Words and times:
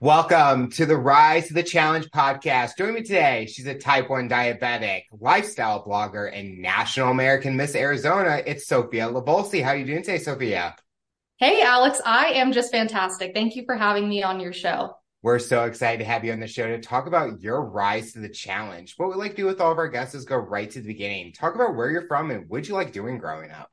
Welcome 0.00 0.70
to 0.72 0.86
the 0.86 0.96
Rise 0.96 1.48
to 1.48 1.54
the 1.54 1.62
Challenge 1.64 2.08
podcast. 2.10 2.76
Joining 2.78 2.94
me 2.94 3.02
today, 3.02 3.46
she's 3.46 3.66
a 3.66 3.74
type 3.74 4.08
1 4.08 4.28
diabetic, 4.28 5.06
lifestyle 5.10 5.84
blogger, 5.84 6.30
and 6.32 6.62
National 6.62 7.10
American 7.10 7.56
Miss 7.56 7.74
Arizona. 7.74 8.40
It's 8.46 8.68
Sophia 8.68 9.08
Livolsi. 9.08 9.60
How 9.60 9.70
are 9.70 9.76
you 9.76 9.84
doing 9.84 10.04
today, 10.04 10.18
Sophia? 10.18 10.76
Hey, 11.38 11.62
Alex. 11.62 12.00
I 12.06 12.26
am 12.26 12.52
just 12.52 12.70
fantastic. 12.70 13.34
Thank 13.34 13.56
you 13.56 13.64
for 13.66 13.74
having 13.74 14.08
me 14.08 14.22
on 14.22 14.38
your 14.38 14.52
show. 14.52 14.94
We're 15.22 15.40
so 15.40 15.64
excited 15.64 15.98
to 15.98 16.08
have 16.08 16.24
you 16.24 16.30
on 16.30 16.38
the 16.38 16.46
show 16.46 16.68
to 16.68 16.80
talk 16.80 17.08
about 17.08 17.42
your 17.42 17.60
rise 17.68 18.12
to 18.12 18.20
the 18.20 18.28
challenge. 18.28 18.94
What 18.98 19.08
we 19.08 19.16
like 19.16 19.32
to 19.32 19.38
do 19.38 19.46
with 19.46 19.60
all 19.60 19.72
of 19.72 19.78
our 19.78 19.88
guests 19.88 20.14
is 20.14 20.24
go 20.24 20.36
right 20.36 20.70
to 20.70 20.80
the 20.80 20.86
beginning. 20.86 21.32
Talk 21.32 21.56
about 21.56 21.74
where 21.74 21.90
you're 21.90 22.06
from 22.06 22.30
and 22.30 22.48
what 22.48 22.68
you 22.68 22.74
like 22.74 22.92
doing 22.92 23.18
growing 23.18 23.50
up. 23.50 23.72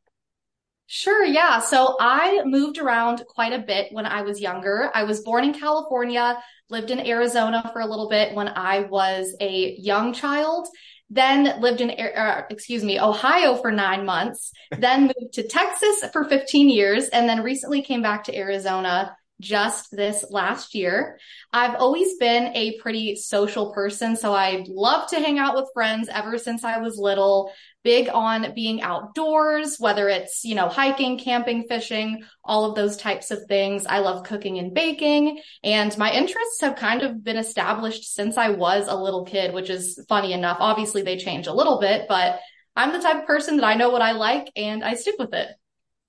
Sure, 0.87 1.25
yeah. 1.25 1.59
So 1.59 1.95
I 1.99 2.43
moved 2.45 2.77
around 2.77 3.23
quite 3.27 3.53
a 3.53 3.59
bit 3.59 3.91
when 3.91 4.05
I 4.05 4.21
was 4.21 4.39
younger. 4.39 4.91
I 4.93 5.03
was 5.03 5.21
born 5.21 5.43
in 5.43 5.53
California, 5.53 6.37
lived 6.69 6.91
in 6.91 6.99
Arizona 6.99 7.69
for 7.73 7.81
a 7.81 7.87
little 7.87 8.07
bit 8.07 8.35
when 8.35 8.49
I 8.49 8.81
was 8.81 9.35
a 9.41 9.75
young 9.79 10.13
child, 10.13 10.67
then 11.09 11.59
lived 11.59 11.81
in, 11.81 11.89
uh, 11.89 12.43
excuse 12.51 12.83
me, 12.83 12.99
Ohio 12.99 13.55
for 13.55 13.71
nine 13.71 14.05
months, 14.05 14.51
then 14.77 15.11
moved 15.19 15.33
to 15.33 15.47
Texas 15.47 16.03
for 16.13 16.25
15 16.25 16.69
years, 16.69 17.09
and 17.09 17.27
then 17.27 17.41
recently 17.41 17.81
came 17.81 18.03
back 18.03 18.23
to 18.25 18.35
Arizona 18.37 19.15
just 19.41 19.91
this 19.91 20.25
last 20.29 20.75
year. 20.75 21.19
I've 21.51 21.75
always 21.75 22.17
been 22.17 22.55
a 22.55 22.77
pretty 22.79 23.15
social 23.15 23.73
person, 23.73 24.15
so 24.15 24.33
I 24.33 24.65
love 24.67 25.09
to 25.09 25.19
hang 25.19 25.39
out 25.39 25.55
with 25.55 25.69
friends 25.73 26.09
ever 26.09 26.37
since 26.37 26.63
I 26.63 26.79
was 26.79 26.97
little 26.97 27.51
big 27.83 28.09
on 28.09 28.53
being 28.55 28.81
outdoors, 28.81 29.77
whether 29.77 30.09
it's, 30.09 30.43
you 30.43 30.55
know, 30.55 30.67
hiking, 30.67 31.19
camping, 31.19 31.65
fishing, 31.67 32.23
all 32.43 32.65
of 32.65 32.75
those 32.75 32.97
types 32.97 33.29
of 33.29 33.39
things. 33.47 33.85
I 33.85 33.99
love 33.99 34.25
cooking 34.25 34.57
and 34.57 34.73
baking 34.73 35.39
and 35.63 35.95
my 35.97 36.11
interests 36.11 36.61
have 36.61 36.77
kind 36.77 37.03
of 37.03 37.23
been 37.23 37.37
established 37.37 38.15
since 38.15 38.37
I 38.37 38.49
was 38.49 38.87
a 38.87 38.95
little 38.95 39.23
kid, 39.23 39.53
which 39.53 39.69
is 39.69 40.03
funny 40.09 40.33
enough. 40.33 40.57
Obviously 40.59 41.03
they 41.03 41.17
change 41.17 41.45
a 41.45 41.53
little 41.53 41.79
bit, 41.79 42.07
but 42.09 42.39
I'm 42.75 42.91
the 42.91 42.99
type 42.99 43.21
of 43.21 43.27
person 43.27 43.57
that 43.57 43.65
I 43.65 43.75
know 43.75 43.89
what 43.89 44.01
I 44.01 44.13
like 44.13 44.51
and 44.55 44.83
I 44.83 44.95
stick 44.95 45.15
with 45.19 45.33
it. 45.33 45.49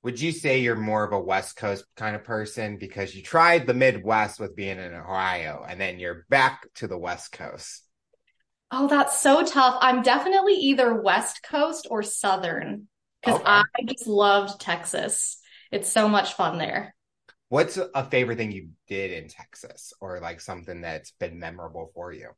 Would 0.07 0.21
you 0.21 0.31
say 0.31 0.61
you're 0.61 0.77
more 0.77 1.03
of 1.03 1.13
a 1.13 1.19
West 1.19 1.57
Coast 1.57 1.85
kind 1.97 2.15
of 2.15 2.23
person 2.23 2.77
because 2.77 3.13
you 3.13 3.23
tried 3.23 3.67
the 3.67 3.75
Midwest 3.75 4.39
with 4.39 4.55
being 4.55 4.79
in 4.79 4.95
Ohio 4.95 5.67
and 5.69 5.81
then 5.81 5.99
you're 5.99 6.25
back 6.31 6.73
to 6.77 6.87
the 6.87 6.97
West 6.97 7.33
Coast? 7.33 7.83
Oh, 8.71 8.87
that's 8.87 9.21
so 9.21 9.45
tough. 9.45 9.77
I'm 9.81 10.03
definitely 10.03 10.55
either 10.55 11.03
West 11.03 11.43
Coast 11.43 11.89
or 11.91 12.05
Southern 12.05 12.87
because 13.21 13.41
okay. 13.41 13.51
I 13.51 13.65
just 13.85 14.07
loved 14.07 14.61
Texas. 14.61 15.39
It's 15.73 15.91
so 15.91 16.09
much 16.09 16.35
fun 16.35 16.57
there. 16.57 16.95
What's 17.49 17.77
a 17.77 18.05
favorite 18.09 18.39
thing 18.39 18.53
you 18.53 18.69
did 18.87 19.11
in 19.11 19.29
Texas 19.29 19.93
or 20.01 20.21
like 20.21 20.41
something 20.41 20.83
that's 20.83 21.11
been 21.19 21.41
memorable 21.41 21.91
for 21.97 22.13
you? 22.13 22.29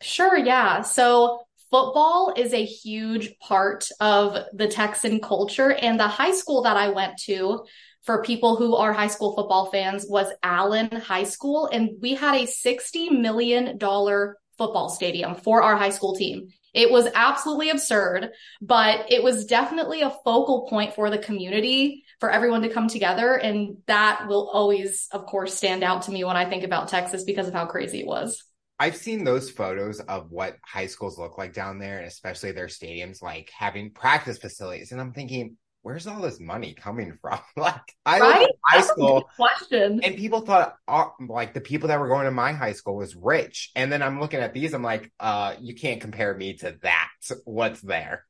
Sure, 0.00 0.38
yeah. 0.38 0.80
So 0.80 1.42
football 1.72 2.34
is 2.36 2.52
a 2.52 2.64
huge 2.64 3.36
part 3.40 3.88
of 3.98 4.36
the 4.52 4.68
Texan 4.68 5.20
culture 5.20 5.72
and 5.72 5.98
the 5.98 6.06
high 6.06 6.32
school 6.32 6.62
that 6.62 6.76
I 6.76 6.90
went 6.90 7.16
to 7.24 7.64
for 8.02 8.22
people 8.22 8.56
who 8.56 8.76
are 8.76 8.92
high 8.92 9.08
school 9.08 9.34
football 9.34 9.70
fans 9.70 10.04
was 10.06 10.30
Allen 10.42 10.90
High 10.90 11.24
School 11.24 11.66
and 11.72 11.90
we 12.00 12.14
had 12.14 12.34
a 12.34 12.46
60 12.46 13.10
million 13.10 13.78
dollar 13.78 14.36
football 14.58 14.90
stadium 14.90 15.34
for 15.34 15.62
our 15.62 15.76
high 15.76 15.90
school 15.90 16.14
team. 16.14 16.48
It 16.74 16.90
was 16.90 17.08
absolutely 17.14 17.70
absurd, 17.70 18.30
but 18.60 19.10
it 19.10 19.22
was 19.22 19.46
definitely 19.46 20.02
a 20.02 20.10
focal 20.24 20.66
point 20.68 20.94
for 20.94 21.10
the 21.10 21.18
community 21.18 22.04
for 22.18 22.30
everyone 22.30 22.62
to 22.62 22.70
come 22.70 22.88
together. 22.88 23.34
And 23.34 23.78
that 23.86 24.26
will 24.26 24.48
always, 24.48 25.08
of 25.12 25.26
course, 25.26 25.54
stand 25.54 25.82
out 25.82 26.02
to 26.02 26.10
me 26.10 26.24
when 26.24 26.36
I 26.36 26.48
think 26.48 26.64
about 26.64 26.88
Texas 26.88 27.24
because 27.24 27.48
of 27.48 27.54
how 27.54 27.66
crazy 27.66 28.00
it 28.00 28.06
was. 28.06 28.42
I've 28.82 28.96
seen 28.96 29.22
those 29.22 29.48
photos 29.48 30.00
of 30.00 30.32
what 30.32 30.56
high 30.64 30.86
schools 30.86 31.16
look 31.16 31.38
like 31.38 31.52
down 31.54 31.78
there, 31.78 31.98
and 31.98 32.06
especially 32.08 32.50
their 32.50 32.66
stadiums, 32.66 33.22
like 33.22 33.48
having 33.56 33.92
practice 33.92 34.38
facilities. 34.38 34.90
And 34.90 35.00
I'm 35.00 35.12
thinking, 35.12 35.56
where's 35.82 36.08
all 36.08 36.20
this 36.20 36.40
money 36.40 36.74
coming 36.74 37.16
from? 37.22 37.38
like 37.56 37.80
I 38.04 38.18
right? 38.18 38.38
went 38.40 38.48
to 38.48 38.54
high 38.66 38.76
That's 38.78 38.88
school 38.88 39.30
question. 39.36 40.00
and 40.02 40.16
people 40.16 40.40
thought 40.40 40.74
uh, 40.88 41.04
like 41.28 41.54
the 41.54 41.60
people 41.60 41.90
that 41.90 42.00
were 42.00 42.08
going 42.08 42.24
to 42.24 42.32
my 42.32 42.54
high 42.54 42.72
school 42.72 42.96
was 42.96 43.14
rich. 43.14 43.70
And 43.76 43.92
then 43.92 44.02
I'm 44.02 44.18
looking 44.18 44.40
at 44.40 44.52
these, 44.52 44.74
I'm 44.74 44.82
like, 44.82 45.12
uh, 45.20 45.54
you 45.60 45.76
can't 45.76 46.00
compare 46.00 46.36
me 46.36 46.54
to 46.54 46.76
that. 46.82 47.08
What's 47.44 47.82
there? 47.82 48.26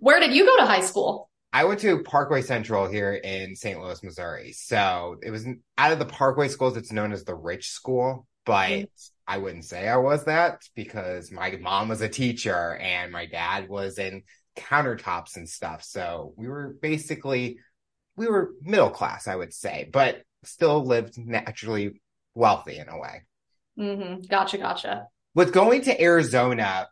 Where 0.00 0.18
did 0.18 0.34
you 0.34 0.44
go 0.44 0.56
to 0.56 0.66
high 0.66 0.80
school? 0.80 1.30
I 1.52 1.62
went 1.66 1.78
to 1.82 2.02
Parkway 2.02 2.42
Central 2.42 2.88
here 2.88 3.12
in 3.12 3.54
St. 3.54 3.80
Louis, 3.80 4.02
Missouri. 4.02 4.50
So 4.50 5.18
it 5.22 5.30
was 5.30 5.46
out 5.78 5.92
of 5.92 6.00
the 6.00 6.06
Parkway 6.06 6.48
schools, 6.48 6.76
it's 6.76 6.90
known 6.90 7.12
as 7.12 7.22
the 7.22 7.36
rich 7.36 7.68
school, 7.68 8.26
but 8.44 8.70
mm. 8.70 8.88
I 9.26 9.38
wouldn't 9.38 9.64
say 9.64 9.88
I 9.88 9.96
was 9.96 10.24
that 10.24 10.62
because 10.74 11.30
my 11.30 11.56
mom 11.60 11.88
was 11.88 12.00
a 12.00 12.08
teacher 12.08 12.76
and 12.76 13.12
my 13.12 13.26
dad 13.26 13.68
was 13.68 13.98
in 13.98 14.22
countertops 14.56 15.36
and 15.36 15.48
stuff. 15.48 15.82
So 15.84 16.34
we 16.36 16.48
were 16.48 16.76
basically 16.80 17.58
we 18.16 18.26
were 18.26 18.52
middle 18.60 18.90
class, 18.90 19.26
I 19.26 19.36
would 19.36 19.54
say, 19.54 19.88
but 19.90 20.22
still 20.44 20.84
lived 20.84 21.16
naturally 21.16 22.00
wealthy 22.34 22.78
in 22.78 22.88
a 22.88 22.98
way. 22.98 23.22
Mm-hmm. 23.78 24.22
Gotcha, 24.28 24.58
gotcha. 24.58 25.06
With 25.34 25.52
going 25.52 25.82
to 25.82 26.02
Arizona, 26.02 26.88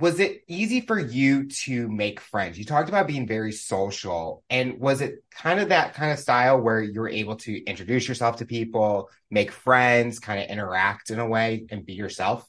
was 0.00 0.18
it 0.18 0.42
easy 0.48 0.80
for 0.80 0.98
you 0.98 1.48
to 1.48 1.88
make 1.88 2.20
friends? 2.20 2.58
You 2.58 2.64
talked 2.64 2.88
about 2.88 3.06
being 3.06 3.26
very 3.26 3.52
social, 3.52 4.42
and 4.48 4.78
was 4.80 5.00
it 5.00 5.22
kind 5.30 5.60
of 5.60 5.68
that 5.68 5.94
kind 5.94 6.12
of 6.12 6.18
style 6.18 6.60
where 6.60 6.82
you 6.82 7.00
were 7.00 7.08
able 7.08 7.36
to 7.36 7.64
introduce 7.64 8.08
yourself 8.08 8.36
to 8.36 8.46
people, 8.46 9.10
make 9.30 9.52
friends, 9.52 10.18
kind 10.18 10.42
of 10.42 10.48
interact 10.48 11.10
in 11.10 11.18
a 11.18 11.26
way, 11.26 11.66
and 11.70 11.84
be 11.84 11.92
yourself? 11.92 12.46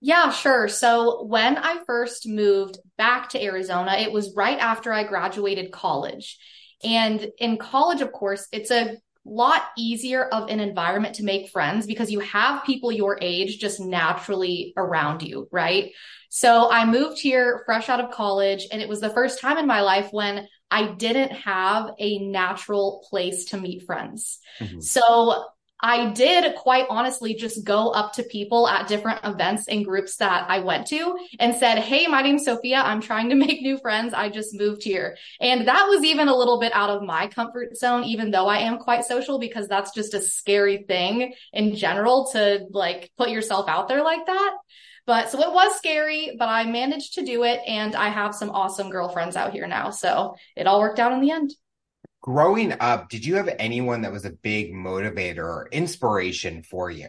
Yeah, 0.00 0.32
sure. 0.32 0.66
So 0.66 1.22
when 1.24 1.56
I 1.56 1.78
first 1.86 2.26
moved 2.26 2.78
back 2.98 3.28
to 3.30 3.42
Arizona, 3.42 3.92
it 3.92 4.10
was 4.10 4.34
right 4.34 4.58
after 4.58 4.92
I 4.92 5.04
graduated 5.04 5.70
college. 5.70 6.38
And 6.82 7.30
in 7.38 7.56
college, 7.56 8.00
of 8.00 8.10
course, 8.10 8.48
it's 8.50 8.72
a 8.72 8.96
lot 9.24 9.62
easier 9.78 10.24
of 10.24 10.48
an 10.48 10.60
environment 10.60 11.16
to 11.16 11.24
make 11.24 11.50
friends 11.50 11.86
because 11.86 12.10
you 12.10 12.20
have 12.20 12.64
people 12.64 12.90
your 12.90 13.18
age 13.20 13.58
just 13.58 13.80
naturally 13.80 14.72
around 14.76 15.22
you, 15.22 15.48
right? 15.52 15.92
So 16.28 16.70
I 16.70 16.86
moved 16.86 17.20
here 17.20 17.62
fresh 17.66 17.88
out 17.88 18.00
of 18.00 18.10
college 18.10 18.66
and 18.72 18.80
it 18.80 18.88
was 18.88 19.00
the 19.00 19.10
first 19.10 19.40
time 19.40 19.58
in 19.58 19.66
my 19.66 19.82
life 19.82 20.08
when 20.12 20.48
I 20.70 20.86
didn't 20.86 21.32
have 21.32 21.90
a 21.98 22.18
natural 22.18 23.06
place 23.10 23.46
to 23.46 23.58
meet 23.58 23.84
friends. 23.84 24.38
Mm-hmm. 24.58 24.80
So 24.80 25.44
I 25.82 26.10
did 26.10 26.54
quite 26.54 26.86
honestly 26.88 27.34
just 27.34 27.64
go 27.64 27.90
up 27.90 28.12
to 28.14 28.22
people 28.22 28.68
at 28.68 28.86
different 28.86 29.20
events 29.24 29.66
and 29.66 29.84
groups 29.84 30.16
that 30.16 30.48
I 30.48 30.60
went 30.60 30.86
to 30.88 31.18
and 31.40 31.56
said, 31.56 31.80
Hey, 31.80 32.06
my 32.06 32.22
name's 32.22 32.44
Sophia. 32.44 32.76
I'm 32.76 33.00
trying 33.00 33.30
to 33.30 33.34
make 33.42 33.60
new 33.60 33.78
friends. 33.78 34.14
I 34.14 34.28
just 34.28 34.54
moved 34.54 34.84
here. 34.84 35.16
And 35.40 35.66
that 35.66 35.86
was 35.88 36.04
even 36.04 36.28
a 36.28 36.36
little 36.36 36.60
bit 36.60 36.72
out 36.72 36.90
of 36.90 37.02
my 37.02 37.26
comfort 37.26 37.76
zone, 37.76 38.04
even 38.04 38.30
though 38.30 38.46
I 38.46 38.58
am 38.58 38.78
quite 38.78 39.04
social 39.04 39.40
because 39.40 39.66
that's 39.66 39.92
just 39.92 40.14
a 40.14 40.20
scary 40.20 40.84
thing 40.86 41.34
in 41.52 41.74
general 41.74 42.30
to 42.32 42.64
like 42.70 43.10
put 43.18 43.30
yourself 43.30 43.68
out 43.68 43.88
there 43.88 44.04
like 44.04 44.24
that. 44.26 44.56
But 45.04 45.30
so 45.30 45.40
it 45.40 45.52
was 45.52 45.76
scary, 45.76 46.36
but 46.38 46.48
I 46.48 46.64
managed 46.64 47.14
to 47.14 47.24
do 47.24 47.42
it 47.42 47.60
and 47.66 47.96
I 47.96 48.08
have 48.08 48.36
some 48.36 48.50
awesome 48.50 48.88
girlfriends 48.88 49.34
out 49.34 49.52
here 49.52 49.66
now. 49.66 49.90
So 49.90 50.36
it 50.54 50.68
all 50.68 50.78
worked 50.78 51.00
out 51.00 51.12
in 51.12 51.20
the 51.20 51.32
end 51.32 51.52
growing 52.22 52.72
up, 52.80 53.10
did 53.10 53.26
you 53.26 53.34
have 53.34 53.54
anyone 53.58 54.02
that 54.02 54.12
was 54.12 54.24
a 54.24 54.30
big 54.30 54.72
motivator 54.72 55.44
or 55.44 55.68
inspiration 55.70 56.62
for 56.62 56.90
you? 56.90 57.08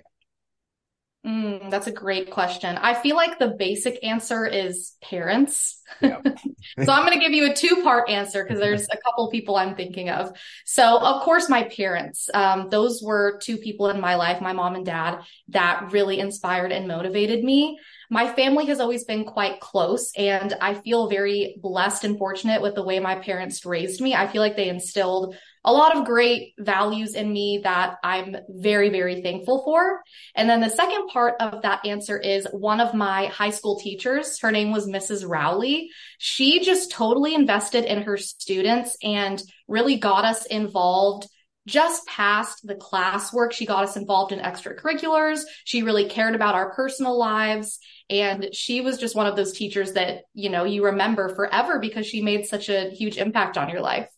Mm, 1.25 1.71
that's 1.71 1.87
a 1.87 1.91
great 1.91 2.31
question. 2.31 2.77
I 2.77 2.93
feel 2.95 3.15
like 3.15 3.39
the 3.39 3.55
basic 3.57 4.03
answer 4.03 4.45
is 4.45 4.97
parents. 5.01 5.81
Yep. 6.01 6.25
so 6.83 6.91
I'm 6.91 7.05
going 7.05 7.17
to 7.17 7.23
give 7.23 7.31
you 7.31 7.49
a 7.49 7.55
two 7.55 7.81
part 7.81 8.09
answer 8.09 8.43
because 8.43 8.59
there's 8.59 8.85
a 8.91 8.97
couple 8.97 9.29
people 9.31 9.55
I'm 9.55 9.75
thinking 9.75 10.09
of. 10.09 10.35
So 10.65 10.99
of 10.99 11.21
course, 11.21 11.47
my 11.47 11.63
parents, 11.63 12.29
um, 12.33 12.67
those 12.69 13.01
were 13.01 13.39
two 13.41 13.57
people 13.57 13.87
in 13.87 14.01
my 14.01 14.15
life, 14.15 14.41
my 14.41 14.51
mom 14.51 14.75
and 14.75 14.85
dad 14.85 15.21
that 15.49 15.93
really 15.93 16.19
inspired 16.19 16.73
and 16.73 16.89
motivated 16.89 17.41
me 17.41 17.79
my 18.13 18.31
family 18.31 18.67
has 18.67 18.79
always 18.79 19.05
been 19.05 19.25
quite 19.25 19.59
close 19.59 20.11
and 20.15 20.53
I 20.61 20.75
feel 20.75 21.09
very 21.09 21.55
blessed 21.59 22.03
and 22.03 22.15
fortunate 22.15 22.61
with 22.61 22.75
the 22.75 22.83
way 22.83 22.99
my 22.99 23.15
parents 23.15 23.65
raised 23.65 24.01
me. 24.01 24.13
I 24.13 24.27
feel 24.27 24.43
like 24.43 24.55
they 24.55 24.69
instilled 24.69 25.35
a 25.65 25.73
lot 25.73 25.97
of 25.97 26.05
great 26.05 26.53
values 26.59 27.15
in 27.15 27.33
me 27.33 27.61
that 27.63 27.95
I'm 28.03 28.35
very, 28.49 28.89
very 28.89 29.23
thankful 29.23 29.63
for. 29.63 30.03
And 30.35 30.47
then 30.47 30.61
the 30.61 30.69
second 30.69 31.07
part 31.07 31.35
of 31.39 31.63
that 31.63 31.87
answer 31.87 32.19
is 32.19 32.47
one 32.51 32.81
of 32.81 32.93
my 32.93 33.27
high 33.27 33.49
school 33.49 33.79
teachers. 33.79 34.39
Her 34.39 34.51
name 34.51 34.71
was 34.71 34.85
Mrs. 34.85 35.27
Rowley. 35.27 35.89
She 36.19 36.63
just 36.63 36.91
totally 36.91 37.33
invested 37.33 37.85
in 37.85 38.03
her 38.03 38.17
students 38.17 38.95
and 39.01 39.41
really 39.67 39.97
got 39.97 40.23
us 40.23 40.45
involved 40.45 41.27
just 41.65 42.05
past 42.07 42.65
the 42.67 42.75
classwork. 42.75 43.51
She 43.53 43.65
got 43.65 43.83
us 43.83 43.95
involved 43.95 44.31
in 44.31 44.39
extracurriculars. 44.39 45.41
She 45.63 45.83
really 45.83 46.09
cared 46.09 46.35
about 46.35 46.55
our 46.55 46.73
personal 46.73 47.17
lives. 47.17 47.79
And 48.09 48.49
she 48.53 48.81
was 48.81 48.97
just 48.97 49.15
one 49.15 49.27
of 49.27 49.35
those 49.35 49.53
teachers 49.53 49.93
that, 49.93 50.23
you 50.33 50.49
know, 50.49 50.65
you 50.65 50.85
remember 50.85 51.33
forever 51.33 51.79
because 51.79 52.05
she 52.05 52.21
made 52.21 52.45
such 52.45 52.69
a 52.69 52.89
huge 52.89 53.17
impact 53.17 53.57
on 53.57 53.69
your 53.69 53.81
life. 53.81 54.09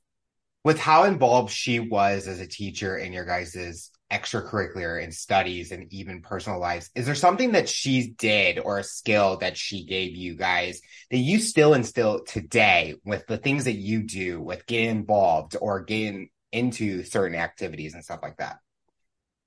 With 0.64 0.80
how 0.80 1.04
involved 1.04 1.52
she 1.52 1.80
was 1.80 2.28
as 2.28 2.40
a 2.40 2.48
teacher 2.48 2.98
in 2.98 3.14
your 3.14 3.26
guys's 3.26 3.92
extracurricular 4.12 5.04
and 5.04 5.14
studies 5.14 5.72
and 5.72 5.92
even 5.94 6.24
personal 6.24 6.60
lives, 6.60 6.90
is 6.96 7.06
there 7.06 7.14
something 7.14 7.52
that 7.52 7.70
she 7.70 8.10
did 8.18 8.58
or 8.58 8.80
a 8.80 8.84
skill 8.84 9.38
that 9.38 9.58
she 9.58 9.86
gave 9.86 10.16
you 10.16 10.36
guys 10.36 10.82
that 11.12 11.18
you 11.18 11.38
still 11.38 11.76
instill 11.76 12.24
today 12.24 12.96
with 13.04 13.28
the 13.28 13.38
things 13.38 13.66
that 13.66 13.76
you 13.76 14.02
do 14.02 14.42
with 14.42 14.66
getting 14.66 14.90
involved 14.90 15.56
or 15.62 15.84
getting 15.84 16.30
into 16.56 17.04
certain 17.04 17.38
activities 17.38 17.94
and 17.94 18.04
stuff 18.04 18.20
like 18.24 18.38
that? 18.38 18.60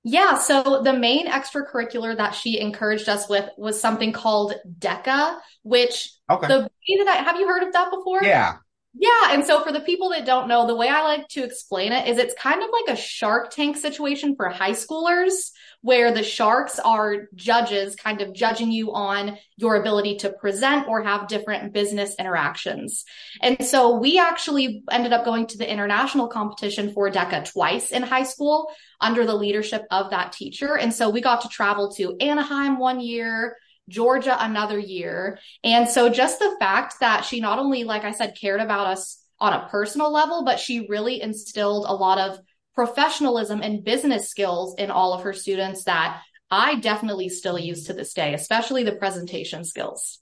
Yeah, 0.03 0.37
so 0.37 0.81
the 0.81 0.93
main 0.93 1.27
extracurricular 1.27 2.15
that 2.15 2.31
she 2.31 2.59
encouraged 2.59 3.09
us 3.09 3.27
with 3.27 3.49
was 3.57 3.81
something 3.81 4.13
called 4.13 4.53
DECA, 4.79 5.37
which 5.63 6.13
okay. 6.29 6.47
the 6.47 6.59
way 6.61 7.03
that 7.03 7.07
I 7.07 7.23
have 7.23 7.35
you 7.35 7.47
heard 7.47 7.63
of 7.63 7.73
that 7.73 7.91
before? 7.91 8.23
Yeah. 8.23 8.57
Yeah. 8.93 9.31
And 9.31 9.45
so 9.45 9.63
for 9.63 9.71
the 9.71 9.81
people 9.81 10.09
that 10.09 10.25
don't 10.25 10.47
know, 10.47 10.65
the 10.65 10.75
way 10.75 10.87
I 10.87 11.03
like 11.03 11.27
to 11.29 11.43
explain 11.43 11.91
it 11.91 12.07
is 12.07 12.17
it's 12.17 12.33
kind 12.35 12.63
of 12.63 12.69
like 12.71 12.97
a 12.97 12.99
shark 12.99 13.51
tank 13.51 13.77
situation 13.77 14.35
for 14.35 14.49
high 14.49 14.71
schoolers 14.71 15.51
where 15.81 16.11
the 16.11 16.23
sharks 16.23 16.77
are 16.77 17.29
judges 17.35 17.95
kind 17.95 18.21
of 18.21 18.33
judging 18.33 18.71
you 18.71 18.91
on 18.93 19.37
your 19.55 19.75
ability 19.75 20.17
to 20.17 20.29
present 20.29 20.87
or 20.87 21.03
have 21.03 21.29
different 21.29 21.71
business 21.73 22.15
interactions. 22.19 23.05
And 23.41 23.65
so 23.65 23.97
we 23.97 24.19
actually 24.19 24.83
ended 24.91 25.13
up 25.13 25.23
going 25.23 25.47
to 25.47 25.57
the 25.57 25.71
international 25.71 26.27
competition 26.27 26.91
for 26.91 27.09
DECA 27.09 27.49
twice 27.51 27.91
in 27.91 28.03
high 28.03 28.23
school 28.23 28.71
under 28.99 29.25
the 29.25 29.35
leadership 29.35 29.85
of 29.89 30.09
that 30.09 30.33
teacher. 30.33 30.77
And 30.77 30.93
so 30.93 31.09
we 31.09 31.21
got 31.21 31.41
to 31.41 31.47
travel 31.47 31.91
to 31.93 32.17
Anaheim 32.17 32.77
one 32.77 32.99
year, 32.99 33.55
Georgia 33.87 34.35
another 34.39 34.77
year. 34.77 35.39
And 35.63 35.87
so 35.87 36.09
just 36.09 36.39
the 36.39 36.55
fact 36.59 36.95
that 36.99 37.23
she 37.23 37.39
not 37.39 37.57
only, 37.57 37.85
like 37.85 38.03
I 38.03 38.11
said, 38.11 38.37
cared 38.39 38.59
about 38.59 38.87
us 38.87 39.23
on 39.39 39.53
a 39.53 39.67
personal 39.69 40.11
level, 40.11 40.43
but 40.43 40.59
she 40.59 40.87
really 40.89 41.21
instilled 41.21 41.85
a 41.87 41.93
lot 41.93 42.17
of 42.17 42.39
professionalism 42.79 43.61
and 43.61 43.83
business 43.83 44.29
skills 44.29 44.73
in 44.77 44.89
all 44.89 45.11
of 45.11 45.23
her 45.23 45.33
students 45.33 45.83
that 45.83 46.21
I 46.49 46.75
definitely 46.75 47.27
still 47.27 47.59
use 47.59 47.87
to 47.87 47.93
this 47.93 48.13
day, 48.13 48.33
especially 48.33 48.85
the 48.85 48.93
presentation 48.93 49.65
skills. 49.65 50.19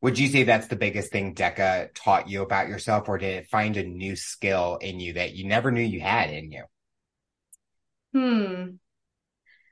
Would 0.00 0.16
you 0.16 0.28
say 0.28 0.44
that's 0.44 0.68
the 0.68 0.76
biggest 0.76 1.10
thing 1.10 1.34
DECA 1.34 1.88
taught 1.92 2.28
you 2.28 2.42
about 2.42 2.68
yourself, 2.68 3.08
or 3.08 3.18
did 3.18 3.34
it 3.34 3.48
find 3.48 3.76
a 3.76 3.82
new 3.82 4.14
skill 4.14 4.76
in 4.76 5.00
you 5.00 5.14
that 5.14 5.34
you 5.34 5.48
never 5.48 5.72
knew 5.72 5.82
you 5.82 5.98
had 5.98 6.30
in 6.30 6.52
you? 6.52 6.62
Hmm. 8.14 8.76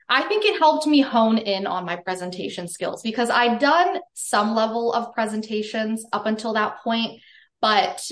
I 0.09 0.23
think 0.23 0.43
it 0.43 0.59
helped 0.59 0.87
me 0.87 0.99
hone 0.99 1.37
in 1.37 1.65
on 1.65 1.85
my 1.85 1.95
presentation 1.95 2.67
skills 2.67 3.03
because 3.03 3.29
I'd 3.29 3.59
done 3.59 4.01
some 4.15 4.53
level 4.53 4.91
of 4.91 5.13
presentations 5.13 6.05
up 6.11 6.25
until 6.25 6.55
that 6.55 6.83
point, 6.83 7.21
but 7.61 8.05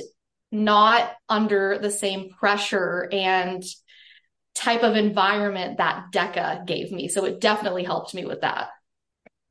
not 0.54 1.12
under 1.28 1.78
the 1.80 1.92
same 1.92 2.30
pressure 2.30 3.10
and 3.12 3.62
type 4.56 4.84
of 4.84 4.96
environment 4.96 5.78
that 5.78 6.06
DECA 6.12 6.66
gave 6.66 6.92
me. 6.92 7.08
So 7.08 7.26
it 7.26 7.40
definitely 7.40 7.84
helped 7.84 8.14
me 8.14 8.26
with 8.26 8.42
that. 8.42 8.70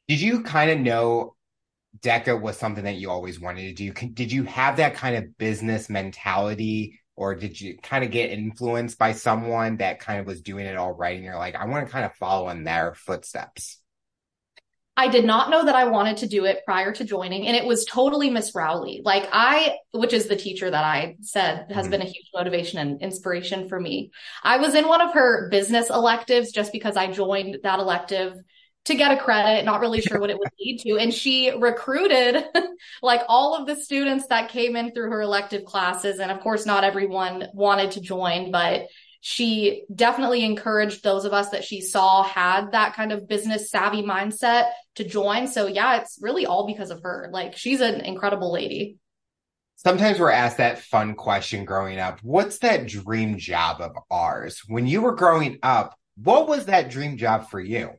Did 0.06 0.20
you 0.20 0.42
kind 0.42 0.70
of 0.70 0.78
know 0.78 1.34
DECA 2.00 2.40
was 2.40 2.56
something 2.56 2.84
that 2.84 2.96
you 2.96 3.10
always 3.10 3.40
wanted 3.40 3.62
to 3.62 3.74
do? 3.74 4.08
Did 4.08 4.32
you 4.32 4.44
have 4.44 4.76
that 4.76 4.94
kind 4.94 5.16
of 5.16 5.36
business 5.38 5.88
mentality 5.88 7.00
or 7.18 7.34
did 7.34 7.60
you 7.60 7.76
kind 7.82 8.04
of 8.04 8.12
get 8.12 8.30
influenced 8.30 8.96
by 8.96 9.12
someone 9.12 9.78
that 9.78 9.98
kind 9.98 10.20
of 10.20 10.26
was 10.26 10.40
doing 10.40 10.66
it 10.66 10.76
all 10.76 10.92
right 10.92 11.16
and 11.16 11.24
you're 11.24 11.36
like 11.36 11.56
i 11.56 11.66
want 11.66 11.84
to 11.84 11.92
kind 11.92 12.06
of 12.06 12.14
follow 12.14 12.48
in 12.48 12.62
their 12.62 12.94
footsteps 12.94 13.80
i 14.98 15.08
did 15.08 15.24
not 15.24 15.48
know 15.48 15.64
that 15.64 15.74
i 15.74 15.86
wanted 15.86 16.18
to 16.18 16.26
do 16.26 16.44
it 16.44 16.60
prior 16.66 16.92
to 16.92 17.04
joining 17.04 17.46
and 17.46 17.56
it 17.56 17.64
was 17.64 17.86
totally 17.86 18.28
miss 18.28 18.54
rowley 18.54 19.00
like 19.04 19.26
i 19.32 19.74
which 19.92 20.12
is 20.12 20.26
the 20.26 20.36
teacher 20.36 20.70
that 20.70 20.84
i 20.84 21.16
said 21.22 21.66
has 21.70 21.84
mm-hmm. 21.84 21.92
been 21.92 22.02
a 22.02 22.06
huge 22.06 22.28
motivation 22.34 22.78
and 22.78 23.00
inspiration 23.00 23.68
for 23.68 23.80
me 23.80 24.10
i 24.42 24.58
was 24.58 24.74
in 24.74 24.86
one 24.86 25.00
of 25.00 25.14
her 25.14 25.48
business 25.50 25.88
electives 25.88 26.52
just 26.52 26.72
because 26.72 26.96
i 26.96 27.10
joined 27.10 27.58
that 27.62 27.78
elective 27.78 28.34
to 28.88 28.94
get 28.94 29.12
a 29.12 29.22
credit, 29.22 29.66
not 29.66 29.80
really 29.80 30.00
sure 30.00 30.18
what 30.18 30.30
it 30.30 30.38
would 30.38 30.48
lead 30.58 30.78
to. 30.80 30.96
And 30.96 31.12
she 31.12 31.50
recruited 31.50 32.42
like 33.02 33.20
all 33.28 33.54
of 33.54 33.66
the 33.66 33.76
students 33.76 34.26
that 34.28 34.48
came 34.48 34.76
in 34.76 34.92
through 34.92 35.10
her 35.10 35.20
elective 35.20 35.66
classes. 35.66 36.20
And 36.20 36.30
of 36.30 36.40
course, 36.40 36.64
not 36.64 36.84
everyone 36.84 37.48
wanted 37.52 37.92
to 37.92 38.00
join, 38.00 38.50
but 38.50 38.86
she 39.20 39.84
definitely 39.92 40.44
encouraged 40.44 41.02
those 41.02 41.24
of 41.24 41.32
us 41.32 41.50
that 41.50 41.64
she 41.64 41.80
saw 41.80 42.22
had 42.22 42.72
that 42.72 42.94
kind 42.94 43.12
of 43.12 43.28
business 43.28 43.70
savvy 43.70 44.02
mindset 44.02 44.70
to 44.94 45.04
join. 45.04 45.46
So 45.46 45.66
yeah, 45.66 46.00
it's 46.00 46.18
really 46.20 46.46
all 46.46 46.66
because 46.66 46.90
of 46.90 47.02
her. 47.02 47.28
Like 47.32 47.56
she's 47.56 47.80
an 47.80 48.00
incredible 48.00 48.52
lady. 48.52 48.96
Sometimes 49.76 50.18
we're 50.18 50.30
asked 50.30 50.56
that 50.56 50.80
fun 50.80 51.14
question 51.14 51.64
growing 51.64 51.98
up. 51.98 52.20
What's 52.22 52.58
that 52.58 52.86
dream 52.86 53.38
job 53.38 53.80
of 53.80 53.92
ours? 54.10 54.62
When 54.66 54.86
you 54.86 55.02
were 55.02 55.14
growing 55.14 55.58
up, 55.62 55.96
what 56.16 56.48
was 56.48 56.66
that 56.66 56.90
dream 56.90 57.16
job 57.16 57.48
for 57.48 57.60
you? 57.60 57.90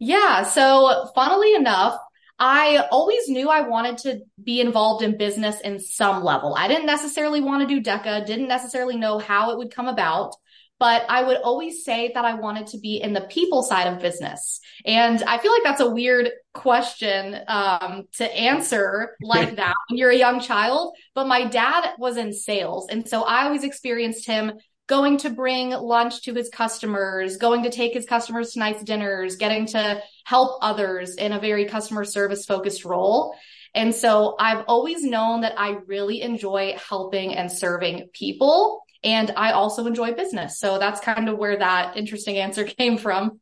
Yeah. 0.00 0.42
So 0.42 1.10
funnily 1.14 1.54
enough, 1.54 1.98
I 2.38 2.88
always 2.90 3.28
knew 3.28 3.48
I 3.48 3.60
wanted 3.60 3.98
to 3.98 4.20
be 4.42 4.60
involved 4.60 5.04
in 5.04 5.16
business 5.16 5.60
in 5.60 5.78
some 5.78 6.24
level. 6.24 6.56
I 6.56 6.66
didn't 6.66 6.86
necessarily 6.86 7.40
want 7.40 7.68
to 7.68 7.74
do 7.74 7.80
DECA, 7.80 8.26
didn't 8.26 8.48
necessarily 8.48 8.96
know 8.96 9.18
how 9.18 9.52
it 9.52 9.58
would 9.58 9.72
come 9.72 9.86
about, 9.86 10.34
but 10.84 11.06
I 11.08 11.22
would 11.22 11.38
always 11.38 11.82
say 11.82 12.12
that 12.12 12.26
I 12.26 12.34
wanted 12.34 12.66
to 12.66 12.78
be 12.78 13.00
in 13.00 13.14
the 13.14 13.22
people 13.22 13.62
side 13.62 13.86
of 13.86 14.02
business. 14.02 14.60
And 14.84 15.22
I 15.22 15.38
feel 15.38 15.50
like 15.50 15.62
that's 15.62 15.80
a 15.80 15.88
weird 15.88 16.30
question 16.52 17.40
um, 17.48 18.02
to 18.18 18.30
answer 18.30 19.16
like 19.22 19.56
that 19.56 19.74
when 19.88 19.96
you're 19.96 20.10
a 20.10 20.14
young 20.18 20.40
child. 20.40 20.94
But 21.14 21.26
my 21.26 21.46
dad 21.46 21.94
was 21.96 22.18
in 22.18 22.34
sales. 22.34 22.88
And 22.90 23.08
so 23.08 23.22
I 23.22 23.44
always 23.46 23.64
experienced 23.64 24.26
him 24.26 24.52
going 24.86 25.16
to 25.20 25.30
bring 25.30 25.70
lunch 25.70 26.20
to 26.24 26.34
his 26.34 26.50
customers, 26.50 27.38
going 27.38 27.62
to 27.62 27.70
take 27.70 27.94
his 27.94 28.04
customers 28.04 28.52
to 28.52 28.58
nice 28.58 28.82
dinners, 28.82 29.36
getting 29.36 29.64
to 29.68 30.02
help 30.26 30.58
others 30.60 31.14
in 31.14 31.32
a 31.32 31.40
very 31.40 31.64
customer 31.64 32.04
service 32.04 32.44
focused 32.44 32.84
role. 32.84 33.34
And 33.74 33.94
so 33.94 34.36
I've 34.38 34.66
always 34.68 35.02
known 35.02 35.40
that 35.40 35.58
I 35.58 35.78
really 35.86 36.20
enjoy 36.20 36.76
helping 36.76 37.34
and 37.34 37.50
serving 37.50 38.10
people. 38.12 38.83
And 39.04 39.32
I 39.36 39.52
also 39.52 39.86
enjoy 39.86 40.14
business. 40.14 40.58
So 40.58 40.78
that's 40.78 41.00
kind 41.00 41.28
of 41.28 41.38
where 41.38 41.58
that 41.58 41.96
interesting 41.96 42.38
answer 42.38 42.64
came 42.78 42.98
from. 42.98 43.40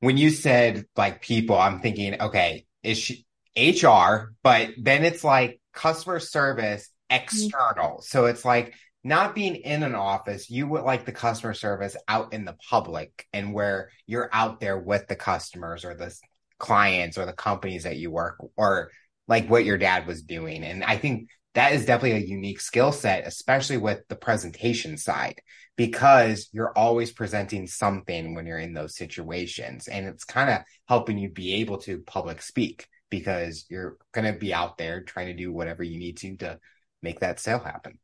when 0.00 0.16
you 0.16 0.30
said 0.30 0.84
like 0.96 1.22
people, 1.22 1.58
I'm 1.58 1.80
thinking, 1.80 2.20
okay, 2.20 2.66
is 2.82 2.98
she 2.98 3.24
HR, 3.56 4.32
but 4.42 4.70
then 4.78 5.04
it's 5.04 5.24
like 5.24 5.60
customer 5.72 6.20
service 6.20 6.88
external. 7.08 7.98
Mm-hmm. 7.98 8.02
So 8.02 8.26
it's 8.26 8.44
like 8.44 8.74
not 9.02 9.34
being 9.34 9.56
in 9.56 9.82
an 9.82 9.94
office, 9.94 10.50
you 10.50 10.66
would 10.66 10.82
like 10.82 11.04
the 11.04 11.12
customer 11.12 11.54
service 11.54 11.96
out 12.06 12.32
in 12.32 12.44
the 12.44 12.56
public 12.68 13.26
and 13.32 13.54
where 13.54 13.90
you're 14.06 14.28
out 14.32 14.60
there 14.60 14.78
with 14.78 15.08
the 15.08 15.16
customers 15.16 15.84
or 15.84 15.94
the 15.94 16.14
clients 16.58 17.16
or 17.16 17.24
the 17.24 17.32
companies 17.32 17.84
that 17.84 17.96
you 17.96 18.10
work 18.10 18.36
or 18.56 18.90
like 19.26 19.48
what 19.48 19.64
your 19.64 19.78
dad 19.78 20.06
was 20.06 20.22
doing. 20.22 20.62
And 20.62 20.84
I 20.84 20.98
think 20.98 21.30
that 21.54 21.72
is 21.72 21.84
definitely 21.84 22.22
a 22.22 22.26
unique 22.26 22.60
skill 22.60 22.92
set, 22.92 23.26
especially 23.26 23.78
with 23.78 24.06
the 24.08 24.16
presentation 24.16 24.96
side, 24.96 25.40
because 25.76 26.48
you're 26.52 26.76
always 26.76 27.10
presenting 27.10 27.66
something 27.66 28.34
when 28.34 28.46
you're 28.46 28.58
in 28.58 28.72
those 28.72 28.96
situations. 28.96 29.88
And 29.88 30.06
it's 30.06 30.24
kind 30.24 30.50
of 30.50 30.60
helping 30.88 31.18
you 31.18 31.28
be 31.28 31.54
able 31.54 31.78
to 31.78 32.00
public 32.00 32.42
speak 32.42 32.86
because 33.10 33.66
you're 33.68 33.96
going 34.12 34.32
to 34.32 34.38
be 34.38 34.54
out 34.54 34.78
there 34.78 35.02
trying 35.02 35.26
to 35.26 35.34
do 35.34 35.52
whatever 35.52 35.82
you 35.82 35.98
need 35.98 36.18
to 36.18 36.36
to 36.36 36.58
make 37.02 37.20
that 37.20 37.40
sale 37.40 37.58
happen. 37.58 37.98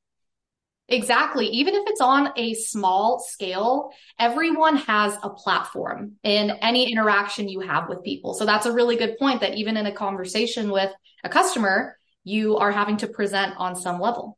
Exactly. 0.89 1.47
Even 1.49 1.75
if 1.75 1.83
it's 1.87 2.01
on 2.01 2.31
a 2.37 2.55
small 2.55 3.19
scale, 3.19 3.91
everyone 4.19 4.77
has 4.77 5.19
a 5.23 5.31
platform 5.31 6.13
in 6.23 6.51
any 6.51 6.91
interaction 6.93 7.49
you 7.49 7.61
have 7.61 7.89
with 7.89 8.05
people. 8.05 8.35
So 8.35 8.47
that's 8.47 8.67
a 8.67 8.73
really 8.73 8.97
good 8.97 9.19
point 9.19 9.41
that 9.41 9.55
even 9.55 9.77
in 9.77 9.87
a 9.87 9.93
conversation 9.93 10.71
with 10.71 10.93
a 11.25 11.29
customer, 11.29 11.99
you 12.27 12.57
are 12.57 12.73
having 12.73 12.97
to 12.97 13.07
present 13.07 13.55
on 13.57 13.77
some 13.77 14.01
level. 14.01 14.37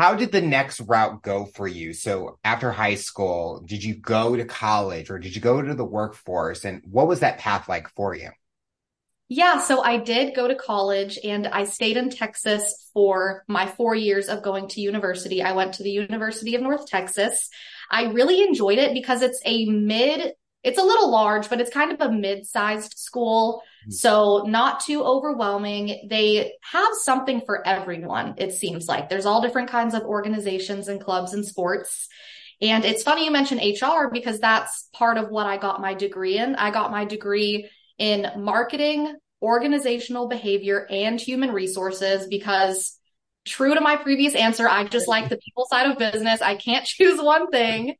How 0.00 0.16
did 0.16 0.32
the 0.32 0.40
next 0.40 0.80
route 0.80 1.22
go 1.22 1.44
for 1.44 1.68
you? 1.68 1.92
So 1.92 2.38
after 2.42 2.72
high 2.72 2.96
school, 2.96 3.62
did 3.64 3.84
you 3.84 3.94
go 3.94 4.34
to 4.34 4.44
college 4.44 5.10
or 5.10 5.20
did 5.20 5.36
you 5.36 5.40
go 5.40 5.62
to 5.62 5.74
the 5.74 5.84
workforce? 5.84 6.64
And 6.64 6.82
what 6.90 7.06
was 7.06 7.20
that 7.20 7.38
path 7.38 7.68
like 7.68 7.88
for 7.90 8.16
you? 8.16 8.30
Yeah, 9.28 9.60
so 9.60 9.80
I 9.80 9.98
did 9.98 10.34
go 10.34 10.48
to 10.48 10.56
college 10.56 11.20
and 11.22 11.46
I 11.46 11.62
stayed 11.62 11.96
in 11.96 12.10
Texas 12.10 12.90
for 12.92 13.44
my 13.46 13.66
four 13.66 13.94
years 13.94 14.26
of 14.26 14.42
going 14.42 14.66
to 14.70 14.80
university. 14.80 15.42
I 15.42 15.52
went 15.52 15.74
to 15.74 15.84
the 15.84 15.92
University 15.92 16.56
of 16.56 16.62
North 16.62 16.88
Texas. 16.88 17.48
I 17.88 18.06
really 18.06 18.42
enjoyed 18.42 18.78
it 18.78 18.92
because 18.92 19.22
it's 19.22 19.40
a 19.44 19.66
mid, 19.66 20.32
it's 20.64 20.80
a 20.80 20.82
little 20.82 21.12
large, 21.12 21.48
but 21.48 21.60
it's 21.60 21.72
kind 21.72 21.92
of 21.92 22.00
a 22.00 22.10
mid 22.10 22.44
sized 22.44 22.94
school. 22.98 23.62
Mm-hmm. 23.82 23.90
So 23.92 24.44
not 24.46 24.80
too 24.80 25.02
overwhelming. 25.02 26.08
They 26.08 26.52
have 26.62 26.92
something 26.94 27.42
for 27.46 27.66
everyone, 27.66 28.34
it 28.38 28.52
seems 28.52 28.86
like. 28.86 29.08
There's 29.08 29.26
all 29.26 29.40
different 29.40 29.70
kinds 29.70 29.94
of 29.94 30.02
organizations 30.02 30.88
and 30.88 31.00
clubs 31.00 31.32
and 31.32 31.46
sports. 31.46 32.08
And 32.62 32.84
it's 32.84 33.02
funny 33.02 33.24
you 33.24 33.30
mentioned 33.30 33.62
HR 33.62 34.08
because 34.12 34.38
that's 34.38 34.88
part 34.92 35.16
of 35.16 35.30
what 35.30 35.46
I 35.46 35.56
got 35.56 35.80
my 35.80 35.94
degree 35.94 36.38
in. 36.38 36.56
I 36.56 36.70
got 36.70 36.90
my 36.90 37.06
degree 37.06 37.70
in 37.98 38.26
marketing, 38.36 39.16
organizational 39.40 40.28
behavior, 40.28 40.86
and 40.90 41.18
human 41.18 41.52
resources 41.52 42.26
because 42.26 42.98
true 43.46 43.74
to 43.74 43.80
my 43.80 43.96
previous 43.96 44.34
answer, 44.34 44.68
I 44.68 44.84
just 44.84 45.08
like 45.08 45.30
the 45.30 45.38
people 45.38 45.66
side 45.70 45.90
of 45.90 45.98
business. 45.98 46.42
I 46.42 46.54
can't 46.56 46.84
choose 46.86 47.20
one 47.20 47.50
thing. 47.50 47.96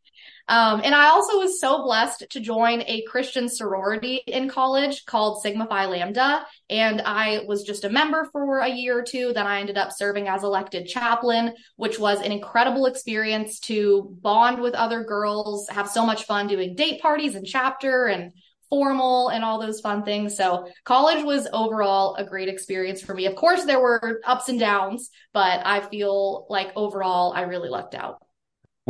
Um, 0.51 0.81
and 0.83 0.97
I 0.97 1.11
also 1.11 1.39
was 1.39 1.61
so 1.61 1.85
blessed 1.85 2.25
to 2.29 2.41
join 2.41 2.83
a 2.89 3.03
Christian 3.03 3.49
sorority 3.49 4.17
in 4.27 4.49
college 4.49 5.05
called 5.07 5.41
Sigma 5.41 5.65
Phi 5.69 5.87
Lambda. 5.87 6.45
And 6.69 7.03
I 7.03 7.43
was 7.47 7.63
just 7.63 7.85
a 7.85 7.89
member 7.89 8.29
for 8.33 8.59
a 8.59 8.69
year 8.69 8.99
or 8.99 9.05
two. 9.05 9.33
Then 9.33 9.47
I 9.47 9.61
ended 9.61 9.79
up 9.79 9.93
serving 9.93 10.27
as 10.27 10.43
elected 10.43 10.89
chaplain, 10.89 11.55
which 11.77 12.01
was 12.01 12.21
an 12.21 12.33
incredible 12.33 12.87
experience 12.87 13.61
to 13.61 14.17
bond 14.21 14.61
with 14.61 14.75
other 14.75 15.05
girls, 15.05 15.69
have 15.69 15.89
so 15.89 16.05
much 16.05 16.25
fun 16.25 16.49
doing 16.49 16.75
date 16.75 17.01
parties 17.01 17.37
and 17.37 17.47
chapter 17.47 18.07
and 18.07 18.33
formal 18.71 19.29
and 19.29 19.45
all 19.45 19.61
those 19.61 19.81
fun 19.81 20.03
things. 20.03 20.37
So 20.37 20.69
college 20.85 21.25
was 21.25 21.47
overall 21.53 22.17
a 22.17 22.25
great 22.25 22.49
experience 22.49 23.01
for 23.01 23.15
me. 23.15 23.27
Of 23.27 23.37
course, 23.37 23.67
there 23.67 23.81
were 23.81 24.21
ups 24.27 24.49
and 24.49 24.59
downs, 24.59 25.11
but 25.33 25.65
I 25.65 25.79
feel 25.79 26.47
like 26.51 26.73
overall 26.75 27.33
I 27.33 27.43
really 27.43 27.69
lucked 27.69 27.95
out. 27.95 28.21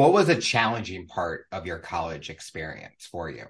What 0.00 0.14
was 0.14 0.30
a 0.30 0.40
challenging 0.40 1.08
part 1.08 1.44
of 1.52 1.66
your 1.66 1.78
college 1.78 2.30
experience 2.30 3.06
for 3.12 3.28
you? 3.28 3.44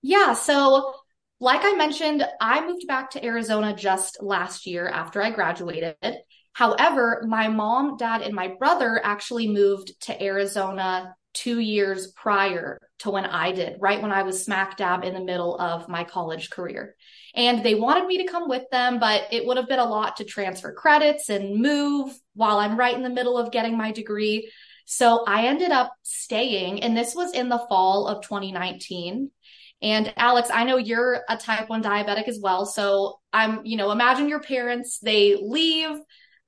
Yeah. 0.00 0.34
So, 0.34 0.94
like 1.40 1.62
I 1.64 1.72
mentioned, 1.72 2.24
I 2.40 2.64
moved 2.64 2.86
back 2.86 3.10
to 3.10 3.24
Arizona 3.24 3.74
just 3.74 4.22
last 4.22 4.64
year 4.64 4.86
after 4.86 5.20
I 5.20 5.32
graduated. 5.32 5.96
However, 6.52 7.24
my 7.26 7.48
mom, 7.48 7.96
dad, 7.96 8.22
and 8.22 8.32
my 8.32 8.54
brother 8.60 9.00
actually 9.02 9.48
moved 9.48 10.00
to 10.02 10.22
Arizona 10.22 11.16
two 11.34 11.58
years 11.58 12.12
prior 12.12 12.78
to 13.00 13.10
when 13.10 13.24
I 13.24 13.50
did, 13.50 13.78
right 13.80 14.00
when 14.00 14.12
I 14.12 14.22
was 14.22 14.44
smack 14.44 14.76
dab 14.76 15.02
in 15.02 15.14
the 15.14 15.24
middle 15.24 15.58
of 15.58 15.88
my 15.88 16.04
college 16.04 16.50
career. 16.50 16.94
And 17.34 17.64
they 17.64 17.74
wanted 17.74 18.06
me 18.06 18.18
to 18.18 18.30
come 18.30 18.48
with 18.48 18.64
them, 18.70 19.00
but 19.00 19.24
it 19.32 19.46
would 19.46 19.56
have 19.56 19.68
been 19.68 19.78
a 19.78 19.84
lot 19.84 20.18
to 20.18 20.24
transfer 20.24 20.72
credits 20.72 21.28
and 21.28 21.60
move 21.60 22.16
while 22.34 22.58
I'm 22.58 22.78
right 22.78 22.94
in 22.94 23.02
the 23.02 23.10
middle 23.10 23.36
of 23.36 23.50
getting 23.50 23.76
my 23.76 23.90
degree. 23.90 24.48
So 24.84 25.24
I 25.26 25.46
ended 25.46 25.70
up 25.70 25.92
staying, 26.02 26.82
and 26.82 26.96
this 26.96 27.14
was 27.14 27.32
in 27.32 27.48
the 27.48 27.64
fall 27.68 28.06
of 28.06 28.22
2019. 28.22 29.30
And 29.80 30.14
Alex, 30.16 30.48
I 30.52 30.64
know 30.64 30.76
you're 30.76 31.22
a 31.28 31.36
type 31.36 31.68
1 31.68 31.82
diabetic 31.82 32.28
as 32.28 32.38
well. 32.40 32.66
So 32.66 33.18
I'm, 33.32 33.64
you 33.64 33.76
know, 33.76 33.90
imagine 33.90 34.28
your 34.28 34.40
parents, 34.40 34.98
they 35.00 35.36
leave. 35.42 35.98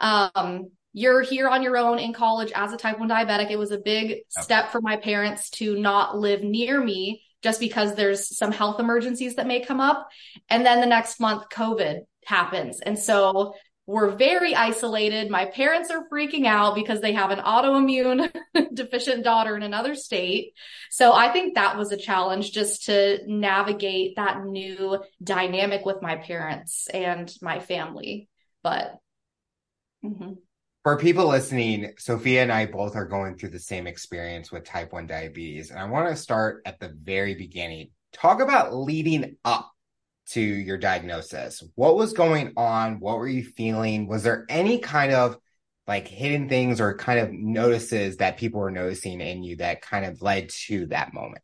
Um, 0.00 0.70
you're 0.92 1.22
here 1.22 1.48
on 1.48 1.62
your 1.62 1.76
own 1.76 1.98
in 1.98 2.12
college 2.12 2.52
as 2.54 2.72
a 2.72 2.76
type 2.76 3.00
1 3.00 3.08
diabetic. 3.08 3.50
It 3.50 3.58
was 3.58 3.72
a 3.72 3.78
big 3.78 4.18
step 4.28 4.70
for 4.70 4.80
my 4.80 4.96
parents 4.96 5.50
to 5.50 5.76
not 5.76 6.16
live 6.16 6.44
near 6.44 6.82
me 6.82 7.24
just 7.42 7.58
because 7.58 7.94
there's 7.94 8.36
some 8.38 8.52
health 8.52 8.78
emergencies 8.78 9.34
that 9.34 9.48
may 9.48 9.60
come 9.60 9.80
up. 9.80 10.08
And 10.48 10.64
then 10.64 10.80
the 10.80 10.86
next 10.86 11.20
month, 11.20 11.44
COVID 11.52 12.00
happens. 12.24 12.80
And 12.80 12.98
so 12.98 13.54
we're 13.86 14.16
very 14.16 14.54
isolated. 14.54 15.30
My 15.30 15.44
parents 15.44 15.90
are 15.90 16.08
freaking 16.08 16.46
out 16.46 16.74
because 16.74 17.02
they 17.02 17.12
have 17.12 17.30
an 17.30 17.40
autoimmune 17.40 18.30
deficient 18.74 19.24
daughter 19.24 19.56
in 19.56 19.62
another 19.62 19.94
state. 19.94 20.54
So 20.90 21.12
I 21.12 21.30
think 21.30 21.54
that 21.54 21.76
was 21.76 21.92
a 21.92 21.98
challenge 21.98 22.52
just 22.52 22.86
to 22.86 23.18
navigate 23.26 24.16
that 24.16 24.42
new 24.42 25.02
dynamic 25.22 25.84
with 25.84 26.00
my 26.00 26.16
parents 26.16 26.88
and 26.88 27.30
my 27.42 27.60
family. 27.60 28.28
But 28.62 28.96
mm-hmm. 30.02 30.32
for 30.82 30.98
people 30.98 31.28
listening, 31.28 31.92
Sophia 31.98 32.42
and 32.42 32.52
I 32.52 32.64
both 32.64 32.96
are 32.96 33.06
going 33.06 33.36
through 33.36 33.50
the 33.50 33.58
same 33.58 33.86
experience 33.86 34.50
with 34.50 34.64
type 34.64 34.94
1 34.94 35.06
diabetes. 35.06 35.70
And 35.70 35.78
I 35.78 35.84
want 35.84 36.08
to 36.08 36.16
start 36.16 36.62
at 36.64 36.80
the 36.80 36.88
very 36.88 37.34
beginning. 37.34 37.90
Talk 38.14 38.40
about 38.40 38.74
leading 38.74 39.36
up 39.44 39.73
to 40.30 40.40
your 40.40 40.78
diagnosis. 40.78 41.62
What 41.74 41.96
was 41.96 42.12
going 42.12 42.52
on? 42.56 43.00
What 43.00 43.18
were 43.18 43.28
you 43.28 43.44
feeling? 43.44 44.06
Was 44.06 44.22
there 44.22 44.46
any 44.48 44.78
kind 44.78 45.12
of 45.12 45.36
like 45.86 46.08
hidden 46.08 46.48
things 46.48 46.80
or 46.80 46.96
kind 46.96 47.20
of 47.20 47.32
notices 47.32 48.16
that 48.16 48.38
people 48.38 48.60
were 48.60 48.70
noticing 48.70 49.20
in 49.20 49.42
you 49.42 49.56
that 49.56 49.82
kind 49.82 50.04
of 50.06 50.22
led 50.22 50.48
to 50.48 50.86
that 50.86 51.12
moment? 51.12 51.42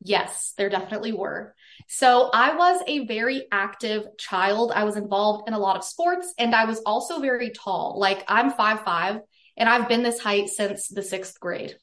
Yes, 0.00 0.54
there 0.56 0.68
definitely 0.68 1.12
were. 1.12 1.54
So 1.88 2.30
I 2.32 2.54
was 2.54 2.80
a 2.86 3.06
very 3.06 3.46
active 3.50 4.06
child. 4.18 4.70
I 4.72 4.84
was 4.84 4.96
involved 4.96 5.48
in 5.48 5.54
a 5.54 5.58
lot 5.58 5.76
of 5.76 5.84
sports 5.84 6.32
and 6.38 6.54
I 6.54 6.66
was 6.66 6.80
also 6.86 7.18
very 7.18 7.50
tall. 7.50 7.98
Like 7.98 8.24
I'm 8.28 8.52
five 8.52 8.82
five, 8.82 9.20
and 9.56 9.68
I've 9.68 9.88
been 9.88 10.02
this 10.02 10.20
height 10.20 10.48
since 10.48 10.88
the 10.88 11.02
sixth 11.02 11.40
grade. 11.40 11.76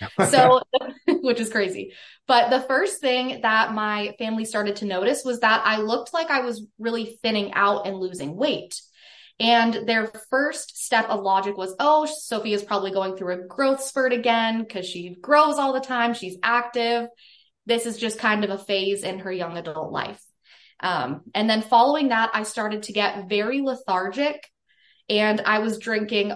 so, 0.30 0.62
which 1.08 1.40
is 1.40 1.50
crazy. 1.50 1.92
But 2.26 2.50
the 2.50 2.60
first 2.60 3.00
thing 3.00 3.40
that 3.42 3.74
my 3.74 4.14
family 4.18 4.44
started 4.44 4.76
to 4.76 4.86
notice 4.86 5.22
was 5.24 5.40
that 5.40 5.62
I 5.64 5.78
looked 5.78 6.14
like 6.14 6.30
I 6.30 6.40
was 6.40 6.66
really 6.78 7.18
thinning 7.22 7.52
out 7.54 7.86
and 7.86 7.98
losing 7.98 8.36
weight. 8.36 8.80
And 9.40 9.88
their 9.88 10.12
first 10.30 10.84
step 10.84 11.06
of 11.08 11.20
logic 11.20 11.56
was, 11.56 11.74
oh, 11.80 12.06
Sophie 12.06 12.52
is 12.52 12.62
probably 12.62 12.92
going 12.92 13.16
through 13.16 13.34
a 13.34 13.46
growth 13.48 13.82
spurt 13.82 14.12
again 14.12 14.62
because 14.62 14.86
she 14.86 15.16
grows 15.20 15.58
all 15.58 15.72
the 15.72 15.80
time. 15.80 16.14
She's 16.14 16.38
active. 16.42 17.08
This 17.66 17.84
is 17.84 17.98
just 17.98 18.18
kind 18.18 18.44
of 18.44 18.50
a 18.50 18.58
phase 18.58 19.02
in 19.02 19.20
her 19.20 19.32
young 19.32 19.56
adult 19.56 19.90
life. 19.90 20.22
Um, 20.80 21.22
and 21.34 21.50
then 21.50 21.62
following 21.62 22.08
that, 22.08 22.30
I 22.32 22.44
started 22.44 22.84
to 22.84 22.92
get 22.92 23.28
very 23.28 23.60
lethargic 23.60 24.48
and 25.08 25.40
I 25.40 25.58
was 25.58 25.78
drinking 25.78 26.32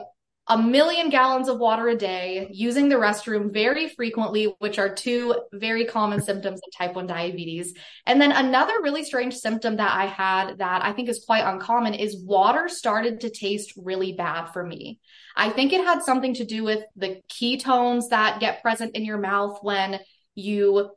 a 0.49 0.57
million 0.57 1.11
gallons 1.11 1.49
of 1.49 1.59
water 1.59 1.89
a 1.89 1.97
day, 1.97 2.49
using 2.51 2.89
the 2.89 2.97
restroom 2.97 3.53
very 3.53 3.89
frequently, 3.89 4.55
which 4.61 4.79
are 4.79 4.95
two 4.95 5.35
very 5.53 5.85
common 5.85 6.23
symptoms 6.23 6.61
of 6.67 6.73
type 6.77 6.95
1 6.95 7.07
diabetes. 7.07 7.75
And 8.07 8.21
then 8.21 8.33
another 8.33 8.75
really 8.83 9.05
strange 9.05 9.35
symptom 9.35 9.77
that 9.77 9.95
I 9.95 10.07
had 10.07 10.59
that 10.59 10.83
I 10.83 10.93
think 10.93 11.09
is 11.09 11.25
quite 11.27 11.45
uncommon 11.45 11.95
is 11.95 12.23
water 12.25 12.69
started 12.69 13.21
to 13.21 13.31
taste 13.31 13.75
really 13.77 14.13
bad 14.13 14.47
for 14.47 14.65
me. 14.65 15.01
I 15.37 15.51
think 15.51 15.73
it 15.73 15.85
had 15.85 16.03
something 16.03 16.35
to 16.35 16.45
do 16.45 16.65
with 16.65 16.83
the 16.97 17.21
ketones 17.29 18.09
that 18.11 18.41
get 18.41 18.63
present 18.63 18.97
in 18.97 19.05
your 19.05 19.19
mouth 19.19 19.59
when 19.63 20.01
you 20.35 20.91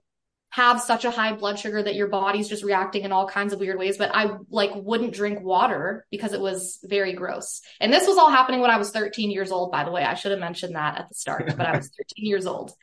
have 0.51 0.81
such 0.81 1.05
a 1.05 1.11
high 1.11 1.33
blood 1.33 1.57
sugar 1.57 1.81
that 1.81 1.95
your 1.95 2.07
body's 2.07 2.49
just 2.49 2.63
reacting 2.63 3.03
in 3.03 3.13
all 3.13 3.25
kinds 3.25 3.53
of 3.53 3.59
weird 3.59 3.79
ways. 3.79 3.97
But 3.97 4.11
I 4.13 4.31
like 4.49 4.71
wouldn't 4.75 5.13
drink 5.13 5.41
water 5.41 6.05
because 6.11 6.33
it 6.33 6.41
was 6.41 6.79
very 6.83 7.13
gross. 7.13 7.61
And 7.79 7.91
this 7.91 8.05
was 8.05 8.17
all 8.17 8.29
happening 8.29 8.59
when 8.59 8.69
I 8.69 8.77
was 8.77 8.91
13 8.91 9.31
years 9.31 9.51
old, 9.51 9.71
by 9.71 9.85
the 9.85 9.91
way. 9.91 10.03
I 10.03 10.13
should 10.13 10.31
have 10.31 10.41
mentioned 10.41 10.75
that 10.75 10.99
at 10.99 11.07
the 11.07 11.15
start, 11.15 11.45
but 11.55 11.65
I 11.65 11.77
was 11.77 11.87
13 11.97 12.25
years 12.25 12.45
old. 12.45 12.73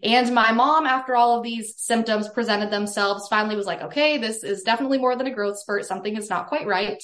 And 0.00 0.32
my 0.32 0.52
mom, 0.52 0.86
after 0.86 1.16
all 1.16 1.36
of 1.36 1.42
these 1.42 1.74
symptoms 1.76 2.28
presented 2.28 2.70
themselves, 2.70 3.26
finally 3.28 3.56
was 3.56 3.66
like, 3.66 3.82
okay, 3.82 4.18
this 4.18 4.44
is 4.44 4.62
definitely 4.62 4.98
more 4.98 5.16
than 5.16 5.26
a 5.26 5.34
growth 5.34 5.58
spurt. 5.58 5.86
Something 5.86 6.16
is 6.16 6.30
not 6.30 6.46
quite 6.46 6.68
right. 6.68 7.02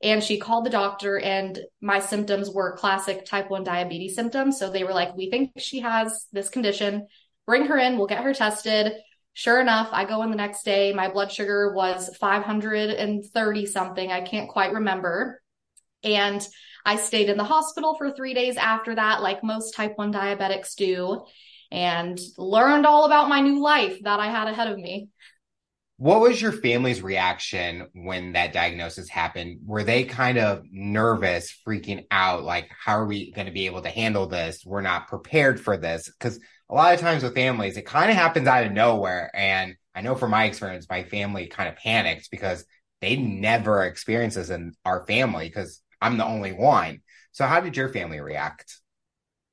And 0.00 0.22
she 0.22 0.38
called 0.38 0.64
the 0.64 0.70
doctor, 0.70 1.18
and 1.18 1.58
my 1.80 2.00
symptoms 2.00 2.50
were 2.50 2.76
classic 2.76 3.24
type 3.24 3.50
1 3.50 3.64
diabetes 3.64 4.14
symptoms. 4.14 4.58
So 4.58 4.70
they 4.70 4.84
were 4.84 4.92
like, 4.92 5.16
we 5.16 5.28
think 5.28 5.52
she 5.56 5.80
has 5.80 6.26
this 6.32 6.50
condition. 6.50 7.08
Bring 7.46 7.66
her 7.66 7.78
in, 7.78 7.96
we'll 7.96 8.06
get 8.06 8.22
her 8.22 8.34
tested 8.34 8.92
Sure 9.38 9.60
enough, 9.60 9.90
I 9.92 10.06
go 10.06 10.22
in 10.22 10.30
the 10.30 10.36
next 10.36 10.62
day. 10.62 10.94
My 10.94 11.10
blood 11.10 11.30
sugar 11.30 11.74
was 11.74 12.08
530 12.16 13.66
something. 13.66 14.10
I 14.10 14.22
can't 14.22 14.48
quite 14.48 14.72
remember. 14.72 15.42
And 16.02 16.40
I 16.86 16.96
stayed 16.96 17.28
in 17.28 17.36
the 17.36 17.44
hospital 17.44 17.96
for 17.98 18.12
three 18.12 18.32
days 18.32 18.56
after 18.56 18.94
that, 18.94 19.20
like 19.20 19.44
most 19.44 19.74
type 19.74 19.92
1 19.96 20.10
diabetics 20.10 20.74
do, 20.74 21.26
and 21.70 22.18
learned 22.38 22.86
all 22.86 23.04
about 23.04 23.28
my 23.28 23.42
new 23.42 23.60
life 23.60 24.02
that 24.04 24.20
I 24.20 24.30
had 24.30 24.48
ahead 24.48 24.68
of 24.68 24.78
me. 24.78 25.10
What 25.98 26.22
was 26.22 26.40
your 26.40 26.52
family's 26.52 27.02
reaction 27.02 27.88
when 27.92 28.32
that 28.32 28.54
diagnosis 28.54 29.10
happened? 29.10 29.60
Were 29.66 29.84
they 29.84 30.04
kind 30.04 30.38
of 30.38 30.62
nervous, 30.70 31.54
freaking 31.66 32.06
out? 32.10 32.42
Like, 32.42 32.70
how 32.70 32.98
are 32.98 33.06
we 33.06 33.32
going 33.32 33.48
to 33.48 33.52
be 33.52 33.66
able 33.66 33.82
to 33.82 33.90
handle 33.90 34.26
this? 34.28 34.62
We're 34.64 34.80
not 34.80 35.08
prepared 35.08 35.60
for 35.60 35.76
this. 35.76 36.10
Because 36.10 36.40
a 36.68 36.74
lot 36.74 36.94
of 36.94 37.00
times 37.00 37.22
with 37.22 37.34
families, 37.34 37.76
it 37.76 37.86
kind 37.86 38.10
of 38.10 38.16
happens 38.16 38.48
out 38.48 38.66
of 38.66 38.72
nowhere. 38.72 39.30
And 39.34 39.76
I 39.94 40.00
know 40.00 40.14
from 40.14 40.30
my 40.30 40.44
experience, 40.44 40.86
my 40.88 41.04
family 41.04 41.46
kind 41.46 41.68
of 41.68 41.76
panicked 41.76 42.30
because 42.30 42.64
they 43.00 43.16
never 43.16 43.84
experienced 43.84 44.36
this 44.36 44.50
in 44.50 44.74
our 44.84 45.06
family 45.06 45.48
because 45.48 45.80
I'm 46.00 46.18
the 46.18 46.26
only 46.26 46.52
one. 46.52 47.02
So 47.32 47.46
how 47.46 47.60
did 47.60 47.76
your 47.76 47.88
family 47.88 48.20
react? 48.20 48.80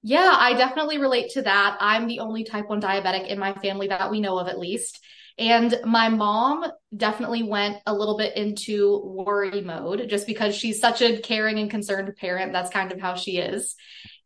Yeah, 0.02 0.36
I 0.38 0.54
definitely 0.54 0.98
relate 0.98 1.32
to 1.32 1.44
that. 1.44 1.78
I'm 1.80 2.08
the 2.08 2.20
only 2.20 2.44
type 2.44 2.68
1 2.68 2.82
diabetic 2.82 3.28
in 3.28 3.40
my 3.40 3.54
family 3.54 3.88
that 3.88 4.12
we 4.12 4.20
know 4.20 4.38
of, 4.38 4.48
at 4.48 4.60
least. 4.60 5.00
And 5.38 5.80
my 5.84 6.10
mom 6.10 6.66
definitely 6.96 7.44
went 7.44 7.78
a 7.86 7.94
little 7.94 8.18
bit 8.18 8.38
into 8.38 9.02
worry 9.04 9.62
mode 9.62 10.08
just 10.08 10.28
because 10.28 10.56
she's 10.56 10.80
such 10.80 11.02
a 11.02 11.20
caring 11.22 11.58
and 11.60 11.72
concerned 11.72 12.16
parent. 12.18 12.54
That's 12.54 12.70
kind 12.70 12.92
of 12.92 13.02
how 13.02 13.16
she 13.16 13.38
is. 13.38 13.76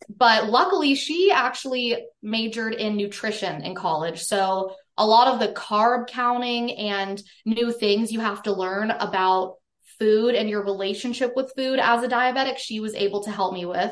But 0.09 0.49
luckily, 0.49 0.95
she 0.95 1.31
actually 1.31 1.97
majored 2.21 2.73
in 2.73 2.97
nutrition 2.97 3.63
in 3.63 3.73
college. 3.73 4.23
So 4.23 4.75
a 4.97 5.05
lot 5.05 5.27
of 5.27 5.39
the 5.39 5.53
carb 5.53 6.07
counting 6.07 6.71
and 6.71 7.21
new 7.45 7.71
things 7.71 8.11
you 8.11 8.19
have 8.19 8.43
to 8.43 8.53
learn 8.53 8.91
about 8.91 9.55
food 9.99 10.35
and 10.35 10.49
your 10.49 10.63
relationship 10.63 11.33
with 11.35 11.53
food 11.55 11.79
as 11.79 12.03
a 12.03 12.07
diabetic, 12.07 12.57
she 12.57 12.79
was 12.79 12.93
able 12.95 13.23
to 13.23 13.31
help 13.31 13.53
me 13.53 13.65
with. 13.65 13.91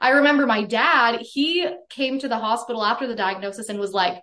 I 0.00 0.10
remember 0.10 0.46
my 0.46 0.64
dad, 0.64 1.20
he 1.20 1.66
came 1.88 2.18
to 2.18 2.28
the 2.28 2.38
hospital 2.38 2.84
after 2.84 3.06
the 3.06 3.14
diagnosis 3.14 3.68
and 3.68 3.78
was 3.78 3.92
like, 3.92 4.20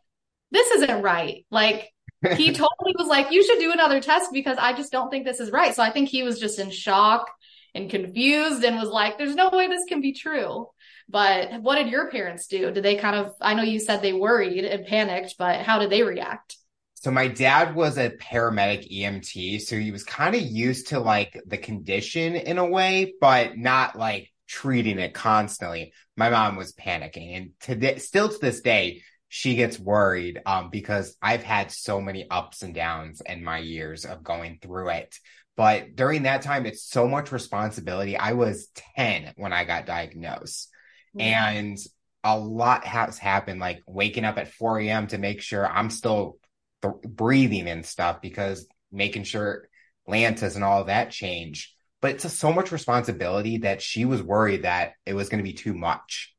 this 0.51 0.69
isn't 0.71 1.01
right. 1.01 1.45
Like, 1.49 1.89
he 2.35 2.47
totally 2.53 2.95
was 2.97 3.07
like, 3.07 3.31
you 3.31 3.43
should 3.43 3.59
do 3.59 3.71
another 3.71 3.99
test 3.99 4.31
because 4.31 4.57
I 4.57 4.73
just 4.73 4.91
don't 4.91 5.09
think 5.09 5.25
this 5.25 5.39
is 5.39 5.51
right. 5.51 5.75
So 5.75 5.83
I 5.83 5.91
think 5.91 6.09
he 6.09 6.23
was 6.23 6.39
just 6.39 6.59
in 6.59 6.71
shock 6.71 7.29
and 7.75 7.89
confused 7.89 8.63
and 8.63 8.77
was 8.77 8.89
like, 8.89 9.17
there's 9.17 9.35
no 9.35 9.49
way 9.49 9.67
this 9.67 9.85
can 9.87 10.01
be 10.01 10.13
true. 10.13 10.69
But 11.09 11.61
what 11.61 11.75
did 11.75 11.89
your 11.89 12.09
parents 12.09 12.47
do? 12.47 12.71
Did 12.71 12.83
they 12.83 12.95
kind 12.95 13.15
of, 13.15 13.33
I 13.41 13.53
know 13.53 13.63
you 13.63 13.79
said 13.79 14.01
they 14.01 14.13
worried 14.13 14.63
and 14.63 14.85
panicked, 14.85 15.35
but 15.37 15.61
how 15.61 15.79
did 15.79 15.89
they 15.89 16.03
react? 16.03 16.55
So 16.95 17.11
my 17.11 17.27
dad 17.27 17.75
was 17.75 17.97
a 17.97 18.11
paramedic 18.11 18.89
EMT, 18.89 19.59
so 19.61 19.77
he 19.77 19.91
was 19.91 20.05
kind 20.05 20.35
of 20.35 20.41
used 20.41 20.87
to 20.87 21.01
like 21.01 21.37
the 21.45 21.57
condition 21.57 22.35
in 22.35 22.57
a 22.57 22.65
way, 22.65 23.13
but 23.19 23.57
not 23.57 23.97
like 23.97 24.31
treating 24.47 24.99
it 24.99 25.13
constantly. 25.13 25.91
My 26.15 26.29
mom 26.29 26.55
was 26.55 26.71
panicking, 26.71 27.35
and 27.35 27.49
today, 27.59 27.97
still 27.97 28.29
to 28.29 28.37
this 28.39 28.61
day, 28.61 29.01
she 29.35 29.55
gets 29.55 29.79
worried 29.79 30.39
um, 30.45 30.69
because 30.69 31.17
I've 31.19 31.41
had 31.41 31.71
so 31.71 31.99
many 31.99 32.29
ups 32.29 32.61
and 32.61 32.71
downs 32.71 33.19
in 33.25 33.43
my 33.43 33.57
years 33.57 34.05
of 34.05 34.23
going 34.23 34.59
through 34.61 34.89
it. 34.89 35.17
But 35.57 35.95
during 35.95 36.23
that 36.23 36.43
time, 36.43 36.67
it's 36.67 36.83
so 36.83 37.07
much 37.07 37.31
responsibility. 37.31 38.15
I 38.15 38.33
was 38.33 38.67
10 38.95 39.33
when 39.35 39.51
I 39.51 39.63
got 39.63 39.87
diagnosed, 39.87 40.69
and 41.17 41.79
a 42.23 42.37
lot 42.37 42.85
has 42.85 43.17
happened, 43.17 43.59
like 43.59 43.81
waking 43.87 44.23
up 44.23 44.37
at 44.37 44.53
4 44.53 44.81
a.m. 44.81 45.07
to 45.07 45.17
make 45.17 45.41
sure 45.41 45.67
I'm 45.67 45.89
still 45.89 46.37
th- 46.83 46.93
breathing 47.03 47.67
and 47.67 47.83
stuff 47.83 48.21
because 48.21 48.67
making 48.91 49.23
sure 49.23 49.67
Lantus 50.07 50.53
and 50.53 50.63
all 50.63 50.83
that 50.83 51.09
change. 51.09 51.75
But 52.01 52.11
it's 52.11 52.33
so 52.33 52.53
much 52.53 52.71
responsibility 52.71 53.57
that 53.59 53.81
she 53.81 54.05
was 54.05 54.21
worried 54.21 54.61
that 54.61 54.93
it 55.07 55.15
was 55.15 55.29
going 55.29 55.43
to 55.43 55.49
be 55.49 55.57
too 55.57 55.73
much. 55.73 56.32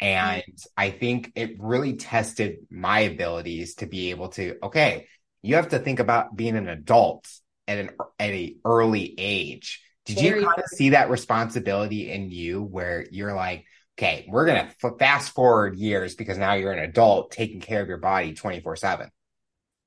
And. 0.00 0.42
I 0.76 0.90
think 0.90 1.32
it 1.34 1.56
really 1.60 1.94
tested 1.94 2.66
my 2.70 3.00
abilities 3.00 3.74
to 3.76 3.86
be 3.86 4.10
able 4.10 4.28
to, 4.30 4.56
okay, 4.62 5.08
you 5.42 5.56
have 5.56 5.68
to 5.70 5.78
think 5.78 6.00
about 6.00 6.36
being 6.36 6.56
an 6.56 6.68
adult 6.68 7.28
at 7.68 7.78
an 7.78 7.90
at 8.18 8.30
a 8.30 8.56
early 8.64 9.14
age. 9.18 9.82
Did 10.06 10.18
Very 10.18 10.40
you 10.40 10.46
kind 10.46 10.58
of 10.58 10.64
see 10.66 10.90
that 10.90 11.10
responsibility 11.10 12.10
in 12.10 12.30
you 12.30 12.62
where 12.62 13.06
you're 13.10 13.34
like, 13.34 13.64
okay, 13.98 14.26
we're 14.28 14.46
going 14.46 14.66
to 14.66 14.74
f- 14.82 14.98
fast 14.98 15.34
forward 15.34 15.76
years 15.76 16.14
because 16.14 16.38
now 16.38 16.54
you're 16.54 16.72
an 16.72 16.78
adult 16.78 17.30
taking 17.30 17.60
care 17.60 17.82
of 17.82 17.88
your 17.88 17.98
body 17.98 18.34
24 18.34 18.76
seven. 18.76 19.10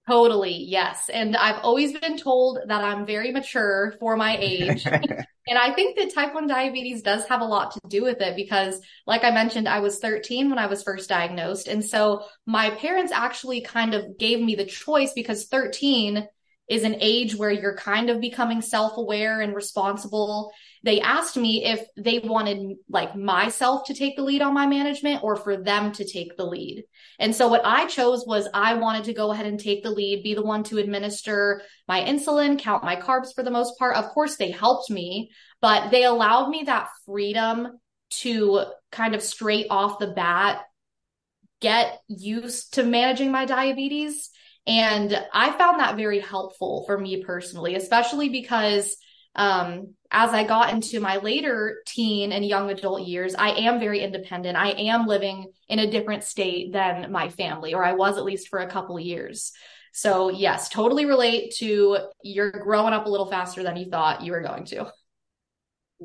Totally, 0.08 0.66
yes. 0.68 1.10
And 1.10 1.38
I've 1.38 1.62
always 1.64 1.98
been 1.98 2.18
told 2.18 2.60
that 2.68 2.84
I'm 2.84 3.06
very 3.06 3.32
mature 3.32 3.96
for 4.00 4.18
my 4.18 4.38
age. 4.38 4.86
and 5.48 5.58
I 5.58 5.74
think 5.74 5.98
that 5.98 6.14
type 6.14 6.34
1 6.34 6.46
diabetes 6.46 7.02
does 7.02 7.26
have 7.28 7.40
a 7.40 7.46
lot 7.46 7.72
to 7.72 7.80
do 7.88 8.04
with 8.04 8.20
it 8.20 8.36
because, 8.36 8.82
like 9.08 9.24
I 9.24 9.32
mentioned, 9.32 9.70
I 9.70 9.80
was 9.80 10.00
13 10.00 10.50
when 10.50 10.60
I 10.60 10.66
was 10.66 10.84
first 10.84 11.08
diagnosed. 11.08 11.70
And 11.70 11.84
so 11.84 12.26
my 12.46 12.72
parents 12.72 13.14
actually 13.14 13.62
kind 13.62 13.94
of 13.94 14.18
gave 14.18 14.42
me 14.42 14.56
the 14.56 14.66
choice 14.66 15.14
because 15.14 15.46
13 15.46 16.28
is 16.70 16.84
an 16.84 16.98
age 17.00 17.36
where 17.36 17.52
you're 17.52 17.78
kind 17.78 18.10
of 18.10 18.20
becoming 18.20 18.62
self 18.62 18.98
aware 18.98 19.40
and 19.40 19.56
responsible 19.56 20.52
they 20.84 21.00
asked 21.00 21.38
me 21.38 21.64
if 21.64 21.82
they 21.96 22.20
wanted 22.20 22.76
like 22.90 23.16
myself 23.16 23.86
to 23.86 23.94
take 23.94 24.18
the 24.18 24.22
lead 24.22 24.42
on 24.42 24.54
my 24.54 24.68
management 24.68 25.24
or 25.24 25.38
for 25.38 25.56
them 25.56 25.94
to 25.94 26.06
take 26.06 26.36
the 26.36 26.46
lead. 26.46 26.84
And 27.20 27.34
so 27.34 27.48
what 27.48 27.62
I 27.64 27.88
chose 27.88 28.26
was 28.28 28.50
I 28.54 28.74
wanted 28.76 29.06
to 29.06 29.14
go 29.14 29.32
ahead 29.32 29.46
and 29.46 29.58
take 29.58 29.82
the 29.82 29.92
lead, 29.92 30.24
be 30.24 30.34
the 30.34 30.44
one 30.44 30.64
to 30.64 30.80
administer 30.80 31.62
my 31.88 32.02
insulin, 32.02 32.60
count 32.60 32.84
my 32.84 32.98
carbs 32.98 33.34
for 33.34 33.44
the 33.44 33.52
most 33.52 33.80
part. 33.80 33.96
Of 33.96 34.10
course, 34.10 34.36
they 34.36 34.52
helped 34.52 34.90
me, 34.90 35.32
but 35.62 35.90
they 35.90 36.04
allowed 36.04 36.50
me 36.50 36.64
that 36.66 36.90
freedom 37.06 37.80
to 38.10 38.66
kind 38.92 39.16
of 39.16 39.24
straight 39.24 39.68
off 39.70 40.00
the 40.00 40.08
bat 40.08 40.64
get 41.62 42.02
used 42.10 42.74
to 42.74 42.84
managing 42.84 43.32
my 43.32 43.46
diabetes. 43.46 44.30
And 44.68 45.18
I 45.34 45.52
found 45.52 45.80
that 45.80 45.96
very 45.96 46.20
helpful 46.20 46.84
for 46.86 46.98
me 46.98 47.24
personally, 47.24 47.76
especially 47.76 48.28
because 48.28 48.98
um, 49.36 49.96
as 50.12 50.32
I 50.32 50.44
got 50.44 50.72
into 50.72 51.00
my 51.00 51.18
later 51.18 51.82
teen 51.86 52.32
and 52.32 52.46
young 52.46 52.70
adult 52.70 53.02
years, 53.02 53.34
I 53.36 53.50
am 53.52 53.80
very 53.80 54.02
independent. 54.02 54.58
I 54.58 54.72
am 54.72 55.08
living 55.08 55.52
in 55.70 55.80
a 55.80 55.90
different 55.90 56.24
state 56.24 56.72
than 56.72 57.12
my 57.12 57.30
family, 57.30 57.74
or 57.74 57.84
I 57.84 57.94
was 57.94 58.18
at 58.18 58.24
least 58.24 58.50
for 58.50 58.60
a 58.60 58.70
couple 58.70 59.00
years. 59.00 59.52
So, 59.92 60.30
yes, 60.30 60.70
totally 60.70 61.06
relate 61.06 61.54
to 61.58 61.98
you're 62.24 62.52
growing 62.52 62.94
up 62.94 63.06
a 63.06 63.10
little 63.10 63.30
faster 63.30 63.64
than 63.64 63.78
you 63.78 63.90
thought 63.90 64.24
you 64.24 64.32
were 64.32 64.42
going 64.42 64.66
to 64.66 64.92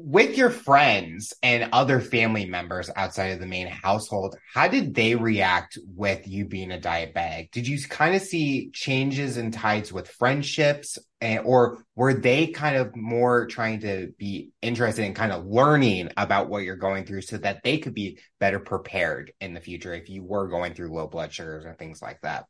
with 0.05 0.37
your 0.39 0.51
friends 0.51 1.35
and 1.43 1.71
other 1.73 2.01
family 2.01 2.47
members 2.47 2.91
outside 2.95 3.29
of 3.29 3.41
the 3.41 3.47
main 3.47 3.67
household, 3.67 4.37
how 4.55 4.69
did 4.69 4.95
they 4.95 5.15
react 5.15 5.79
with 5.95 6.27
you 6.29 6.45
being 6.45 6.71
a 6.71 6.79
diabetic? 6.79 7.51
Did 7.51 7.67
you 7.67 7.79
kind 7.89 8.15
of 8.15 8.23
see 8.23 8.71
changes 8.71 9.37
in 9.37 9.51
tides 9.51 9.93
with 9.93 10.09
friendships, 10.09 10.99
and, 11.21 11.41
or 11.45 11.85
were 11.97 12.15
they 12.15 12.47
kind 12.47 12.77
of 12.77 12.95
more 12.95 13.47
trying 13.47 13.81
to 13.81 14.13
be 14.19 14.51
interested 14.63 15.05
in 15.05 15.15
kind 15.15 15.33
of 15.33 15.47
learning 15.47 16.11
about 16.17 16.49
what 16.49 16.63
you're 16.63 16.77
going 16.77 17.05
through 17.05 17.23
so 17.23 17.39
that 17.39 17.63
they 17.65 17.79
could 17.79 17.95
be 17.95 18.21
better 18.39 18.61
prepared 18.61 19.33
in 19.41 19.55
the 19.55 19.61
future 19.61 19.93
if 19.93 20.09
you 20.09 20.23
were 20.23 20.49
going 20.49 20.75
through 20.75 20.93
low 20.93 21.09
blood 21.09 21.33
sugars 21.33 21.65
and 21.65 21.77
things 21.77 22.01
like 22.01 22.21
that? 22.23 22.47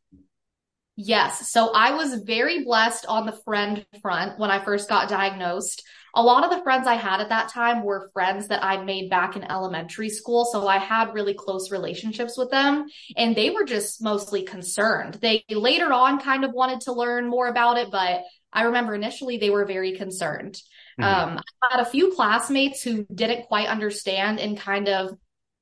Yes. 1.01 1.51
So 1.51 1.71
I 1.73 1.93
was 1.93 2.23
very 2.23 2.65
blessed 2.65 3.07
on 3.07 3.25
the 3.25 3.41
friend 3.45 3.87
front 4.03 4.39
when 4.39 4.51
I 4.51 4.65
first 4.65 4.89
got 4.89 5.09
diagnosed 5.09 5.85
a 6.15 6.23
lot 6.23 6.45
of 6.45 6.51
the 6.51 6.63
friends 6.65 6.87
I 6.89 6.95
had 6.95 7.21
at 7.21 7.29
that 7.29 7.49
time 7.49 7.85
were 7.85 8.11
friends 8.13 8.49
that 8.49 8.65
I 8.65 8.83
made 8.83 9.09
back 9.11 9.37
in 9.37 9.45
elementary 9.45 10.09
school. 10.09 10.45
So 10.47 10.67
I 10.67 10.79
had 10.79 11.15
really 11.15 11.33
close 11.33 11.71
relationships 11.71 12.37
with 12.37 12.51
them 12.51 12.87
and 13.17 13.37
they 13.37 13.51
were 13.51 13.65
just 13.65 14.03
mostly 14.03 14.43
concerned. 14.43 15.15
They 15.15 15.45
later 15.49 15.93
on 15.93 16.21
kind 16.21 16.45
of 16.45 16.53
wanted 16.53 16.83
to 16.83 16.93
learn 16.93 17.29
more 17.29 17.47
about 17.47 17.79
it, 17.79 17.91
but 17.91 18.23
I 18.53 18.63
remember 18.63 18.95
initially 18.95 19.37
they 19.37 19.51
were 19.51 19.65
very 19.67 19.97
concerned. 19.97 20.61
Mm-hmm. 21.01 21.31
Um, 21.31 21.41
I 21.63 21.77
had 21.77 21.87
a 21.87 21.91
few 21.91 22.13
classmates 22.13 22.83
who 22.83 23.07
didn't 23.15 23.47
quite 23.47 23.69
understand 23.69 24.41
and 24.41 24.59
kind 24.59 24.89
of 24.89 25.17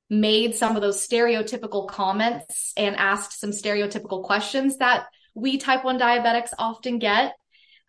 made 0.09 0.55
some 0.55 0.75
of 0.77 0.81
those 0.81 1.05
stereotypical 1.05 1.87
comments 1.87 2.71
and 2.77 2.95
asked 2.95 3.39
some 3.39 3.51
stereotypical 3.51 4.23
questions 4.23 4.77
that 4.77 5.05
we 5.37 5.57
type 5.57 5.83
1 5.83 5.99
diabetics 5.99 6.49
often 6.57 6.97
get. 6.97 7.35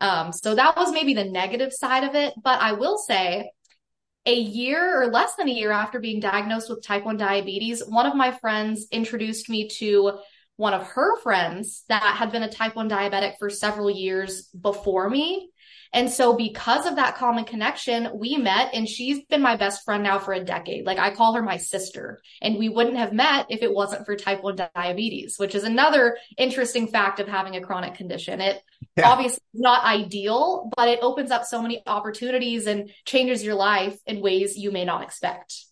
Um, 0.01 0.33
so 0.33 0.55
that 0.55 0.77
was 0.77 0.93
maybe 0.93 1.15
the 1.15 1.25
negative 1.25 1.73
side 1.73 2.05
of 2.05 2.15
it. 2.15 2.35
But 2.43 2.61
I 2.61 2.73
will 2.73 2.99
say, 2.99 3.51
a 4.27 4.35
year 4.35 5.01
or 5.01 5.07
less 5.07 5.35
than 5.37 5.49
a 5.49 5.53
year 5.53 5.71
after 5.71 5.99
being 5.99 6.21
diagnosed 6.21 6.69
with 6.69 6.85
type 6.85 7.05
1 7.05 7.17
diabetes, 7.17 7.83
one 7.87 8.05
of 8.05 8.15
my 8.15 8.31
friends 8.31 8.87
introduced 8.93 9.49
me 9.49 9.69
to 9.79 10.19
one 10.57 10.75
of 10.75 10.83
her 10.89 11.17
friends 11.21 11.85
that 11.89 12.03
had 12.03 12.31
been 12.31 12.43
a 12.43 12.53
type 12.53 12.77
1 12.77 12.91
diabetic 12.91 13.39
for 13.39 13.49
several 13.49 13.89
years 13.89 14.49
before 14.49 15.09
me. 15.09 15.51
And 15.92 16.11
so 16.11 16.37
because 16.37 16.87
of 16.87 16.96
that 16.96 17.16
common 17.16 17.44
connection, 17.44 18.11
we 18.14 18.37
met 18.37 18.74
and 18.74 18.88
she's 18.88 19.24
been 19.24 19.42
my 19.42 19.57
best 19.57 19.85
friend 19.85 20.03
now 20.03 20.18
for 20.18 20.33
a 20.33 20.44
decade. 20.44 20.85
Like 20.87 20.98
I 20.98 21.14
call 21.14 21.35
her 21.35 21.42
my 21.42 21.57
sister 21.57 22.20
and 22.42 22.59
we 22.59 22.68
wouldn't 22.68 22.96
have 22.96 23.12
met 23.12 23.46
if 23.48 23.62
it 23.62 23.72
wasn't 23.72 24.05
for 24.07 24.16
type 24.16 24.42
1 24.42 24.57
diabetes, 24.74 25.37
which 25.38 25.55
is 25.55 25.64
another 25.64 26.18
interesting 26.37 26.88
fact 26.88 27.20
of 27.20 27.29
having 27.29 27.57
a 27.57 27.61
chronic 27.61 27.94
condition. 27.94 28.40
It 28.40 28.62
yeah. 28.96 29.09
obviously 29.09 29.40
is 29.55 29.61
not 29.61 29.85
ideal, 29.85 30.70
but 30.77 30.88
it 30.88 31.01
opens 31.03 31.31
up 31.31 31.44
so 31.44 31.62
many 31.62 31.83
opportunities 31.87 32.66
and 32.66 32.90
changes 33.05 33.44
your 33.44 33.55
life 33.55 33.98
in 34.07 34.20
ways 34.20 34.57
you 34.57 34.70
may 34.70 34.85
not 34.85 35.03
expect. 35.03 35.68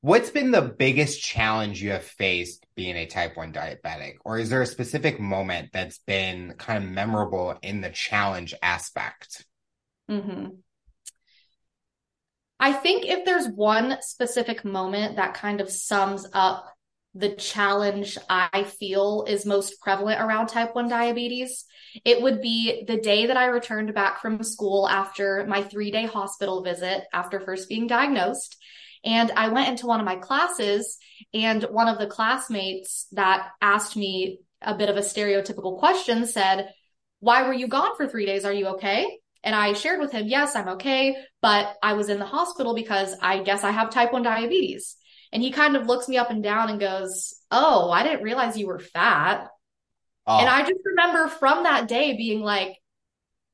What's 0.00 0.30
been 0.30 0.52
the 0.52 0.62
biggest 0.62 1.20
challenge 1.20 1.82
you 1.82 1.90
have 1.90 2.04
faced 2.04 2.64
being 2.76 2.96
a 2.96 3.06
type 3.06 3.36
1 3.36 3.52
diabetic? 3.52 4.14
Or 4.24 4.38
is 4.38 4.48
there 4.48 4.62
a 4.62 4.66
specific 4.66 5.18
moment 5.18 5.70
that's 5.72 5.98
been 5.98 6.54
kind 6.56 6.84
of 6.84 6.88
memorable 6.88 7.58
in 7.62 7.80
the 7.80 7.90
challenge 7.90 8.54
aspect? 8.62 9.44
Mm-hmm. 10.08 10.50
I 12.60 12.72
think 12.72 13.06
if 13.06 13.24
there's 13.24 13.48
one 13.48 13.98
specific 14.00 14.64
moment 14.64 15.16
that 15.16 15.34
kind 15.34 15.60
of 15.60 15.70
sums 15.70 16.26
up 16.32 16.72
the 17.14 17.30
challenge 17.30 18.18
I 18.28 18.64
feel 18.64 19.24
is 19.26 19.44
most 19.44 19.80
prevalent 19.80 20.20
around 20.20 20.46
type 20.46 20.76
1 20.76 20.88
diabetes, 20.88 21.64
it 22.04 22.22
would 22.22 22.40
be 22.40 22.84
the 22.86 22.98
day 22.98 23.26
that 23.26 23.36
I 23.36 23.46
returned 23.46 23.92
back 23.94 24.20
from 24.20 24.44
school 24.44 24.88
after 24.88 25.44
my 25.48 25.62
three 25.62 25.90
day 25.90 26.06
hospital 26.06 26.62
visit 26.62 27.04
after 27.12 27.40
first 27.40 27.68
being 27.68 27.88
diagnosed. 27.88 28.56
And 29.04 29.30
I 29.32 29.48
went 29.48 29.68
into 29.68 29.86
one 29.86 30.00
of 30.00 30.06
my 30.06 30.16
classes 30.16 30.98
and 31.32 31.62
one 31.64 31.88
of 31.88 31.98
the 31.98 32.06
classmates 32.06 33.06
that 33.12 33.48
asked 33.60 33.96
me 33.96 34.40
a 34.60 34.74
bit 34.74 34.88
of 34.88 34.96
a 34.96 35.00
stereotypical 35.00 35.78
question 35.78 36.26
said, 36.26 36.72
why 37.20 37.46
were 37.46 37.52
you 37.52 37.68
gone 37.68 37.96
for 37.96 38.06
three 38.06 38.26
days? 38.26 38.44
Are 38.44 38.52
you 38.52 38.68
okay? 38.68 39.18
And 39.42 39.54
I 39.54 39.72
shared 39.72 40.00
with 40.00 40.12
him, 40.12 40.26
yes, 40.26 40.56
I'm 40.56 40.68
okay, 40.70 41.16
but 41.40 41.76
I 41.82 41.94
was 41.94 42.08
in 42.08 42.18
the 42.18 42.26
hospital 42.26 42.74
because 42.74 43.14
I 43.22 43.42
guess 43.42 43.64
I 43.64 43.70
have 43.70 43.90
type 43.90 44.12
1 44.12 44.22
diabetes. 44.22 44.96
And 45.32 45.42
he 45.42 45.50
kind 45.50 45.76
of 45.76 45.86
looks 45.86 46.08
me 46.08 46.16
up 46.16 46.30
and 46.30 46.42
down 46.42 46.70
and 46.70 46.80
goes, 46.80 47.34
Oh, 47.50 47.90
I 47.90 48.02
didn't 48.02 48.22
realize 48.22 48.56
you 48.56 48.66
were 48.66 48.78
fat. 48.78 49.48
Oh. 50.26 50.38
And 50.38 50.48
I 50.48 50.60
just 50.60 50.80
remember 50.84 51.28
from 51.28 51.64
that 51.64 51.86
day 51.86 52.16
being 52.16 52.40
like, 52.40 52.76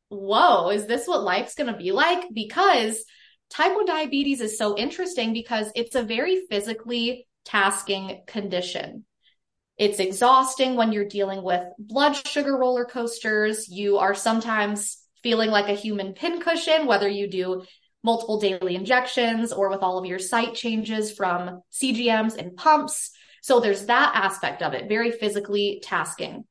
Whoa, 0.09 0.71
is 0.71 0.87
this 0.87 1.07
what 1.07 1.23
life's 1.23 1.55
going 1.55 1.73
to 1.73 1.79
be 1.79 1.91
like? 1.91 2.25
Because 2.33 3.05
type 3.51 3.75
1 3.75 3.87
diabetes 3.87 4.41
is 4.41 4.59
so 4.59 4.77
interesting 4.77 5.33
because 5.33 5.71
it's 5.75 5.95
a 5.95 6.03
very 6.03 6.47
physically 6.51 7.27
tasking 7.45 8.23
condition. 8.27 9.05
It's 9.77 9.99
exhausting 9.99 10.77
when 10.77 10.93
you're 10.93 11.09
dealing 11.09 11.43
with 11.43 11.63
blood 11.79 12.15
sugar 12.15 12.57
roller 12.57 12.85
coasters. 12.85 13.69
You 13.69 13.99
are 13.99 14.15
sometimes 14.15 14.99
feeling 15.23 15.51
like 15.51 15.69
a 15.69 15.75
human 15.75 16.13
pincushion, 16.13 16.87
whether 16.87 17.09
you 17.09 17.29
do 17.29 17.65
multiple 18.03 18.39
daily 18.39 18.77
injections 18.77 19.53
or 19.53 19.71
with 19.71 19.83
all 19.83 19.99
of 19.99 20.05
your 20.05 20.19
site 20.19 20.55
changes 20.55 21.11
from 21.11 21.63
CGMs 21.73 22.37
and 22.37 22.57
pumps. 22.57 23.11
So 23.43 23.61
there's 23.61 23.87
that 23.87 24.13
aspect 24.15 24.63
of 24.63 24.75
it, 24.75 24.89
very 24.89 25.11
physically 25.11 25.81
tasking. 25.83 26.45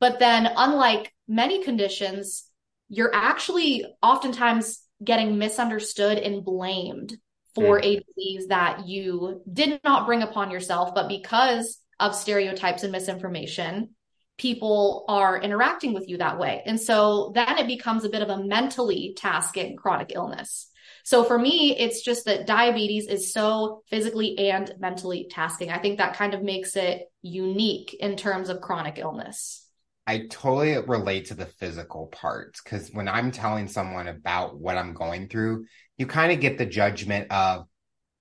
But 0.00 0.18
then, 0.18 0.48
unlike 0.56 1.12
many 1.28 1.62
conditions, 1.62 2.44
you're 2.88 3.14
actually 3.14 3.84
oftentimes 4.02 4.81
getting 5.02 5.38
misunderstood 5.38 6.18
and 6.18 6.44
blamed 6.44 7.16
for 7.54 7.80
mm. 7.80 7.84
a 7.84 8.00
disease 8.00 8.48
that 8.48 8.86
you 8.86 9.42
did 9.50 9.80
not 9.84 10.06
bring 10.06 10.22
upon 10.22 10.50
yourself, 10.50 10.94
but 10.94 11.08
because 11.08 11.78
of 12.00 12.14
stereotypes 12.14 12.82
and 12.82 12.92
misinformation, 12.92 13.90
people 14.38 15.04
are 15.08 15.40
interacting 15.40 15.92
with 15.92 16.08
you 16.08 16.18
that 16.18 16.38
way. 16.38 16.62
And 16.66 16.80
so 16.80 17.32
then 17.34 17.58
it 17.58 17.66
becomes 17.66 18.04
a 18.04 18.08
bit 18.08 18.22
of 18.22 18.28
a 18.28 18.42
mentally 18.42 19.14
tasking 19.16 19.76
chronic 19.76 20.12
illness. 20.14 20.68
So 21.04 21.24
for 21.24 21.38
me, 21.38 21.76
it's 21.76 22.02
just 22.02 22.26
that 22.26 22.46
diabetes 22.46 23.06
is 23.06 23.32
so 23.32 23.82
physically 23.88 24.38
and 24.38 24.72
mentally 24.78 25.26
tasking. 25.30 25.70
I 25.70 25.78
think 25.78 25.98
that 25.98 26.16
kind 26.16 26.34
of 26.34 26.42
makes 26.42 26.76
it 26.76 27.10
unique 27.22 27.94
in 27.94 28.16
terms 28.16 28.48
of 28.48 28.60
chronic 28.60 28.98
illness. 28.98 29.61
I 30.06 30.26
totally 30.28 30.78
relate 30.78 31.26
to 31.26 31.34
the 31.34 31.46
physical 31.46 32.06
parts 32.06 32.60
because 32.62 32.90
when 32.90 33.08
I'm 33.08 33.30
telling 33.30 33.68
someone 33.68 34.08
about 34.08 34.58
what 34.58 34.76
I'm 34.76 34.94
going 34.94 35.28
through, 35.28 35.66
you 35.96 36.06
kind 36.06 36.32
of 36.32 36.40
get 36.40 36.58
the 36.58 36.66
judgment 36.66 37.30
of, 37.30 37.66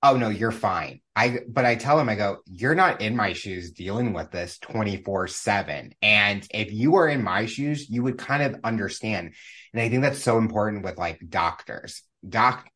oh 0.03 0.17
no, 0.17 0.29
you're 0.29 0.51
fine. 0.51 1.01
I 1.15 1.39
but 1.47 1.65
I 1.65 1.75
tell 1.75 1.97
them, 1.97 2.09
I 2.09 2.15
go, 2.15 2.37
you're 2.45 2.75
not 2.75 3.01
in 3.01 3.15
my 3.15 3.33
shoes 3.33 3.71
dealing 3.71 4.13
with 4.13 4.31
this 4.31 4.59
24-7. 4.59 5.93
And 6.01 6.47
if 6.51 6.71
you 6.71 6.91
were 6.91 7.07
in 7.07 7.23
my 7.23 7.45
shoes, 7.47 7.89
you 7.89 8.03
would 8.03 8.17
kind 8.17 8.43
of 8.43 8.61
understand. 8.63 9.33
And 9.73 9.81
I 9.81 9.89
think 9.89 10.03
that's 10.03 10.23
so 10.23 10.37
important 10.37 10.83
with 10.83 10.97
like 10.97 11.19
doctors. 11.29 12.03
Doc 12.27 12.69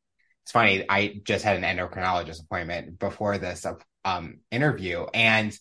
it's 0.45 0.51
funny, 0.51 0.85
I 0.87 1.21
just 1.23 1.43
had 1.43 1.57
an 1.57 1.63
endocrinologist 1.63 2.43
appointment 2.43 2.99
before 2.99 3.39
this 3.39 3.65
um 4.05 4.41
interview 4.51 5.07
and 5.11 5.57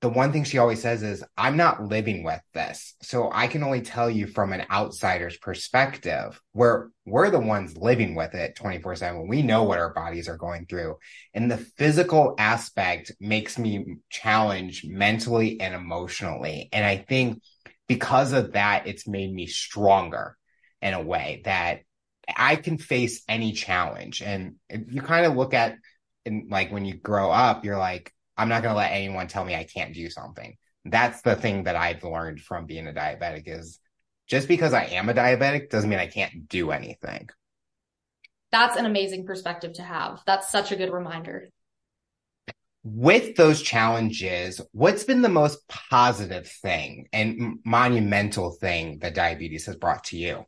the 0.00 0.08
one 0.08 0.32
thing 0.32 0.44
she 0.44 0.56
always 0.56 0.80
says 0.80 1.02
is, 1.02 1.22
I'm 1.36 1.58
not 1.58 1.84
living 1.84 2.24
with 2.24 2.40
this. 2.54 2.94
So 3.02 3.30
I 3.30 3.48
can 3.48 3.62
only 3.62 3.82
tell 3.82 4.08
you 4.08 4.26
from 4.26 4.52
an 4.52 4.64
outsider's 4.70 5.36
perspective 5.36 6.40
where 6.52 6.88
we're 7.04 7.30
the 7.30 7.38
ones 7.38 7.76
living 7.76 8.14
with 8.14 8.34
it 8.34 8.56
24 8.56 8.96
seven. 8.96 9.28
We 9.28 9.42
know 9.42 9.64
what 9.64 9.78
our 9.78 9.92
bodies 9.92 10.26
are 10.26 10.38
going 10.38 10.64
through. 10.66 10.96
And 11.34 11.50
the 11.50 11.58
physical 11.58 12.34
aspect 12.38 13.12
makes 13.20 13.58
me 13.58 13.96
challenge 14.08 14.84
mentally 14.86 15.60
and 15.60 15.74
emotionally. 15.74 16.70
And 16.72 16.84
I 16.84 16.96
think 16.96 17.42
because 17.86 18.32
of 18.32 18.52
that, 18.52 18.86
it's 18.86 19.06
made 19.06 19.32
me 19.32 19.46
stronger 19.48 20.36
in 20.80 20.94
a 20.94 21.02
way 21.02 21.42
that 21.44 21.80
I 22.34 22.56
can 22.56 22.78
face 22.78 23.22
any 23.28 23.52
challenge. 23.52 24.22
And 24.22 24.54
you 24.70 25.02
kind 25.02 25.26
of 25.26 25.36
look 25.36 25.52
at, 25.52 25.76
and 26.24 26.50
like 26.50 26.72
when 26.72 26.86
you 26.86 26.94
grow 26.94 27.30
up, 27.30 27.66
you're 27.66 27.76
like, 27.76 28.14
I'm 28.40 28.48
not 28.48 28.62
going 28.62 28.72
to 28.72 28.78
let 28.78 28.92
anyone 28.92 29.26
tell 29.26 29.44
me 29.44 29.54
I 29.54 29.64
can't 29.64 29.92
do 29.92 30.08
something. 30.08 30.56
That's 30.86 31.20
the 31.20 31.36
thing 31.36 31.64
that 31.64 31.76
I've 31.76 32.02
learned 32.02 32.40
from 32.40 32.64
being 32.64 32.86
a 32.86 32.92
diabetic 32.92 33.42
is 33.46 33.78
just 34.26 34.48
because 34.48 34.72
I 34.72 34.84
am 34.84 35.10
a 35.10 35.14
diabetic 35.14 35.68
doesn't 35.68 35.90
mean 35.90 35.98
I 35.98 36.06
can't 36.06 36.48
do 36.48 36.70
anything. 36.70 37.28
That's 38.50 38.78
an 38.78 38.86
amazing 38.86 39.26
perspective 39.26 39.74
to 39.74 39.82
have. 39.82 40.22
That's 40.26 40.50
such 40.50 40.72
a 40.72 40.76
good 40.76 40.90
reminder. 40.90 41.50
With 42.82 43.36
those 43.36 43.60
challenges, 43.60 44.58
what's 44.72 45.04
been 45.04 45.20
the 45.20 45.28
most 45.28 45.68
positive 45.68 46.48
thing 46.48 47.08
and 47.12 47.58
monumental 47.62 48.52
thing 48.52 49.00
that 49.00 49.14
diabetes 49.14 49.66
has 49.66 49.76
brought 49.76 50.04
to 50.04 50.16
you? 50.16 50.46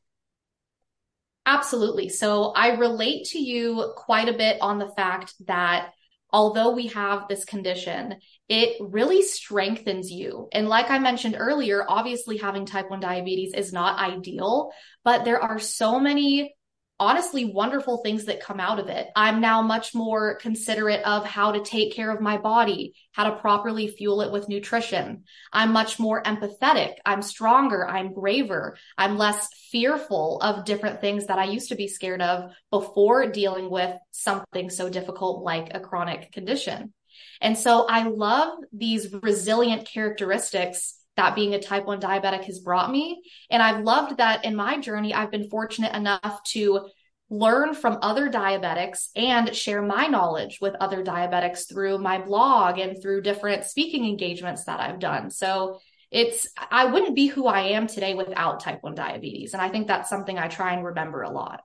Absolutely. 1.45 2.09
So 2.09 2.53
I 2.53 2.77
relate 2.77 3.27
to 3.33 3.39
you 3.39 3.93
quite 3.97 4.31
a 4.31 4.33
bit 4.33 4.57
on 4.63 4.79
the 4.79 4.89
fact 4.89 5.35
that 5.47 5.93
although 6.33 6.71
we 6.71 6.89
have 6.89 7.29
this 7.29 7.45
condition, 7.45 8.17
it 8.49 8.77
really 8.81 9.23
strengthens 9.23 10.11
you. 10.11 10.49
And 10.53 10.69
like 10.69 10.91
I 10.91 10.99
mentioned 10.99 11.37
earlier, 11.39 11.85
obviously 11.87 12.39
having 12.39 12.67
type 12.67 12.91
1 12.91 13.01
diabetes 13.01 13.55
is 13.55 13.73
not 13.73 13.99
ideal, 13.99 14.71
but 15.05 15.25
there 15.25 15.41
are 15.41 15.59
so 15.59 16.01
many 16.01 16.55
honestly 17.03 17.45
wonderful 17.45 17.99
things 17.99 18.27
that 18.27 18.39
come 18.39 18.61
out 18.61 18.79
of 18.79 18.87
it. 18.87 19.09
I'm 19.17 19.41
now 19.41 19.61
much 19.61 19.93
more 19.93 20.37
considerate 20.37 21.05
of 21.05 21.27
how 21.27 21.51
to 21.51 21.65
take 21.65 21.93
care 21.93 22.13
of 22.13 22.21
my 22.21 22.39
body, 22.39 22.95
how 23.11 23.25
to 23.25 23.41
properly 23.41 23.89
fuel 23.89 24.23
it 24.23 24.31
with 24.31 24.49
nutrition. 24.49 25.25
I'm 25.53 25.73
much 25.73 25.99
more 25.99 26.23
empathetic. 26.23 26.95
I'm 27.05 27.21
stronger. 27.21 27.85
I'm 27.89 28.15
braver. 28.15 28.77
I'm 28.97 29.19
less 29.19 29.49
fearful 29.73 30.39
of 30.43 30.65
different 30.65 31.01
things 31.01 31.27
that 31.27 31.41
I 31.41 31.47
used 31.47 31.71
to 31.71 31.75
be 31.75 31.89
scared 31.89 32.23
of 32.23 32.53
before 32.71 33.33
dealing 33.33 33.69
with 33.69 33.97
something 34.13 34.71
so 34.71 34.89
difficult 34.89 35.43
like 35.43 35.75
a 35.75 35.81
chronic 35.81 36.31
condition. 36.31 36.93
And 37.41 37.59
so 37.59 37.85
I 37.89 38.07
love 38.07 38.59
these 38.73 39.13
resilient 39.13 39.89
characteristics 39.89 41.02
that 41.17 41.35
being 41.35 41.55
a 41.55 41.61
type 41.61 41.87
1 41.87 42.01
diabetic 42.01 42.45
has 42.45 42.61
brought 42.61 42.91
me. 42.91 43.23
And 43.51 43.63
I've 43.63 43.85
loved 43.85 44.19
that 44.19 44.45
in 44.45 44.57
my 44.57 44.79
journey, 44.79 45.13
I've 45.13 45.31
been 45.31 45.51
fortunate 45.51 45.95
enough 45.95 46.43
to 46.49 46.89
learn 47.29 47.75
from 47.75 47.99
other 48.03 48.29
diabetics 48.29 49.09
and 49.17 49.55
share 49.55 49.83
my 49.83 50.07
knowledge 50.07 50.59
with 50.61 50.75
other 50.81 51.03
diabetics 51.03 51.69
through 51.69 51.99
my 51.99 52.19
blog 52.19 52.79
and 52.79 53.01
through 53.01 53.23
different 53.23 53.65
speaking 53.65 54.05
engagements 54.05 54.65
that 54.65 54.81
I've 54.81 54.99
done. 54.99 55.31
So 55.31 55.81
it's, 56.11 56.47
I 56.71 56.87
wouldn't 56.87 57.17
be 57.17 57.27
who 57.27 57.47
I 57.47 57.61
am 57.69 57.87
today 57.87 58.13
without 58.13 58.61
type 58.61 58.83
1 58.83 58.95
diabetes. 58.95 59.55
And 59.55 59.63
I 59.63 59.71
think 59.71 59.87
that's 59.87 60.11
something 60.11 60.39
I 60.39 60.49
try 60.49 60.75
and 60.75 60.85
remember 60.85 61.23
a 61.23 61.31
lot. 61.31 61.63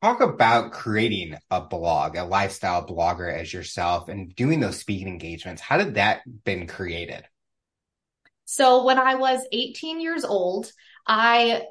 Talk 0.00 0.20
about 0.20 0.72
creating 0.72 1.36
a 1.50 1.60
blog, 1.60 2.16
a 2.16 2.24
lifestyle 2.24 2.86
blogger 2.86 3.30
as 3.34 3.52
yourself 3.52 4.08
and 4.08 4.34
doing 4.34 4.60
those 4.60 4.78
speaking 4.78 5.08
engagements. 5.08 5.60
How 5.60 5.76
did 5.76 5.94
that 5.94 6.20
been 6.44 6.66
created? 6.66 7.24
So 8.50 8.82
when 8.82 8.98
I 8.98 9.16
was 9.16 9.46
18 9.52 10.00
years 10.00 10.24
old, 10.24 10.72
I 11.06 11.64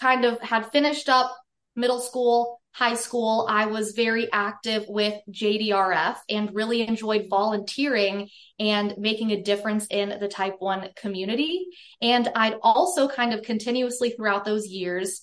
kind 0.00 0.24
of 0.24 0.40
had 0.40 0.72
finished 0.72 1.10
up 1.10 1.36
middle 1.76 2.00
school, 2.00 2.58
high 2.72 2.94
school. 2.94 3.46
I 3.50 3.66
was 3.66 3.92
very 3.92 4.32
active 4.32 4.86
with 4.88 5.12
JDRF 5.30 6.16
and 6.30 6.54
really 6.54 6.88
enjoyed 6.88 7.26
volunteering 7.28 8.30
and 8.58 8.94
making 8.96 9.32
a 9.32 9.42
difference 9.42 9.86
in 9.90 10.18
the 10.20 10.26
type 10.26 10.56
1 10.58 10.88
community. 10.96 11.66
And 12.00 12.26
I'd 12.34 12.56
also 12.62 13.08
kind 13.08 13.34
of 13.34 13.42
continuously 13.42 14.08
throughout 14.08 14.46
those 14.46 14.66
years 14.68 15.20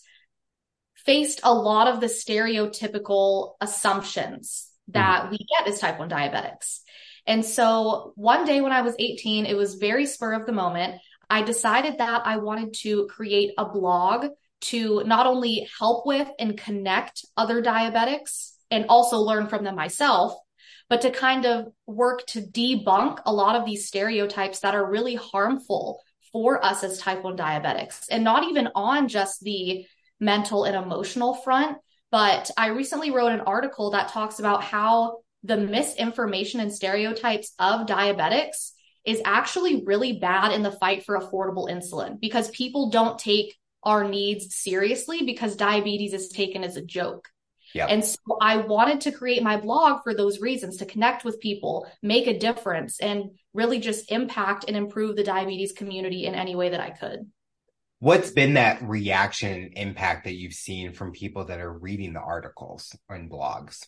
faced 1.07 1.39
a 1.43 1.51
lot 1.51 1.87
of 1.87 2.01
the 2.01 2.05
stereotypical 2.05 3.55
assumptions 3.59 4.69
that 4.89 5.25
mm. 5.25 5.31
we 5.31 5.37
get 5.39 5.67
as 5.67 5.79
type 5.79 5.97
1 5.97 6.07
diabetics. 6.07 6.81
And 7.29 7.45
so 7.45 8.11
one 8.15 8.43
day 8.43 8.59
when 8.59 8.71
I 8.71 8.81
was 8.81 8.95
18, 8.97 9.45
it 9.45 9.55
was 9.55 9.75
very 9.75 10.07
spur 10.07 10.33
of 10.33 10.47
the 10.47 10.51
moment. 10.51 10.99
I 11.29 11.43
decided 11.43 11.99
that 11.99 12.23
I 12.25 12.37
wanted 12.37 12.73
to 12.81 13.05
create 13.05 13.51
a 13.55 13.65
blog 13.65 14.31
to 14.61 15.03
not 15.05 15.27
only 15.27 15.69
help 15.77 16.07
with 16.07 16.27
and 16.39 16.57
connect 16.57 17.23
other 17.37 17.61
diabetics 17.61 18.53
and 18.71 18.87
also 18.89 19.19
learn 19.19 19.47
from 19.47 19.63
them 19.63 19.75
myself, 19.75 20.33
but 20.89 21.01
to 21.01 21.11
kind 21.11 21.45
of 21.45 21.67
work 21.85 22.25
to 22.29 22.41
debunk 22.41 23.19
a 23.27 23.31
lot 23.31 23.55
of 23.55 23.63
these 23.63 23.87
stereotypes 23.87 24.61
that 24.61 24.73
are 24.73 24.89
really 24.89 25.13
harmful 25.13 26.01
for 26.31 26.65
us 26.65 26.83
as 26.83 26.97
type 26.97 27.23
1 27.23 27.37
diabetics 27.37 28.05
and 28.09 28.23
not 28.23 28.43
even 28.45 28.69
on 28.73 29.07
just 29.07 29.39
the 29.41 29.85
mental 30.19 30.63
and 30.63 30.75
emotional 30.75 31.35
front. 31.35 31.77
But 32.11 32.49
I 32.57 32.69
recently 32.69 33.11
wrote 33.11 33.33
an 33.33 33.41
article 33.41 33.91
that 33.91 34.09
talks 34.09 34.39
about 34.39 34.63
how 34.63 35.19
the 35.43 35.57
misinformation 35.57 36.59
and 36.59 36.73
stereotypes 36.73 37.53
of 37.59 37.87
diabetics 37.87 38.71
is 39.05 39.21
actually 39.23 39.83
really 39.85 40.13
bad 40.19 40.51
in 40.51 40.63
the 40.63 40.71
fight 40.71 41.05
for 41.05 41.17
affordable 41.17 41.69
insulin 41.69 42.19
because 42.19 42.49
people 42.49 42.89
don't 42.89 43.17
take 43.17 43.55
our 43.83 44.07
needs 44.07 44.55
seriously 44.55 45.23
because 45.23 45.55
diabetes 45.55 46.13
is 46.13 46.29
taken 46.29 46.63
as 46.63 46.75
a 46.75 46.85
joke. 46.85 47.29
Yep. 47.73 47.87
And 47.89 48.03
so 48.03 48.17
I 48.41 48.57
wanted 48.57 49.01
to 49.01 49.11
create 49.11 49.43
my 49.43 49.57
blog 49.57 50.03
for 50.03 50.13
those 50.13 50.41
reasons 50.41 50.77
to 50.77 50.85
connect 50.85 51.23
with 51.23 51.39
people, 51.39 51.87
make 52.01 52.27
a 52.27 52.37
difference, 52.37 52.99
and 52.99 53.31
really 53.53 53.79
just 53.79 54.11
impact 54.11 54.65
and 54.67 54.75
improve 54.75 55.15
the 55.15 55.23
diabetes 55.23 55.71
community 55.71 56.25
in 56.25 56.35
any 56.35 56.55
way 56.55 56.69
that 56.69 56.79
I 56.79 56.89
could. 56.89 57.29
What's 57.99 58.31
been 58.31 58.53
that 58.53 58.81
reaction 58.81 59.51
and 59.51 59.77
impact 59.77 60.23
that 60.23 60.35
you've 60.35 60.53
seen 60.53 60.93
from 60.93 61.11
people 61.11 61.45
that 61.45 61.59
are 61.59 61.71
reading 61.71 62.13
the 62.13 62.21
articles 62.21 62.95
and 63.09 63.29
blogs? 63.29 63.85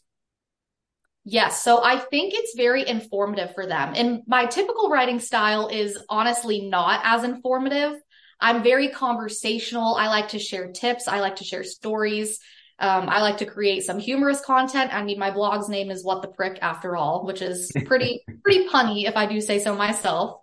Yes. 1.23 1.61
So 1.61 1.83
I 1.83 1.97
think 1.97 2.33
it's 2.33 2.55
very 2.55 2.87
informative 2.87 3.53
for 3.53 3.67
them. 3.67 3.93
And 3.95 4.23
my 4.25 4.45
typical 4.45 4.89
writing 4.89 5.19
style 5.19 5.67
is 5.67 5.97
honestly 6.09 6.67
not 6.67 7.01
as 7.03 7.23
informative. 7.23 8.01
I'm 8.39 8.63
very 8.63 8.89
conversational. 8.89 9.95
I 9.95 10.07
like 10.07 10.29
to 10.29 10.39
share 10.39 10.71
tips. 10.71 11.07
I 11.07 11.19
like 11.19 11.35
to 11.37 11.43
share 11.43 11.63
stories. 11.63 12.39
Um, 12.79 13.07
I 13.07 13.21
like 13.21 13.37
to 13.37 13.45
create 13.45 13.83
some 13.83 13.99
humorous 13.99 14.41
content. 14.41 14.91
I 14.91 15.03
mean, 15.03 15.19
my 15.19 15.29
blog's 15.29 15.69
name 15.69 15.91
is 15.91 16.03
What 16.03 16.23
the 16.23 16.27
Prick 16.27 16.57
after 16.63 16.95
all, 16.95 17.23
which 17.27 17.43
is 17.43 17.71
pretty, 17.85 18.23
pretty 18.43 18.67
punny 18.67 19.07
if 19.07 19.15
I 19.15 19.27
do 19.27 19.39
say 19.39 19.59
so 19.59 19.75
myself. 19.75 20.41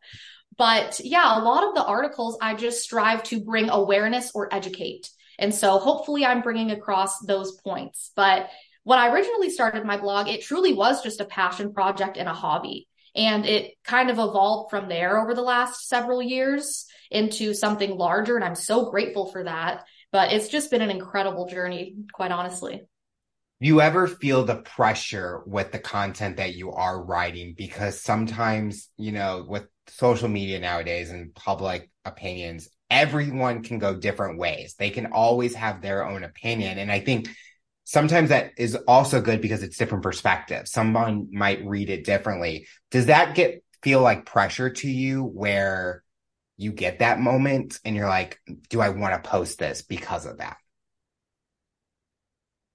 But 0.56 1.00
yeah, 1.02 1.40
a 1.40 1.42
lot 1.42 1.64
of 1.64 1.74
the 1.74 1.84
articles 1.84 2.38
I 2.40 2.54
just 2.54 2.82
strive 2.82 3.24
to 3.24 3.40
bring 3.40 3.68
awareness 3.68 4.30
or 4.32 4.52
educate. 4.54 5.10
And 5.40 5.52
so 5.52 5.78
hopefully 5.78 6.24
I'm 6.24 6.42
bringing 6.42 6.70
across 6.70 7.18
those 7.20 7.52
points. 7.60 8.12
But 8.14 8.48
when 8.88 8.98
I 8.98 9.09
originally 9.09 9.51
started 9.51 9.85
my 9.85 9.98
blog, 9.98 10.29
it 10.29 10.40
truly 10.40 10.72
was 10.72 11.03
just 11.03 11.20
a 11.20 11.27
passion 11.27 11.74
project 11.74 12.16
and 12.16 12.27
a 12.27 12.33
hobby. 12.33 12.88
And 13.14 13.44
it 13.44 13.74
kind 13.85 14.09
of 14.09 14.18
evolved 14.18 14.70
from 14.70 14.88
there 14.88 15.20
over 15.20 15.35
the 15.35 15.42
last 15.42 15.88
several 15.88 16.22
years 16.22 16.87
into 17.11 17.53
something 17.53 17.98
larger. 17.98 18.35
And 18.35 18.42
I'm 18.42 18.55
so 18.55 18.90
grateful 18.90 19.31
for 19.31 19.44
that. 19.44 19.85
But 20.11 20.33
it's 20.33 20.48
just 20.48 20.70
been 20.70 20.81
an 20.81 20.90
incredible 20.90 21.46
journey, 21.48 21.96
quite 22.14 22.33
honestly. 22.33 22.81
Do 23.61 23.66
you 23.66 23.83
ever 23.83 24.07
feel 24.07 24.46
the 24.46 24.62
pressure 24.62 25.42
with 25.44 25.70
the 25.70 25.81
content 25.81 26.38
that 26.38 26.55
you 26.55 26.72
are 26.72 27.05
writing? 27.05 27.55
Because 27.59 28.01
sometimes, 28.01 28.88
you 28.96 29.12
know, 29.12 29.44
with 29.46 29.66
social 29.88 30.29
media 30.29 30.61
nowadays 30.61 31.11
and 31.11 31.35
public 31.35 31.90
opinions, 32.07 32.70
everyone 32.90 33.62
can 33.62 33.79
go 33.79 33.94
different 33.94 34.38
ways. 34.38 34.77
They 34.79 34.88
can 34.88 35.12
always 35.12 35.55
have 35.57 35.83
their 35.83 36.07
own 36.07 36.24
opinion. 36.24 36.79
And 36.79 36.90
I 36.90 37.01
think 37.01 37.29
sometimes 37.88 38.29
that 38.29 38.53
is 38.59 38.74
also 38.87 39.22
good 39.22 39.40
because 39.40 39.62
it's 39.62 39.79
different 39.79 40.05
perspectives. 40.05 40.70
Someone 40.70 41.29
might 41.33 41.64
read 41.64 41.88
it 41.88 42.05
differently. 42.05 42.66
Does 42.90 43.07
that 43.07 43.35
get 43.35 43.64
feel 43.83 44.03
like 44.03 44.27
pressure 44.27 44.68
to 44.68 44.90
you 44.90 45.24
where 45.24 46.03
you 46.59 46.70
get 46.70 46.98
that 46.98 47.18
moment 47.18 47.81
and 47.87 47.96
you're 47.96 48.09
like, 48.09 48.40
do 48.68 48.83
I 48.83 48.90
want 48.90 49.14
to 49.14 49.31
post 49.31 49.59
this 49.59 49.81
because 49.81 50.27
of 50.27 50.37
that? 50.37 50.59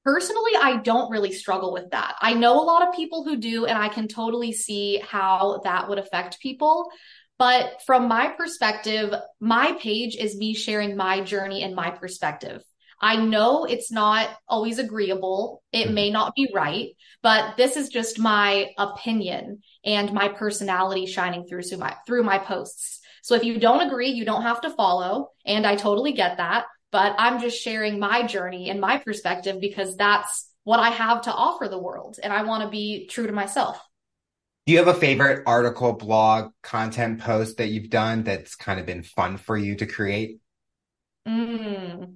Personally, 0.04 0.54
I 0.60 0.78
don't 0.78 1.12
really 1.12 1.32
struggle 1.32 1.74
with 1.74 1.92
that. 1.92 2.16
I 2.20 2.34
know 2.34 2.60
a 2.60 2.66
lot 2.66 2.88
of 2.88 2.96
people 2.96 3.24
who 3.24 3.38
do, 3.38 3.68
and 3.68 3.78
I 3.78 3.90
can 3.90 4.08
totally 4.08 4.52
see 4.52 4.98
how 4.98 5.62
that 5.64 5.90
would 5.90 6.00
affect 6.00 6.40
people. 6.40 6.90
But 7.38 7.84
from 7.86 8.08
my 8.08 8.30
perspective, 8.30 9.14
my 9.40 9.74
page 9.80 10.16
is 10.16 10.36
me 10.36 10.56
sharing 10.56 10.98
my 10.98 11.22
journey 11.22 11.62
and 11.62 11.76
my 11.76 11.92
perspective. 11.92 12.64
I 13.04 13.18
know 13.18 13.66
it's 13.66 13.92
not 13.92 14.30
always 14.48 14.80
agreeable. 14.80 15.62
It 15.74 15.92
may 15.92 16.08
mm-hmm. 16.08 16.14
not 16.14 16.36
be 16.36 16.50
right, 16.54 16.92
but 17.22 17.58
this 17.58 17.76
is 17.76 17.90
just 17.90 18.18
my 18.18 18.70
opinion 18.78 19.60
and 19.84 20.14
my 20.14 20.30
personality 20.30 21.06
shining 21.06 21.46
through 21.46 21.64
through 21.64 21.80
my 21.80 21.96
through 22.08 22.24
my 22.24 22.40
posts. 22.40 23.02
So 23.22 23.36
if 23.36 23.44
you 23.44 23.60
don't 23.60 23.86
agree, 23.86 24.12
you 24.12 24.24
don't 24.24 24.44
have 24.44 24.62
to 24.62 24.70
follow, 24.70 25.32
and 25.46 25.68
I 25.68 25.76
totally 25.76 26.14
get 26.14 26.38
that, 26.38 26.66
but 26.94 27.14
I'm 27.18 27.42
just 27.42 27.62
sharing 27.62 28.00
my 28.00 28.26
journey 28.26 28.70
and 28.70 28.80
my 28.80 29.00
perspective 29.00 29.60
because 29.60 29.98
that's 29.98 30.50
what 30.64 30.80
I 30.80 30.90
have 30.90 31.24
to 31.24 31.34
offer 31.34 31.68
the 31.68 31.80
world 31.80 32.20
and 32.24 32.32
I 32.32 32.44
want 32.44 32.64
to 32.64 32.70
be 32.70 33.08
true 33.08 33.28
to 33.28 33.34
myself. 33.34 33.82
Do 34.66 34.72
you 34.72 34.80
have 34.80 34.88
a 34.88 34.94
favorite 34.94 35.44
article, 35.46 35.92
blog, 35.92 36.54
content 36.62 37.20
post 37.20 37.58
that 37.58 37.68
you've 37.68 37.90
done 37.90 38.24
that's 38.24 38.56
kind 38.56 38.80
of 38.80 38.86
been 38.86 39.04
fun 39.04 39.36
for 39.36 39.58
you 39.58 39.76
to 39.76 39.86
create? 39.86 40.40
Mm. 41.28 42.16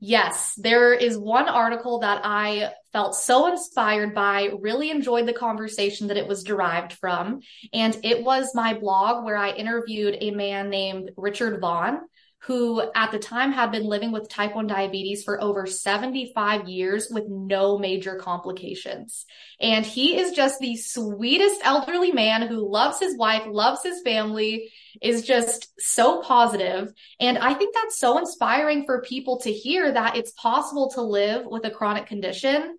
Yes, 0.00 0.54
there 0.56 0.94
is 0.94 1.18
one 1.18 1.48
article 1.48 1.98
that 2.00 2.20
I 2.24 2.72
felt 2.92 3.16
so 3.16 3.48
inspired 3.48 4.14
by, 4.14 4.50
really 4.60 4.90
enjoyed 4.90 5.26
the 5.26 5.32
conversation 5.32 6.06
that 6.06 6.16
it 6.16 6.28
was 6.28 6.44
derived 6.44 6.92
from. 6.92 7.40
And 7.72 7.96
it 8.04 8.22
was 8.22 8.54
my 8.54 8.74
blog 8.74 9.24
where 9.24 9.36
I 9.36 9.50
interviewed 9.50 10.16
a 10.20 10.30
man 10.30 10.70
named 10.70 11.10
Richard 11.16 11.60
Vaughn, 11.60 12.00
who 12.42 12.80
at 12.94 13.10
the 13.10 13.18
time 13.18 13.52
had 13.52 13.72
been 13.72 13.84
living 13.84 14.12
with 14.12 14.28
type 14.28 14.54
1 14.54 14.66
diabetes 14.68 15.24
for 15.24 15.42
over 15.42 15.66
75 15.66 16.68
years 16.68 17.08
with 17.10 17.24
no 17.28 17.78
major 17.78 18.14
complications. 18.16 19.26
And 19.60 19.84
he 19.84 20.16
is 20.16 20.32
just 20.32 20.60
the 20.60 20.76
sweetest 20.76 21.60
elderly 21.64 22.12
man 22.12 22.42
who 22.42 22.70
loves 22.70 23.00
his 23.00 23.16
wife, 23.16 23.42
loves 23.48 23.82
his 23.82 24.02
family, 24.02 24.70
is 25.02 25.24
just 25.24 25.68
so 25.80 26.22
positive. 26.22 26.92
And 27.18 27.38
I 27.38 27.54
think 27.54 27.74
that's 27.74 27.98
so 27.98 28.18
inspiring 28.18 28.84
for 28.86 29.02
people 29.02 29.40
to 29.40 29.52
hear 29.52 29.90
that 29.90 30.16
it's 30.16 30.32
possible 30.32 30.90
to 30.90 31.02
live 31.02 31.44
with 31.44 31.64
a 31.64 31.70
chronic 31.70 32.06
condition 32.06 32.78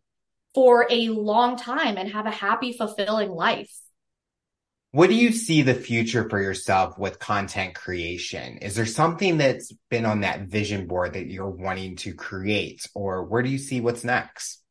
for 0.55 0.87
a 0.89 1.09
long 1.09 1.57
time 1.57 1.97
and 1.97 2.11
have 2.11 2.25
a 2.25 2.31
happy, 2.31 2.73
fulfilling 2.73 3.29
life. 3.29 3.71
What 4.91 5.09
do 5.09 5.15
you 5.15 5.31
see 5.31 5.61
the 5.61 5.75
future 5.75 6.27
for 6.29 6.41
yourself 6.41 6.97
with 6.97 7.19
content 7.19 7.75
creation? 7.75 8.57
Is 8.57 8.75
there 8.75 8.87
something 8.87 9.37
that's 9.37 9.71
been 9.91 10.05
on 10.05 10.21
that 10.21 10.47
vision 10.47 10.87
board 10.87 11.13
that 11.13 11.27
you're 11.27 11.49
wanting 11.49 11.95
to 11.97 12.15
create, 12.15 12.87
or 12.95 13.23
where 13.25 13.43
do 13.43 13.49
you 13.49 13.59
see 13.59 13.81
what's 13.81 14.03
next? 14.03 14.63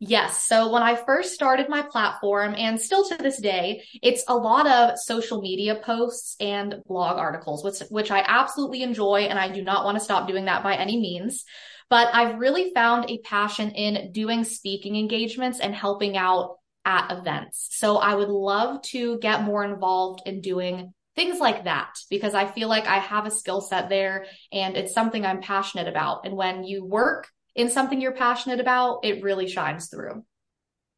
Yes. 0.00 0.46
So 0.46 0.72
when 0.72 0.82
I 0.82 0.94
first 0.94 1.34
started 1.34 1.68
my 1.68 1.82
platform 1.82 2.54
and 2.56 2.80
still 2.80 3.06
to 3.08 3.16
this 3.16 3.40
day, 3.40 3.82
it's 4.00 4.24
a 4.28 4.34
lot 4.34 4.66
of 4.66 4.98
social 4.98 5.42
media 5.42 5.74
posts 5.74 6.36
and 6.40 6.76
blog 6.86 7.18
articles, 7.18 7.64
which, 7.64 7.80
which 7.90 8.10
I 8.12 8.24
absolutely 8.24 8.82
enjoy. 8.82 9.22
And 9.22 9.38
I 9.38 9.50
do 9.50 9.62
not 9.62 9.84
want 9.84 9.98
to 9.98 10.04
stop 10.04 10.28
doing 10.28 10.44
that 10.44 10.62
by 10.62 10.76
any 10.76 10.98
means. 11.00 11.44
But 11.90 12.14
I've 12.14 12.38
really 12.38 12.72
found 12.74 13.10
a 13.10 13.18
passion 13.18 13.72
in 13.72 14.12
doing 14.12 14.44
speaking 14.44 14.94
engagements 14.94 15.58
and 15.58 15.74
helping 15.74 16.16
out 16.16 16.57
at 16.88 17.12
events. 17.12 17.68
So 17.72 17.98
I 17.98 18.14
would 18.14 18.30
love 18.30 18.80
to 18.82 19.18
get 19.18 19.42
more 19.42 19.62
involved 19.62 20.22
in 20.24 20.40
doing 20.40 20.94
things 21.14 21.38
like 21.38 21.64
that 21.64 21.98
because 22.08 22.32
I 22.32 22.46
feel 22.46 22.68
like 22.68 22.86
I 22.86 22.98
have 22.98 23.26
a 23.26 23.30
skill 23.30 23.60
set 23.60 23.90
there 23.90 24.24
and 24.52 24.74
it's 24.74 24.94
something 24.94 25.26
I'm 25.26 25.42
passionate 25.42 25.86
about. 25.86 26.24
And 26.24 26.34
when 26.34 26.64
you 26.64 26.84
work 26.84 27.28
in 27.54 27.70
something 27.70 28.00
you're 28.00 28.12
passionate 28.12 28.58
about, 28.58 29.00
it 29.04 29.22
really 29.22 29.48
shines 29.48 29.90
through. 29.90 30.24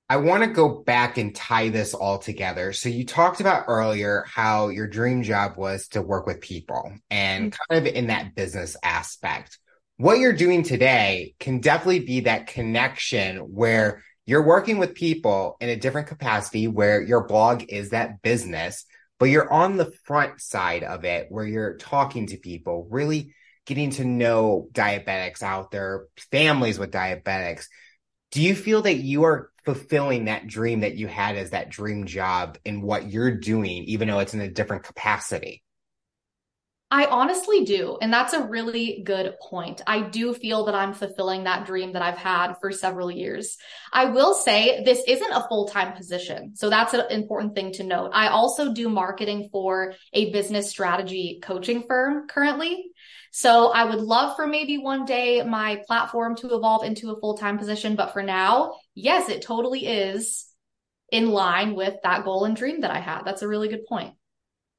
I 0.09 0.18
want 0.18 0.44
to 0.44 0.50
go 0.50 0.68
back 0.68 1.18
and 1.18 1.35
tie 1.35 1.70
this 1.70 1.92
all 1.92 2.18
together. 2.18 2.72
So 2.72 2.88
you 2.88 3.05
talked 3.05 3.40
about 3.40 3.64
earlier 3.66 4.24
how 4.29 4.68
your 4.68 4.87
dream 4.87 5.24
job 5.24 5.57
was 5.57 5.88
to 5.88 6.03
work 6.03 6.26
with 6.26 6.40
people 6.40 6.92
and 7.11 7.53
mm-hmm. 7.53 7.74
kind 7.74 7.87
of 7.87 7.92
in 7.92 8.07
that 8.09 8.37
business 8.37 8.76
aspect. 8.83 9.59
What 9.96 10.18
you're 10.18 10.33
doing 10.33 10.62
today 10.62 11.35
can 11.40 11.61
definitely 11.61 12.00
be 12.00 12.20
that 12.20 12.46
connection 12.46 13.38
where 13.38 14.03
you're 14.26 14.46
working 14.46 14.78
with 14.78 14.94
people 14.94 15.56
in 15.61 15.68
a 15.68 15.76
different 15.76 16.09
capacity 16.09 16.68
where 16.68 17.00
your 17.00 17.26
blog 17.26 17.64
is 17.68 17.90
that 17.90 18.22
business, 18.22 18.85
but 19.18 19.26
you're 19.26 19.52
on 19.52 19.76
the 19.76 19.92
front 20.04 20.40
side 20.40 20.85
of 20.85 21.04
it 21.04 21.26
where 21.30 21.44
you're 21.44 21.76
talking 21.76 22.26
to 22.28 22.37
people, 22.37 22.87
really 22.90 23.35
getting 23.66 23.90
to 23.90 24.04
know 24.04 24.68
diabetics 24.72 25.42
out 25.42 25.70
there, 25.70 26.06
families 26.30 26.78
with 26.78 26.90
diabetics. 26.90 27.66
Do 28.30 28.42
you 28.42 28.54
feel 28.54 28.83
that 28.83 28.96
you 28.96 29.24
are 29.24 29.50
fulfilling 29.64 30.26
that 30.26 30.46
dream 30.46 30.80
that 30.80 30.96
you 30.96 31.06
had 31.06 31.37
as 31.37 31.50
that 31.50 31.70
dream 31.70 32.06
job 32.06 32.59
in 32.64 32.83
what 32.83 33.11
you're 33.11 33.37
doing, 33.37 33.85
even 33.85 34.09
though 34.09 34.20
it's 34.20 34.35
in 34.35 34.40
a 34.40 34.50
different 34.50 34.85
capacity? 34.85 35.62
I 36.92 37.07
honestly 37.07 37.64
do. 37.64 37.98
And 38.00 38.12
that's 38.12 38.33
a 38.33 38.42
really 38.42 39.03
good 39.05 39.35
point. 39.48 39.81
I 39.87 40.03
do 40.03 40.35
feel 40.35 40.64
that 40.64 40.74
I'm 40.74 40.92
fulfilling 40.92 41.44
that 41.44 41.64
dream 41.64 41.92
that 41.92 42.03
I've 42.03 42.18
had 42.18 42.55
for 42.61 42.72
several 42.72 43.12
years. 43.12 43.57
I 43.92 44.07
will 44.07 44.35
say 44.35 44.83
this 44.83 45.00
isn't 45.07 45.33
a 45.33 45.46
full 45.48 45.68
time 45.68 45.96
position. 45.96 46.57
So 46.57 46.68
that's 46.68 46.92
an 46.92 47.05
important 47.11 47.55
thing 47.55 47.72
to 47.74 47.85
note. 47.85 48.11
I 48.12 48.29
also 48.29 48.72
do 48.72 48.88
marketing 48.88 49.50
for 49.53 49.94
a 50.12 50.33
business 50.33 50.68
strategy 50.68 51.38
coaching 51.40 51.85
firm 51.87 52.26
currently. 52.26 52.90
So 53.31 53.68
I 53.68 53.85
would 53.85 54.00
love 54.00 54.35
for 54.35 54.48
maybe 54.48 54.79
one 54.79 55.05
day 55.05 55.44
my 55.44 55.83
platform 55.87 56.35
to 56.37 56.57
evolve 56.57 56.85
into 56.85 57.12
a 57.12 57.20
full 57.20 57.38
time 57.38 57.57
position. 57.57 57.94
But 57.94 58.12
for 58.12 58.24
now, 58.24 58.74
yes, 58.96 59.29
it 59.29 59.42
totally 59.42 59.87
is 59.87 60.46
in 61.12 61.31
line 61.31 61.76
with 61.76 61.94
that 62.03 62.24
goal 62.24 62.44
and 62.44 62.57
dream 62.57 62.81
that 62.81 62.90
I 62.90 62.98
had. 62.98 63.22
That's 63.24 63.42
a 63.42 63.48
really 63.48 63.68
good 63.68 63.87
point. 63.87 64.14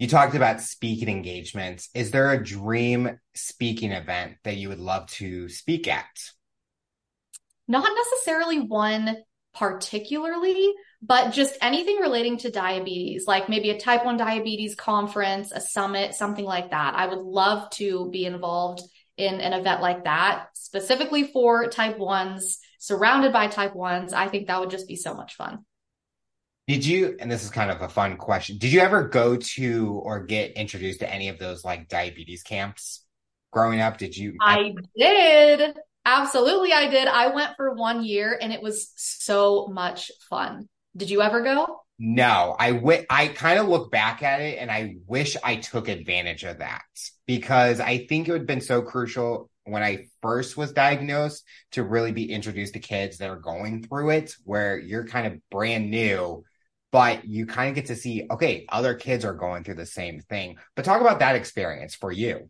You 0.01 0.07
talked 0.07 0.33
about 0.33 0.61
speaking 0.61 1.09
engagements. 1.09 1.91
Is 1.93 2.09
there 2.09 2.31
a 2.31 2.43
dream 2.43 3.19
speaking 3.35 3.91
event 3.91 4.37
that 4.43 4.57
you 4.57 4.69
would 4.69 4.79
love 4.79 5.05
to 5.11 5.47
speak 5.47 5.87
at? 5.87 6.07
Not 7.67 7.87
necessarily 7.95 8.61
one 8.61 9.17
particularly, 9.53 10.73
but 11.03 11.33
just 11.33 11.55
anything 11.61 11.97
relating 11.97 12.39
to 12.39 12.49
diabetes, 12.49 13.27
like 13.27 13.47
maybe 13.47 13.69
a 13.69 13.79
type 13.79 14.03
1 14.03 14.17
diabetes 14.17 14.73
conference, 14.73 15.51
a 15.51 15.61
summit, 15.61 16.15
something 16.15 16.45
like 16.45 16.71
that. 16.71 16.95
I 16.95 17.05
would 17.05 17.19
love 17.19 17.69
to 17.73 18.09
be 18.09 18.25
involved 18.25 18.81
in 19.17 19.39
an 19.39 19.53
event 19.53 19.83
like 19.83 20.05
that, 20.05 20.47
specifically 20.53 21.25
for 21.25 21.67
type 21.67 21.99
1s, 21.99 22.55
surrounded 22.79 23.33
by 23.33 23.45
type 23.45 23.75
1s. 23.75 24.13
I 24.13 24.29
think 24.29 24.47
that 24.47 24.61
would 24.61 24.71
just 24.71 24.87
be 24.87 24.95
so 24.95 25.13
much 25.13 25.35
fun. 25.35 25.59
Did 26.71 26.85
you, 26.85 27.17
and 27.19 27.29
this 27.29 27.43
is 27.43 27.49
kind 27.49 27.69
of 27.69 27.81
a 27.81 27.89
fun 27.89 28.15
question, 28.15 28.57
did 28.57 28.71
you 28.71 28.79
ever 28.79 29.09
go 29.09 29.35
to 29.35 30.01
or 30.05 30.23
get 30.23 30.53
introduced 30.53 31.01
to 31.01 31.13
any 31.13 31.27
of 31.27 31.37
those 31.37 31.65
like 31.65 31.89
diabetes 31.89 32.43
camps 32.43 33.03
growing 33.51 33.81
up? 33.81 33.97
Did 33.97 34.15
you? 34.15 34.37
I 34.39 34.73
did. 34.97 35.75
Absolutely, 36.05 36.71
I 36.71 36.89
did. 36.89 37.09
I 37.09 37.35
went 37.35 37.57
for 37.57 37.73
one 37.73 38.05
year 38.05 38.39
and 38.41 38.53
it 38.53 38.61
was 38.61 38.93
so 38.95 39.67
much 39.67 40.11
fun. 40.29 40.69
Did 40.95 41.09
you 41.09 41.21
ever 41.21 41.41
go? 41.41 41.81
No, 41.99 42.55
I 42.57 42.71
w- 42.71 43.03
I 43.09 43.27
kind 43.27 43.59
of 43.59 43.67
look 43.67 43.91
back 43.91 44.23
at 44.23 44.39
it 44.39 44.57
and 44.57 44.71
I 44.71 44.95
wish 45.07 45.35
I 45.43 45.57
took 45.57 45.89
advantage 45.89 46.45
of 46.45 46.59
that 46.59 46.83
because 47.27 47.81
I 47.81 48.05
think 48.05 48.29
it 48.29 48.31
would 48.31 48.41
have 48.41 48.47
been 48.47 48.61
so 48.61 48.81
crucial 48.81 49.49
when 49.65 49.83
I 49.83 50.07
first 50.21 50.55
was 50.55 50.71
diagnosed 50.71 51.43
to 51.73 51.83
really 51.83 52.13
be 52.13 52.31
introduced 52.31 52.75
to 52.75 52.79
kids 52.79 53.17
that 53.17 53.29
are 53.29 53.41
going 53.41 53.83
through 53.83 54.11
it 54.11 54.35
where 54.45 54.79
you're 54.79 55.05
kind 55.05 55.27
of 55.27 55.49
brand 55.49 55.91
new 55.91 56.45
but 56.91 57.25
you 57.25 57.45
kind 57.45 57.69
of 57.69 57.75
get 57.75 57.87
to 57.87 57.95
see, 57.95 58.27
okay, 58.29 58.65
other 58.69 58.93
kids 58.93 59.25
are 59.25 59.33
going 59.33 59.63
through 59.63 59.75
the 59.75 59.85
same 59.85 60.19
thing. 60.19 60.57
But 60.75 60.85
talk 60.85 61.01
about 61.01 61.19
that 61.19 61.35
experience 61.35 61.95
for 61.95 62.11
you. 62.11 62.49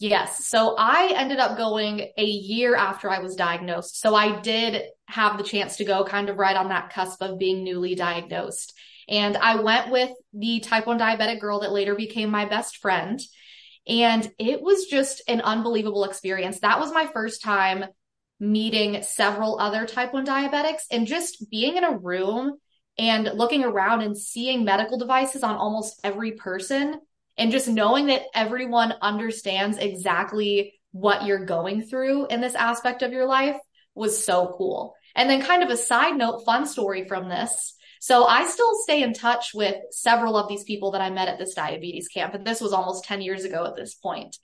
Yes. 0.00 0.46
So 0.46 0.76
I 0.78 1.12
ended 1.16 1.38
up 1.38 1.56
going 1.56 2.08
a 2.16 2.24
year 2.24 2.76
after 2.76 3.10
I 3.10 3.18
was 3.18 3.34
diagnosed. 3.34 4.00
So 4.00 4.14
I 4.14 4.40
did 4.40 4.82
have 5.06 5.38
the 5.38 5.44
chance 5.44 5.76
to 5.76 5.84
go 5.84 6.04
kind 6.04 6.28
of 6.28 6.36
right 6.36 6.54
on 6.56 6.68
that 6.68 6.90
cusp 6.90 7.20
of 7.20 7.38
being 7.38 7.64
newly 7.64 7.96
diagnosed. 7.96 8.74
And 9.08 9.36
I 9.36 9.56
went 9.56 9.90
with 9.90 10.10
the 10.32 10.60
type 10.60 10.86
1 10.86 10.98
diabetic 10.98 11.40
girl 11.40 11.60
that 11.60 11.72
later 11.72 11.96
became 11.96 12.30
my 12.30 12.44
best 12.44 12.76
friend. 12.76 13.20
And 13.88 14.30
it 14.38 14.60
was 14.60 14.84
just 14.84 15.22
an 15.26 15.40
unbelievable 15.40 16.04
experience. 16.04 16.60
That 16.60 16.78
was 16.78 16.92
my 16.92 17.06
first 17.06 17.42
time 17.42 17.84
meeting 18.38 19.02
several 19.02 19.58
other 19.58 19.86
type 19.86 20.12
1 20.12 20.26
diabetics 20.26 20.82
and 20.92 21.06
just 21.06 21.50
being 21.50 21.76
in 21.76 21.84
a 21.84 21.96
room 21.96 22.58
and 22.98 23.30
looking 23.34 23.64
around 23.64 24.02
and 24.02 24.16
seeing 24.18 24.64
medical 24.64 24.98
devices 24.98 25.42
on 25.42 25.56
almost 25.56 26.00
every 26.02 26.32
person 26.32 27.00
and 27.36 27.52
just 27.52 27.68
knowing 27.68 28.06
that 28.06 28.22
everyone 28.34 28.94
understands 29.00 29.78
exactly 29.78 30.74
what 30.90 31.24
you're 31.24 31.44
going 31.44 31.82
through 31.82 32.26
in 32.26 32.40
this 32.40 32.54
aspect 32.54 33.02
of 33.02 33.12
your 33.12 33.26
life 33.26 33.56
was 33.94 34.24
so 34.24 34.54
cool. 34.56 34.94
And 35.14 35.30
then 35.30 35.42
kind 35.42 35.62
of 35.62 35.70
a 35.70 35.76
side 35.76 36.16
note, 36.16 36.44
fun 36.44 36.66
story 36.66 37.06
from 37.06 37.28
this. 37.28 37.74
So 38.00 38.24
I 38.24 38.46
still 38.46 38.72
stay 38.82 39.02
in 39.02 39.12
touch 39.12 39.52
with 39.54 39.76
several 39.90 40.36
of 40.36 40.48
these 40.48 40.64
people 40.64 40.92
that 40.92 41.00
I 41.00 41.10
met 41.10 41.28
at 41.28 41.38
this 41.38 41.54
diabetes 41.54 42.08
camp. 42.08 42.34
And 42.34 42.46
this 42.46 42.60
was 42.60 42.72
almost 42.72 43.04
10 43.04 43.20
years 43.20 43.44
ago 43.44 43.64
at 43.64 43.76
this 43.76 43.94
point. 43.94 44.36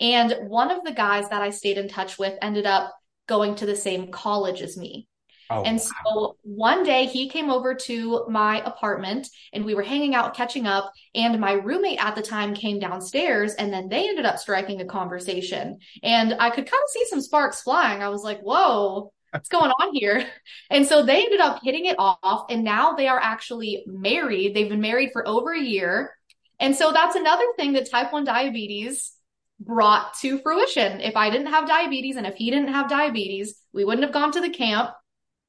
And 0.00 0.34
one 0.48 0.70
of 0.70 0.84
the 0.84 0.92
guys 0.92 1.28
that 1.28 1.42
I 1.42 1.50
stayed 1.50 1.76
in 1.76 1.88
touch 1.88 2.18
with 2.18 2.38
ended 2.40 2.66
up 2.66 2.94
going 3.26 3.56
to 3.56 3.66
the 3.66 3.76
same 3.76 4.10
college 4.10 4.62
as 4.62 4.76
me. 4.76 5.06
Oh, 5.50 5.64
and 5.64 5.80
so 5.80 5.92
wow. 6.06 6.36
one 6.42 6.84
day 6.84 7.06
he 7.06 7.28
came 7.28 7.50
over 7.50 7.74
to 7.74 8.24
my 8.28 8.62
apartment 8.64 9.28
and 9.52 9.64
we 9.64 9.74
were 9.74 9.82
hanging 9.82 10.14
out, 10.14 10.34
catching 10.34 10.66
up. 10.66 10.92
And 11.16 11.40
my 11.40 11.54
roommate 11.54 12.02
at 12.02 12.14
the 12.14 12.22
time 12.22 12.54
came 12.54 12.78
downstairs 12.78 13.54
and 13.54 13.72
then 13.72 13.88
they 13.88 14.08
ended 14.08 14.26
up 14.26 14.38
striking 14.38 14.80
a 14.80 14.84
conversation. 14.84 15.78
And 16.04 16.34
I 16.38 16.50
could 16.50 16.70
kind 16.70 16.82
of 16.82 16.90
see 16.90 17.04
some 17.06 17.20
sparks 17.20 17.62
flying. 17.62 18.00
I 18.00 18.10
was 18.10 18.22
like, 18.22 18.40
whoa, 18.42 19.12
what's 19.32 19.48
going 19.50 19.72
on 19.72 19.92
here? 19.92 20.24
And 20.70 20.86
so 20.86 21.04
they 21.04 21.24
ended 21.24 21.40
up 21.40 21.60
hitting 21.64 21.86
it 21.86 21.96
off. 21.98 22.46
And 22.48 22.62
now 22.62 22.92
they 22.92 23.08
are 23.08 23.20
actually 23.20 23.82
married. 23.88 24.54
They've 24.54 24.68
been 24.68 24.80
married 24.80 25.10
for 25.12 25.26
over 25.26 25.52
a 25.52 25.60
year. 25.60 26.14
And 26.60 26.76
so 26.76 26.92
that's 26.92 27.16
another 27.16 27.46
thing 27.56 27.72
that 27.72 27.90
type 27.90 28.12
1 28.12 28.22
diabetes 28.22 29.14
brought 29.58 30.14
to 30.20 30.38
fruition. 30.38 31.00
If 31.00 31.16
I 31.16 31.28
didn't 31.28 31.48
have 31.48 31.66
diabetes 31.66 32.16
and 32.16 32.26
if 32.26 32.36
he 32.36 32.52
didn't 32.52 32.72
have 32.72 32.88
diabetes, 32.88 33.56
we 33.72 33.84
wouldn't 33.84 34.04
have 34.04 34.14
gone 34.14 34.30
to 34.32 34.40
the 34.40 34.50
camp 34.50 34.90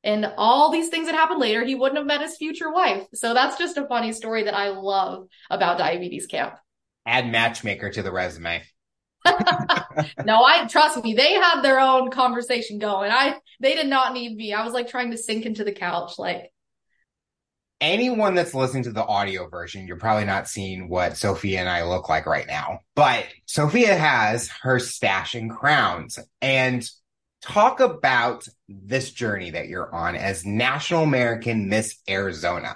and 0.03 0.25
all 0.37 0.71
these 0.71 0.89
things 0.89 1.07
that 1.07 1.15
happened 1.15 1.39
later, 1.39 1.63
he 1.63 1.75
wouldn't 1.75 1.97
have 1.97 2.07
met 2.07 2.21
his 2.21 2.37
future 2.37 2.71
wife. 2.71 3.05
So 3.13 3.33
that's 3.33 3.57
just 3.57 3.77
a 3.77 3.87
funny 3.87 4.13
story 4.13 4.43
that 4.43 4.55
I 4.55 4.69
love 4.69 5.27
about 5.49 5.77
diabetes 5.77 6.25
camp. 6.25 6.55
Add 7.05 7.31
matchmaker 7.31 7.89
to 7.91 8.01
the 8.01 8.11
resume. 8.11 8.63
no, 9.25 10.43
I 10.43 10.65
trust 10.67 11.03
me. 11.03 11.13
They 11.13 11.33
had 11.33 11.61
their 11.61 11.79
own 11.79 12.09
conversation 12.09 12.79
going. 12.79 13.11
I 13.11 13.37
they 13.59 13.75
did 13.75 13.87
not 13.87 14.13
need 14.13 14.35
me. 14.35 14.53
I 14.53 14.63
was 14.63 14.73
like 14.73 14.89
trying 14.89 15.11
to 15.11 15.17
sink 15.17 15.45
into 15.45 15.63
the 15.63 15.71
couch. 15.71 16.17
Like 16.17 16.51
anyone 17.79 18.35
that's 18.35 18.55
listening 18.55 18.83
to 18.83 18.91
the 18.91 19.05
audio 19.05 19.47
version, 19.47 19.87
you're 19.87 19.97
probably 19.97 20.25
not 20.25 20.47
seeing 20.47 20.89
what 20.89 21.17
Sophia 21.17 21.59
and 21.59 21.69
I 21.69 21.83
look 21.83 22.09
like 22.09 22.25
right 22.25 22.47
now. 22.47 22.79
But 22.95 23.25
Sophia 23.45 23.95
has 23.95 24.49
her 24.61 24.79
stash 24.79 25.35
and 25.35 25.51
crowns. 25.51 26.17
And 26.41 26.87
talk 27.41 27.79
about 27.79 28.47
this 28.69 29.11
journey 29.11 29.51
that 29.51 29.67
you're 29.67 29.93
on 29.93 30.15
as 30.15 30.45
National 30.45 31.03
American 31.03 31.69
Miss 31.69 31.97
Arizona. 32.07 32.75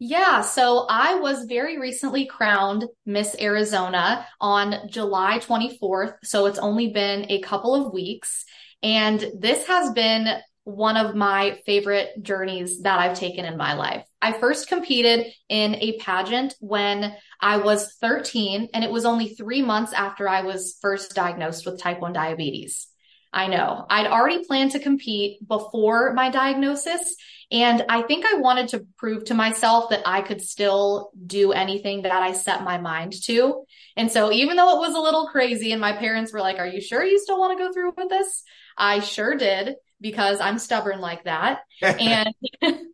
Yeah, 0.00 0.42
so 0.42 0.86
I 0.88 1.16
was 1.16 1.46
very 1.46 1.78
recently 1.78 2.26
crowned 2.26 2.84
Miss 3.04 3.34
Arizona 3.40 4.26
on 4.40 4.88
July 4.88 5.40
24th. 5.40 6.14
So 6.22 6.46
it's 6.46 6.60
only 6.60 6.92
been 6.92 7.26
a 7.30 7.40
couple 7.40 7.74
of 7.74 7.92
weeks. 7.92 8.44
And 8.80 9.24
this 9.36 9.66
has 9.66 9.90
been 9.92 10.38
one 10.62 10.98
of 10.98 11.16
my 11.16 11.58
favorite 11.64 12.10
journeys 12.22 12.82
that 12.82 12.98
I've 12.98 13.18
taken 13.18 13.46
in 13.46 13.56
my 13.56 13.72
life. 13.72 14.04
I 14.20 14.32
first 14.32 14.68
competed 14.68 15.26
in 15.48 15.76
a 15.76 15.98
pageant 15.98 16.54
when 16.60 17.14
I 17.40 17.56
was 17.56 17.94
13, 18.00 18.68
and 18.74 18.84
it 18.84 18.90
was 18.90 19.06
only 19.06 19.28
three 19.28 19.62
months 19.62 19.94
after 19.94 20.28
I 20.28 20.42
was 20.42 20.76
first 20.82 21.14
diagnosed 21.14 21.64
with 21.64 21.80
type 21.80 22.00
1 22.00 22.12
diabetes. 22.12 22.87
I 23.32 23.46
know. 23.46 23.84
I'd 23.90 24.06
already 24.06 24.44
planned 24.44 24.72
to 24.72 24.78
compete 24.78 25.46
before 25.46 26.14
my 26.14 26.30
diagnosis. 26.30 27.16
And 27.50 27.84
I 27.88 28.02
think 28.02 28.26
I 28.26 28.34
wanted 28.38 28.68
to 28.68 28.86
prove 28.96 29.24
to 29.26 29.34
myself 29.34 29.90
that 29.90 30.02
I 30.06 30.20
could 30.20 30.42
still 30.42 31.10
do 31.26 31.52
anything 31.52 32.02
that 32.02 32.12
I 32.12 32.32
set 32.32 32.64
my 32.64 32.78
mind 32.78 33.14
to. 33.24 33.64
And 33.96 34.10
so 34.10 34.32
even 34.32 34.56
though 34.56 34.76
it 34.76 34.86
was 34.86 34.94
a 34.94 35.00
little 35.00 35.28
crazy 35.28 35.72
and 35.72 35.80
my 35.80 35.92
parents 35.92 36.32
were 36.32 36.40
like, 36.40 36.58
are 36.58 36.66
you 36.66 36.80
sure 36.80 37.04
you 37.04 37.18
still 37.18 37.38
want 37.38 37.56
to 37.56 37.64
go 37.64 37.72
through 37.72 37.92
with 37.96 38.08
this? 38.08 38.42
I 38.76 39.00
sure 39.00 39.34
did 39.34 39.76
because 40.00 40.40
I'm 40.40 40.58
stubborn 40.58 41.00
like 41.00 41.24
that. 41.24 41.60
And 41.82 42.34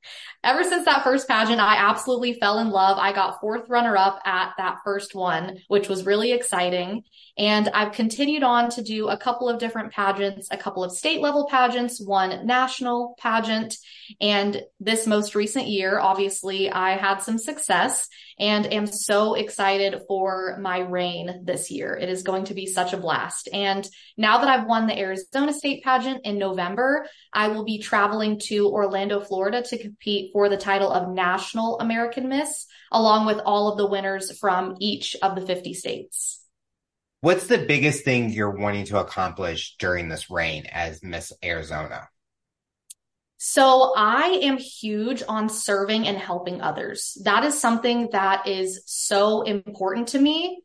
ever 0.44 0.62
since 0.62 0.84
that 0.84 1.02
first 1.04 1.26
pageant, 1.26 1.60
I 1.60 1.76
absolutely 1.76 2.34
fell 2.34 2.58
in 2.58 2.70
love. 2.70 2.98
I 2.98 3.12
got 3.12 3.40
fourth 3.40 3.68
runner 3.68 3.96
up 3.96 4.20
at 4.24 4.52
that 4.58 4.78
first 4.84 5.14
one, 5.14 5.58
which 5.68 5.88
was 5.88 6.06
really 6.06 6.32
exciting. 6.32 7.02
And 7.36 7.68
I've 7.70 7.92
continued 7.92 8.44
on 8.44 8.70
to 8.70 8.82
do 8.82 9.08
a 9.08 9.16
couple 9.16 9.48
of 9.48 9.58
different 9.58 9.92
pageants, 9.92 10.48
a 10.50 10.56
couple 10.56 10.84
of 10.84 10.92
state 10.92 11.20
level 11.20 11.48
pageants, 11.50 12.00
one 12.00 12.46
national 12.46 13.14
pageant. 13.18 13.76
And 14.20 14.62
this 14.78 15.06
most 15.06 15.34
recent 15.34 15.66
year, 15.66 15.98
obviously 15.98 16.70
I 16.70 16.96
had 16.96 17.22
some 17.22 17.38
success 17.38 18.08
and 18.38 18.72
am 18.72 18.86
so 18.86 19.34
excited 19.34 20.02
for 20.06 20.58
my 20.60 20.80
reign 20.80 21.42
this 21.44 21.70
year. 21.70 21.96
It 21.96 22.08
is 22.08 22.22
going 22.22 22.44
to 22.44 22.54
be 22.54 22.66
such 22.66 22.92
a 22.92 22.96
blast. 22.96 23.48
And 23.52 23.88
now 24.16 24.38
that 24.38 24.48
I've 24.48 24.66
won 24.66 24.86
the 24.86 24.98
Arizona 24.98 25.52
State 25.52 25.82
pageant 25.82 26.24
in 26.24 26.38
November, 26.38 27.06
I 27.32 27.48
will 27.48 27.64
be 27.64 27.78
traveling 27.78 28.38
to 28.44 28.68
Orlando, 28.74 29.20
Florida 29.20 29.62
to 29.62 29.78
compete 29.78 30.32
for 30.32 30.48
the 30.48 30.56
title 30.56 30.90
of 30.90 31.14
National 31.14 31.78
American 31.80 32.28
Miss, 32.28 32.66
along 32.92 33.26
with 33.26 33.38
all 33.46 33.70
of 33.70 33.78
the 33.78 33.86
winners 33.86 34.36
from 34.38 34.76
each 34.80 35.16
of 35.22 35.36
the 35.36 35.46
50 35.46 35.72
states. 35.74 36.40
What's 37.20 37.46
the 37.46 37.58
biggest 37.58 38.04
thing 38.04 38.30
you're 38.30 38.50
wanting 38.50 38.84
to 38.86 38.98
accomplish 38.98 39.76
during 39.78 40.08
this 40.08 40.30
reign 40.30 40.66
as 40.70 41.02
Miss 41.02 41.32
Arizona? 41.42 42.08
So 43.38 43.92
I 43.96 44.40
am 44.42 44.58
huge 44.58 45.22
on 45.28 45.48
serving 45.48 46.06
and 46.06 46.18
helping 46.18 46.60
others. 46.60 47.16
That 47.24 47.44
is 47.44 47.60
something 47.60 48.08
that 48.12 48.46
is 48.48 48.82
so 48.86 49.42
important 49.42 50.08
to 50.08 50.18
me. 50.18 50.62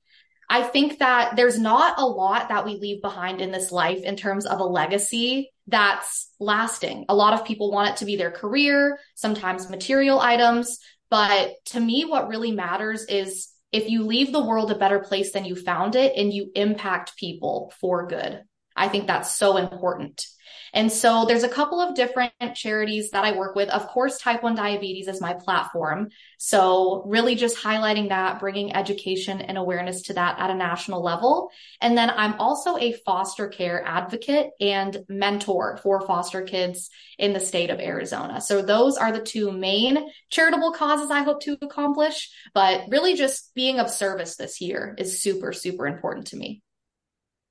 I 0.50 0.64
think 0.64 1.00
that 1.00 1.36
there's 1.36 1.60
not 1.60 2.00
a 2.00 2.06
lot 2.06 2.50
that 2.50 2.66
we 2.66 2.78
leave 2.78 3.02
behind 3.02 3.40
in 3.40 3.52
this 3.52 3.72
life 3.72 4.04
in 4.04 4.16
terms 4.16 4.46
of 4.46 4.60
a 4.60 4.66
legacy 4.66 5.52
that's 5.70 6.30
lasting. 6.40 7.06
A 7.10 7.16
lot 7.16 7.34
of 7.34 7.46
people 7.46 7.72
want 7.72 7.90
it 7.90 7.98
to 7.98 8.06
be 8.06 8.16
their 8.16 8.32
career, 8.32 9.00
sometimes 9.16 9.70
material 9.70 10.20
items. 10.20 10.80
But 11.10 11.54
to 11.68 11.80
me, 11.80 12.06
what 12.06 12.28
really 12.28 12.52
matters 12.52 13.06
is 13.06 13.50
if 13.72 13.90
you 13.90 14.04
leave 14.04 14.32
the 14.32 14.44
world 14.44 14.72
a 14.72 14.78
better 14.78 15.00
place 15.00 15.32
than 15.32 15.46
you 15.46 15.56
found 15.56 15.96
it 15.96 16.14
and 16.16 16.34
you 16.34 16.52
impact 16.56 17.18
people 17.18 17.74
for 17.80 18.08
good. 18.08 18.44
I 18.76 18.88
think 18.88 19.08
that's 19.08 19.36
so 19.36 19.58
important. 19.58 20.26
And 20.74 20.92
so 20.92 21.26
there's 21.26 21.44
a 21.44 21.50
couple 21.50 21.80
of 21.80 21.96
different 21.96 22.34
charities 22.56 23.12
that 23.12 23.26
I 23.26 23.38
work 23.38 23.56
with. 23.56 23.70
Of 23.70 23.88
course, 23.88 24.18
type 24.18 24.44
1 24.44 24.56
diabetes 24.56 25.08
is 25.08 25.22
my 25.22 25.34
platform. 25.34 26.10
So 26.38 27.04
really 27.06 27.36
just 27.36 27.58
highlighting 27.58 28.10
that, 28.10 28.40
bringing 28.40 28.76
education 28.76 29.42
and 29.42 29.58
awareness 29.58 30.04
to 30.04 30.14
that 30.14 30.40
at 30.40 30.50
a 30.50 30.56
national 30.56 31.04
level. 31.04 31.52
And 31.82 31.98
then 31.98 32.10
I'm 32.10 32.40
also 32.40 32.78
a 32.78 32.94
foster 33.06 33.48
care 33.48 33.84
advocate 33.86 34.52
and 34.60 34.98
mentor 35.10 35.78
for 35.84 36.02
foster 36.02 36.42
kids 36.42 36.90
in 37.18 37.34
the 37.34 37.40
state 37.40 37.70
of 37.70 37.80
Arizona. 37.80 38.40
So 38.40 38.62
those 38.62 38.98
are 38.98 39.12
the 39.12 39.22
two 39.22 39.52
main 39.52 40.10
charitable 40.30 40.72
causes 40.74 41.12
I 41.12 41.24
hope 41.24 41.42
to 41.42 41.58
accomplish, 41.62 42.32
but 42.54 42.84
really 42.90 43.16
just 43.16 43.54
being 43.56 43.80
of 43.80 43.90
service 43.90 44.38
this 44.38 44.62
year 44.62 44.96
is 44.98 45.22
super, 45.22 45.52
super 45.52 45.88
important 45.88 46.28
to 46.28 46.38
me 46.38 46.62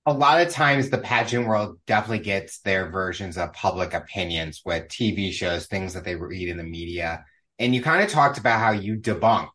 a 0.08 0.12
lot 0.12 0.40
of 0.40 0.50
times 0.50 0.88
the 0.88 0.96
pageant 0.96 1.46
world 1.46 1.78
definitely 1.86 2.24
gets 2.24 2.60
their 2.60 2.90
versions 2.90 3.36
of 3.36 3.52
public 3.52 3.92
opinions 3.92 4.62
with 4.64 4.88
TV 4.88 5.32
shows, 5.32 5.66
things 5.66 5.92
that 5.92 6.04
they 6.04 6.16
read 6.16 6.48
in 6.48 6.56
the 6.56 6.64
media. 6.64 7.26
And 7.58 7.74
you 7.74 7.82
kind 7.82 8.02
of 8.02 8.08
talked 8.08 8.38
about 8.38 8.58
how 8.58 8.70
you 8.70 8.96
debunked 8.96 9.48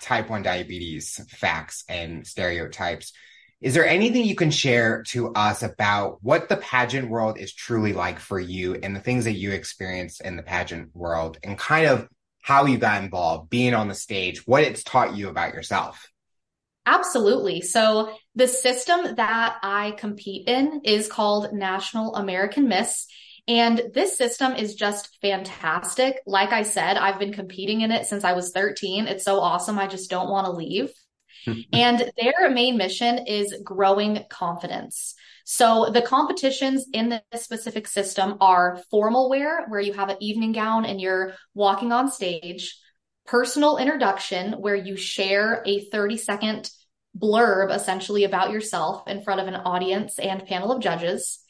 type 0.00 0.30
1 0.30 0.42
diabetes 0.42 1.20
facts 1.30 1.84
and 1.88 2.24
stereotypes. 2.24 3.12
Is 3.60 3.74
there 3.74 3.86
anything 3.86 4.24
you 4.24 4.36
can 4.36 4.52
share 4.52 5.02
to 5.08 5.32
us 5.32 5.64
about 5.64 6.18
what 6.22 6.48
the 6.48 6.58
pageant 6.58 7.08
world 7.08 7.36
is 7.36 7.52
truly 7.52 7.92
like 7.92 8.20
for 8.20 8.38
you 8.38 8.74
and 8.74 8.94
the 8.94 9.00
things 9.00 9.24
that 9.24 9.32
you 9.32 9.50
experienced 9.50 10.20
in 10.20 10.36
the 10.36 10.44
pageant 10.44 10.94
world 10.94 11.38
and 11.42 11.58
kind 11.58 11.86
of 11.86 12.06
how 12.40 12.66
you 12.66 12.78
got 12.78 13.02
involved, 13.02 13.50
being 13.50 13.74
on 13.74 13.88
the 13.88 13.94
stage, 13.96 14.46
what 14.46 14.62
it's 14.62 14.84
taught 14.84 15.16
you 15.16 15.28
about 15.28 15.54
yourself? 15.54 16.08
Absolutely. 16.86 17.62
So 17.62 18.14
the 18.36 18.46
system 18.46 19.16
that 19.16 19.56
I 19.62 19.92
compete 19.92 20.46
in 20.46 20.82
is 20.84 21.08
called 21.08 21.54
National 21.54 22.14
American 22.14 22.68
Miss. 22.68 23.06
And 23.48 23.80
this 23.94 24.18
system 24.18 24.52
is 24.52 24.74
just 24.74 25.16
fantastic. 25.22 26.20
Like 26.26 26.52
I 26.52 26.62
said, 26.62 26.98
I've 26.98 27.18
been 27.18 27.32
competing 27.32 27.80
in 27.80 27.92
it 27.92 28.06
since 28.06 28.24
I 28.24 28.32
was 28.32 28.52
13. 28.52 29.06
It's 29.06 29.24
so 29.24 29.40
awesome. 29.40 29.78
I 29.78 29.86
just 29.86 30.10
don't 30.10 30.28
want 30.28 30.46
to 30.46 30.52
leave. 30.52 30.92
and 31.72 32.10
their 32.20 32.50
main 32.50 32.76
mission 32.76 33.26
is 33.26 33.54
growing 33.64 34.24
confidence. 34.28 35.14
So 35.44 35.90
the 35.92 36.02
competitions 36.02 36.86
in 36.92 37.20
this 37.30 37.44
specific 37.44 37.86
system 37.86 38.36
are 38.40 38.82
formal 38.90 39.30
wear, 39.30 39.64
where 39.68 39.80
you 39.80 39.92
have 39.92 40.08
an 40.08 40.16
evening 40.20 40.52
gown 40.52 40.84
and 40.84 41.00
you're 41.00 41.34
walking 41.54 41.92
on 41.92 42.10
stage, 42.10 42.78
personal 43.26 43.78
introduction, 43.78 44.54
where 44.54 44.74
you 44.74 44.96
share 44.96 45.62
a 45.64 45.84
30 45.84 46.16
second 46.16 46.70
blurb 47.16 47.74
essentially 47.74 48.24
about 48.24 48.50
yourself 48.50 49.06
in 49.08 49.22
front 49.22 49.40
of 49.40 49.48
an 49.48 49.54
audience 49.54 50.18
and 50.18 50.46
panel 50.46 50.72
of 50.72 50.82
judges 50.82 51.40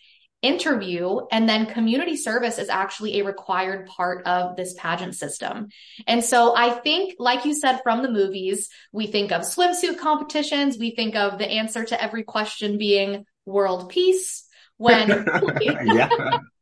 interview 0.42 1.18
and 1.32 1.48
then 1.48 1.66
community 1.66 2.16
service 2.16 2.58
is 2.58 2.68
actually 2.68 3.18
a 3.18 3.24
required 3.24 3.86
part 3.86 4.26
of 4.26 4.56
this 4.56 4.74
pageant 4.74 5.14
system. 5.14 5.68
And 6.06 6.22
so 6.22 6.54
I 6.54 6.70
think, 6.70 7.14
like 7.18 7.44
you 7.44 7.54
said, 7.54 7.80
from 7.82 8.02
the 8.02 8.10
movies, 8.10 8.68
we 8.92 9.06
think 9.06 9.32
of 9.32 9.42
swimsuit 9.42 9.98
competitions. 9.98 10.78
We 10.78 10.94
think 10.94 11.16
of 11.16 11.38
the 11.38 11.48
answer 11.48 11.84
to 11.84 12.00
every 12.00 12.22
question 12.22 12.78
being 12.78 13.24
world 13.44 13.88
peace 13.88 14.44
when 14.76 15.08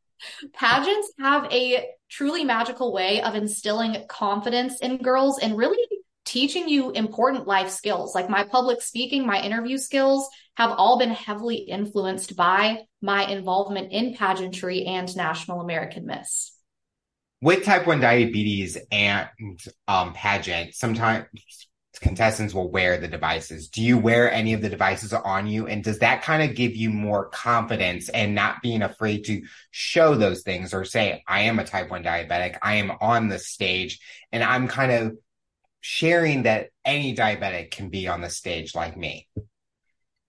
pageants 0.53 1.11
have 1.19 1.51
a 1.51 1.85
truly 2.09 2.43
magical 2.43 2.93
way 2.93 3.21
of 3.21 3.35
instilling 3.35 4.05
confidence 4.07 4.79
in 4.79 4.97
girls 4.97 5.39
and 5.39 5.57
really 5.57 5.77
teaching 6.25 6.67
you 6.67 6.91
important 6.91 7.47
life 7.47 7.69
skills. 7.69 8.13
Like 8.15 8.29
my 8.29 8.43
public 8.43 8.81
speaking, 8.81 9.25
my 9.25 9.41
interview 9.41 9.77
skills 9.77 10.27
have 10.57 10.71
all 10.71 10.97
been 10.97 11.11
heavily 11.11 11.57
influenced 11.57 12.35
by 12.35 12.79
my 13.01 13.25
involvement 13.25 13.91
in 13.91 14.15
pageantry 14.15 14.85
and 14.85 15.15
National 15.15 15.61
American 15.61 16.05
Miss. 16.05 16.51
With 17.41 17.63
type 17.63 17.85
1 17.85 17.99
diabetes 17.99 18.77
and 18.91 19.29
um, 19.87 20.13
pageant, 20.13 20.73
sometimes 20.73 21.25
contestants 22.01 22.53
will 22.53 22.71
wear 22.71 22.97
the 22.97 23.07
devices. 23.07 23.69
Do 23.69 23.81
you 23.81 23.97
wear 23.97 24.31
any 24.31 24.53
of 24.53 24.61
the 24.61 24.69
devices 24.69 25.13
on 25.13 25.47
you? 25.47 25.67
And 25.67 25.83
does 25.83 25.99
that 25.99 26.23
kind 26.23 26.49
of 26.49 26.55
give 26.55 26.75
you 26.75 26.89
more 26.89 27.29
confidence 27.29 28.09
and 28.09 28.35
not 28.35 28.61
being 28.61 28.81
afraid 28.81 29.25
to 29.25 29.43
show 29.71 30.15
those 30.15 30.41
things 30.41 30.73
or 30.73 30.85
say, 30.85 31.23
I 31.27 31.41
am 31.41 31.59
a 31.59 31.65
type 31.65 31.89
1 31.89 32.03
diabetic, 32.03 32.57
I 32.61 32.75
am 32.75 32.91
on 32.99 33.27
the 33.27 33.39
stage, 33.39 33.99
and 34.31 34.43
I'm 34.43 34.67
kind 34.67 34.91
of 34.91 35.17
sharing 35.87 36.41
that 36.43 36.69
any 36.83 37.15
diabetic 37.15 37.69
can 37.69 37.89
be 37.89 38.07
on 38.07 38.19
the 38.19 38.27
stage 38.27 38.73
like 38.73 38.97
me? 38.97 39.27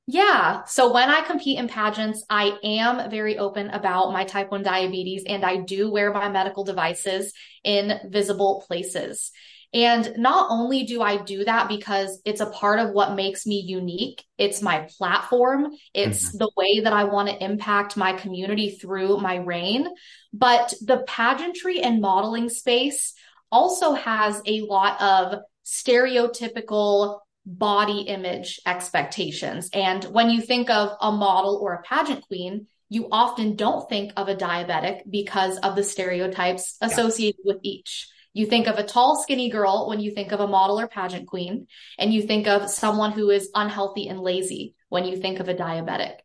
Yeah. 0.06 0.64
So 0.64 0.92
when 0.92 1.08
I 1.08 1.22
compete 1.22 1.58
in 1.58 1.66
pageants, 1.66 2.22
I 2.28 2.58
am 2.62 3.10
very 3.10 3.38
open 3.38 3.70
about 3.70 4.12
my 4.12 4.24
type 4.24 4.50
1 4.50 4.62
diabetes 4.62 5.24
and 5.26 5.46
I 5.46 5.56
do 5.56 5.90
wear 5.90 6.12
my 6.12 6.28
medical 6.28 6.62
devices 6.62 7.32
in 7.64 7.98
visible 8.10 8.64
places. 8.68 9.32
And 9.72 10.12
not 10.18 10.48
only 10.50 10.84
do 10.84 11.00
I 11.00 11.22
do 11.22 11.42
that 11.46 11.68
because 11.68 12.20
it's 12.26 12.42
a 12.42 12.50
part 12.50 12.78
of 12.78 12.90
what 12.90 13.16
makes 13.16 13.46
me 13.46 13.64
unique, 13.66 14.22
it's 14.36 14.60
my 14.60 14.86
platform, 14.98 15.68
it's 15.94 16.28
mm-hmm. 16.28 16.36
the 16.36 16.50
way 16.54 16.80
that 16.80 16.92
I 16.92 17.04
want 17.04 17.30
to 17.30 17.42
impact 17.42 17.96
my 17.96 18.12
community 18.12 18.70
through 18.70 19.20
my 19.20 19.36
reign, 19.36 19.88
but 20.34 20.74
the 20.82 20.98
pageantry 21.06 21.80
and 21.80 22.02
modeling 22.02 22.50
space 22.50 23.14
also 23.56 23.94
has 23.94 24.42
a 24.44 24.60
lot 24.60 25.00
of 25.00 25.40
stereotypical 25.64 27.20
body 27.46 28.00
image 28.02 28.60
expectations. 28.66 29.70
And 29.72 30.04
when 30.04 30.28
you 30.28 30.42
think 30.42 30.68
of 30.68 30.90
a 31.00 31.10
model 31.10 31.58
or 31.62 31.72
a 31.72 31.82
pageant 31.82 32.26
queen, 32.26 32.66
you 32.90 33.08
often 33.10 33.56
don't 33.56 33.88
think 33.88 34.12
of 34.16 34.28
a 34.28 34.36
diabetic 34.36 35.00
because 35.08 35.56
of 35.58 35.74
the 35.74 35.82
stereotypes 35.82 36.76
associated 36.82 37.40
yeah. 37.44 37.54
with 37.54 37.60
each. 37.62 38.08
You 38.34 38.44
think 38.44 38.66
of 38.66 38.78
a 38.78 38.84
tall, 38.84 39.22
skinny 39.22 39.48
girl 39.48 39.88
when 39.88 40.00
you 40.00 40.10
think 40.10 40.32
of 40.32 40.40
a 40.40 40.46
model 40.46 40.78
or 40.78 40.86
pageant 40.86 41.26
queen, 41.26 41.66
and 41.98 42.12
you 42.12 42.22
think 42.22 42.46
of 42.46 42.68
someone 42.68 43.12
who 43.12 43.30
is 43.30 43.48
unhealthy 43.54 44.08
and 44.08 44.20
lazy 44.20 44.74
when 44.90 45.06
you 45.06 45.16
think 45.16 45.40
of 45.40 45.48
a 45.48 45.54
diabetic. 45.54 46.16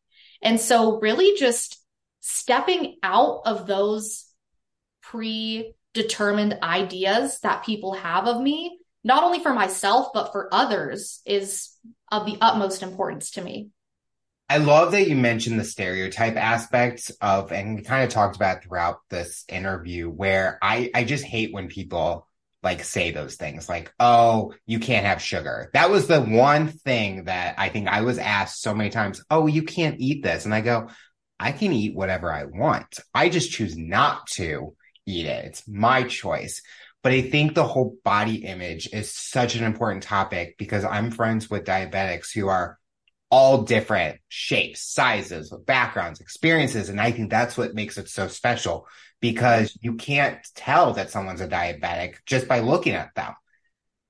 And 0.42 0.60
so, 0.60 1.00
really, 1.00 1.38
just 1.40 1.82
stepping 2.20 2.98
out 3.02 3.44
of 3.46 3.68
those 3.68 4.26
predetermined 5.94 6.60
ideas 6.64 7.40
that 7.42 7.66
people 7.66 7.94
have 7.94 8.28
of 8.28 8.42
me 8.42 8.80
not 9.04 9.24
only 9.24 9.40
for 9.40 9.54
myself, 9.54 10.10
but 10.14 10.32
for 10.32 10.48
others 10.54 11.22
is 11.26 11.70
of 12.12 12.26
the 12.26 12.38
utmost 12.40 12.84
importance 12.84 13.32
to 13.32 13.42
me. 13.42 13.70
I 14.48 14.58
love 14.58 14.92
that 14.92 15.08
you 15.08 15.16
mentioned 15.16 15.60
the 15.60 15.64
stereotype 15.64 16.36
aspects 16.36 17.10
of, 17.22 17.52
and 17.52 17.78
we 17.78 17.84
kind 17.84 18.04
of 18.04 18.10
talked 18.10 18.36
about 18.36 18.64
throughout 18.64 18.98
this 19.10 19.46
interview 19.48 20.10
where 20.10 20.60
I, 20.62 20.92
I 20.94 21.04
just 21.06 21.24
hate 21.24 21.54
when 21.54 21.68
people 21.68 22.28
like 22.62 22.84
say 22.84 23.10
those 23.10 23.36
things 23.36 23.68
like, 23.68 23.92
oh, 24.00 24.54
you 24.68 24.80
can't 24.80 25.06
have 25.06 25.22
sugar. 25.22 25.72
That 25.74 25.90
was 25.90 26.06
the 26.08 26.22
one 26.22 26.68
thing 26.68 27.24
that 27.24 27.56
I 27.58 27.70
think 27.70 27.88
I 27.88 28.02
was 28.02 28.20
asked 28.20 28.62
so 28.62 28.76
many 28.76 28.92
times, 28.92 29.24
oh, 29.32 29.48
you 29.48 29.64
can't 29.64 30.00
eat 30.00 30.22
this. 30.22 30.46
And 30.46 30.54
I 30.54 30.62
go, 30.62 30.90
I 31.40 31.54
can 31.54 31.72
eat 31.72 31.96
whatever 31.96 32.32
I 32.32 32.44
want. 32.44 33.00
I 33.16 33.30
just 33.30 33.52
choose 33.52 33.76
not 33.76 34.28
to 34.32 34.76
eat 35.06 35.26
it. 35.26 35.46
It's 35.46 35.68
my 35.68 36.04
choice. 36.04 36.62
But 37.04 37.14
I 37.14 37.22
think 37.24 37.56
the 37.56 37.64
whole 37.64 37.98
body 38.04 38.46
image 38.46 38.90
is 38.94 39.12
such 39.12 39.56
an 39.56 39.64
important 39.64 40.04
topic 40.04 40.56
because 40.58 40.86
I'm 40.86 41.10
friends 41.10 41.50
with 41.50 41.66
diabetics 41.66 42.32
who 42.34 42.48
are 42.48 42.78
all 43.32 43.64
different 43.64 44.20
shapes, 44.28 44.82
sizes, 44.82 45.54
backgrounds, 45.66 46.20
experiences. 46.20 46.90
And 46.90 47.00
I 47.00 47.12
think 47.12 47.30
that's 47.30 47.58
what 47.58 47.74
makes 47.74 47.98
it 47.98 48.10
so 48.10 48.28
special 48.28 48.88
because 49.22 49.78
you 49.82 49.96
can't 49.96 50.40
tell 50.54 50.94
that 50.94 51.10
someone's 51.10 51.42
a 51.42 51.48
diabetic 51.48 52.18
just 52.26 52.48
by 52.48 52.60
looking 52.60 52.94
at 52.94 53.16
them. 53.16 53.34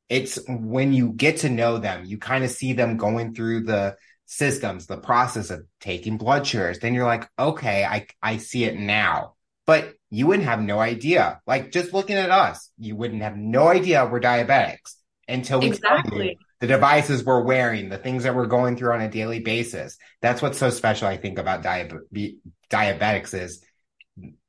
It's 0.10 0.40
when 0.48 0.92
you 0.92 1.14
get 1.14 1.38
to 1.38 1.50
know 1.50 1.78
them, 1.78 2.04
you 2.04 2.18
kind 2.18 2.44
of 2.44 2.50
see 2.50 2.74
them 2.74 2.98
going 2.98 3.34
through 3.34 3.64
the 3.64 3.96
systems, 4.26 4.88
the 4.88 4.98
process 4.98 5.50
of 5.52 5.66
taking 5.80 6.18
blood 6.18 6.48
sugars. 6.48 6.80
Then 6.80 6.94
you're 6.94 7.06
like, 7.06 7.30
okay, 7.38 7.86
I, 7.86 8.08
I 8.22 8.38
see 8.38 8.64
it 8.64 8.78
now. 8.78 9.36
But 9.66 9.94
you 10.12 10.28
wouldn't 10.28 10.48
have 10.48 10.62
no 10.62 10.80
idea. 10.80 11.42
Like 11.48 11.72
just 11.72 11.94
looking 11.94 12.18
at 12.18 12.30
us, 12.30 12.70
you 12.78 12.96
wouldn't 12.96 13.24
have 13.24 13.38
no 13.38 13.70
idea 13.70 14.06
we're 14.06 14.20
diabetics 14.20 14.96
until 15.28 15.62
we 15.62 15.68
exactly. 15.68 16.38
the 16.60 16.68
devices 16.68 17.24
we're 17.24 17.42
wearing, 17.42 17.88
the 17.88 17.98
things 17.98 18.24
that 18.24 18.36
we're 18.36 18.46
going 18.46 18.76
through 18.76 18.94
on 18.94 19.02
a 19.02 19.10
daily 19.10 19.40
basis. 19.40 19.98
That's 20.22 20.42
what's 20.42 20.58
so 20.58 20.70
special, 20.70 21.08
I 21.08 21.16
think, 21.16 21.40
about 21.40 21.64
diabe- 21.64 22.38
diabetics 22.70 23.34
is 23.34 23.64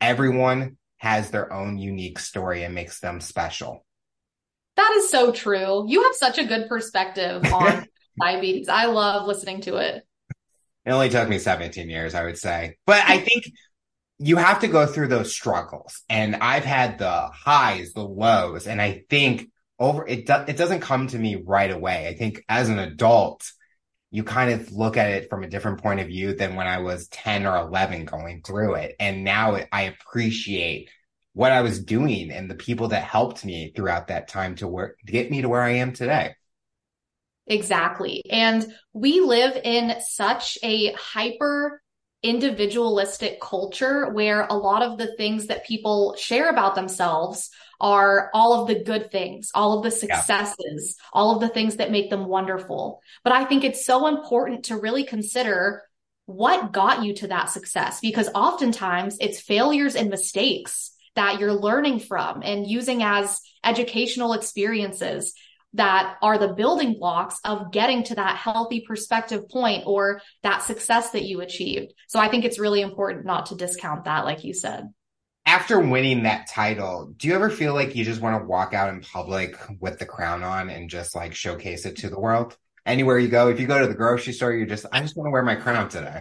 everyone 0.01 0.77
has 0.97 1.31
their 1.31 1.53
own 1.53 1.79
unique 1.79 2.19
story 2.19 2.65
and 2.65 2.75
makes 2.75 2.99
them 2.99 3.21
special. 3.21 3.87
That 4.77 4.95
is 4.99 5.11
so 5.11 5.31
true. 5.31 5.85
You 5.87 6.03
have 6.03 6.15
such 6.15 6.39
a 6.39 6.45
good 6.45 6.69
perspective 6.69 7.45
on 7.53 7.87
diabetes. 8.21 8.69
I 8.69 8.87
love 8.87 9.29
listening 9.29 9.61
to 9.63 9.77
it. 9.77 10.05
It 10.85 10.91
only 10.91 11.09
took 11.09 11.29
me 11.29 11.39
17 11.39 11.89
years, 11.89 12.17
I 12.17 12.25
would 12.25 12.39
say. 12.39 12.79
But 12.85 13.05
I 13.07 13.19
think 13.21 13.45
you 14.23 14.37
have 14.37 14.61
to 14.61 14.68
go 14.68 14.87
through 14.87 15.09
those 15.09 15.35
struggles. 15.35 16.03
And 16.09 16.37
I've 16.37 16.64
had 16.64 16.99
the 16.99 17.29
highs, 17.33 17.93
the 17.93 18.05
lows, 18.05 18.66
and 18.66 18.81
I 18.81 19.05
think 19.11 19.51
over 19.79 20.07
it, 20.07 20.27
do, 20.27 20.35
it 20.47 20.57
doesn't 20.57 20.81
come 20.81 21.09
to 21.09 21.18
me 21.18 21.43
right 21.45 21.70
away. 21.70 22.07
I 22.07 22.14
think 22.14 22.45
as 22.49 22.68
an 22.68 22.79
adult, 22.79 23.51
you 24.11 24.23
kind 24.23 24.53
of 24.53 24.70
look 24.70 24.97
at 24.97 25.11
it 25.11 25.29
from 25.29 25.43
a 25.43 25.49
different 25.49 25.83
point 25.83 26.01
of 26.01 26.07
view 26.07 26.35
than 26.35 26.55
when 26.55 26.68
I 26.68 26.79
was 26.79 27.09
10 27.09 27.47
or 27.47 27.57
11 27.57 28.05
going 28.05 28.43
through 28.43 28.75
it. 28.75 28.95
And 29.01 29.25
now 29.25 29.59
I 29.73 29.83
appreciate 29.83 30.91
what 31.33 31.51
I 31.51 31.62
was 31.62 31.83
doing 31.83 32.31
and 32.31 32.51
the 32.51 32.55
people 32.55 32.89
that 32.89 33.03
helped 33.03 33.45
me 33.45 33.73
throughout 33.75 34.09
that 34.09 34.29
time 34.29 34.55
to 34.57 34.68
work 34.68 34.99
to 35.07 35.12
get 35.12 35.31
me 35.31 35.43
to 35.43 35.49
where 35.49 35.62
I 35.62 35.77
am 35.77 35.95
today. 35.95 36.35
Exactly. 37.47 38.23
And 38.31 38.73
we 38.93 39.20
live 39.20 39.59
in 39.64 39.95
such 40.07 40.59
a 40.62 40.93
hyper 40.93 41.83
individualistic 42.23 43.41
culture 43.41 44.11
where 44.11 44.47
a 44.49 44.55
lot 44.55 44.83
of 44.83 44.97
the 44.99 45.16
things 45.16 45.49
that 45.49 45.66
people 45.66 46.14
share 46.16 46.51
about 46.51 46.75
themselves 46.75 47.51
are 47.81 48.31
all 48.33 48.61
of 48.61 48.68
the 48.68 48.83
good 48.85 49.11
things, 49.11 49.51
all 49.55 49.77
of 49.77 49.83
the 49.83 49.91
successes, 49.91 50.97
yeah. 50.99 51.05
all 51.12 51.35
of 51.35 51.41
the 51.41 51.49
things 51.49 51.77
that 51.77 51.91
make 51.91 52.11
them 52.11 52.27
wonderful. 52.27 53.01
But 53.25 53.33
I 53.33 53.45
think 53.45 53.64
it's 53.64 53.85
so 53.85 54.07
important 54.07 54.66
to 54.66 54.77
really 54.77 55.05
consider 55.05 55.83
what 56.27 56.73
got 56.73 57.05
you 57.05 57.14
to 57.14 57.27
that 57.29 57.51
success 57.51 57.99
because 58.01 58.29
oftentimes 58.35 59.16
it's 59.20 59.41
failures 59.41 59.97
and 59.97 60.09
mistakes 60.09 60.93
that 61.16 61.41
you're 61.41 61.53
learning 61.53 61.99
from 61.99 62.43
and 62.43 62.66
using 62.66 63.03
as 63.03 63.41
educational 63.64 64.33
experiences 64.33 65.35
that 65.75 66.16
are 66.23 66.39
the 66.39 66.53
building 66.53 66.95
blocks 66.99 67.39
of 67.45 67.73
getting 67.73 68.05
to 68.05 68.14
that 68.14 68.37
healthy 68.37 68.85
perspective 68.87 69.49
point 69.49 69.85
or 69.87 70.20
that 70.43 70.62
success 70.62 71.11
that 71.11 71.25
you 71.25 71.41
achieved. 71.41 71.93
So 72.09 72.18
I 72.18 72.29
think 72.29 72.45
it's 72.45 72.59
really 72.59 72.83
important 72.83 73.25
not 73.25 73.47
to 73.47 73.55
discount 73.55 74.05
that, 74.05 74.25
like 74.25 74.45
you 74.45 74.55
said. 74.55 74.93
After 75.45 75.81
winning 75.81 76.23
that 76.23 76.49
title, 76.49 77.12
do 77.16 77.27
you 77.27 77.35
ever 77.35 77.51
feel 77.51 77.75
like 77.75 77.97
you 77.97 78.05
just 78.05 78.20
want 78.20 78.41
to 78.41 78.47
walk 78.47 78.75
out 78.75 78.91
in 78.91 79.01
public 79.01 79.57
with 79.81 79.99
the 79.99 80.07
crown 80.07 80.43
on 80.43 80.70
and 80.70 80.89
just 80.89 81.16
like 81.16 81.35
showcase 81.35 81.85
it 81.85 81.97
to 81.99 82.11
the 82.11 82.20
world? 82.20 82.57
Anywhere 82.85 83.18
you 83.18 83.29
go, 83.29 83.49
if 83.49 83.59
you 83.59 83.66
go 83.66 83.81
to 83.81 83.87
the 83.87 83.95
grocery 83.95 84.33
store, 84.33 84.53
you're 84.53 84.66
just, 84.66 84.87
I 84.93 85.01
just 85.01 85.16
want 85.16 85.27
to 85.27 85.31
wear 85.31 85.43
my 85.43 85.57
crown 85.57 85.89
today. 85.89 86.20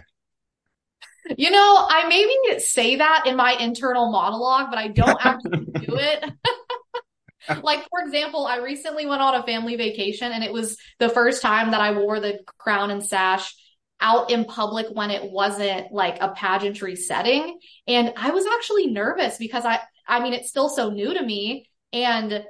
You 1.36 1.50
know, 1.50 1.86
I 1.88 2.08
maybe 2.08 2.60
say 2.60 2.96
that 2.96 3.24
in 3.26 3.36
my 3.36 3.52
internal 3.52 4.10
monologue, 4.10 4.70
but 4.70 4.78
I 4.78 4.88
don't 4.88 5.18
actually 5.24 5.66
do 5.66 5.96
it. 5.96 6.24
like, 7.62 7.86
for 7.88 8.00
example, 8.04 8.46
I 8.46 8.58
recently 8.58 9.06
went 9.06 9.22
on 9.22 9.34
a 9.34 9.42
family 9.42 9.76
vacation 9.76 10.32
and 10.32 10.44
it 10.44 10.52
was 10.52 10.76
the 10.98 11.08
first 11.08 11.42
time 11.42 11.70
that 11.72 11.80
I 11.80 11.92
wore 11.92 12.20
the 12.20 12.40
crown 12.58 12.90
and 12.90 13.04
sash 13.04 13.54
out 14.00 14.30
in 14.30 14.44
public 14.44 14.86
when 14.92 15.10
it 15.10 15.30
wasn't 15.30 15.92
like 15.92 16.18
a 16.20 16.30
pageantry 16.30 16.96
setting. 16.96 17.58
And 17.86 18.12
I 18.16 18.30
was 18.30 18.44
actually 18.46 18.88
nervous 18.88 19.38
because 19.38 19.64
I, 19.64 19.78
I 20.06 20.20
mean, 20.22 20.32
it's 20.32 20.50
still 20.50 20.68
so 20.68 20.90
new 20.90 21.14
to 21.14 21.22
me. 21.22 21.68
And 21.92 22.44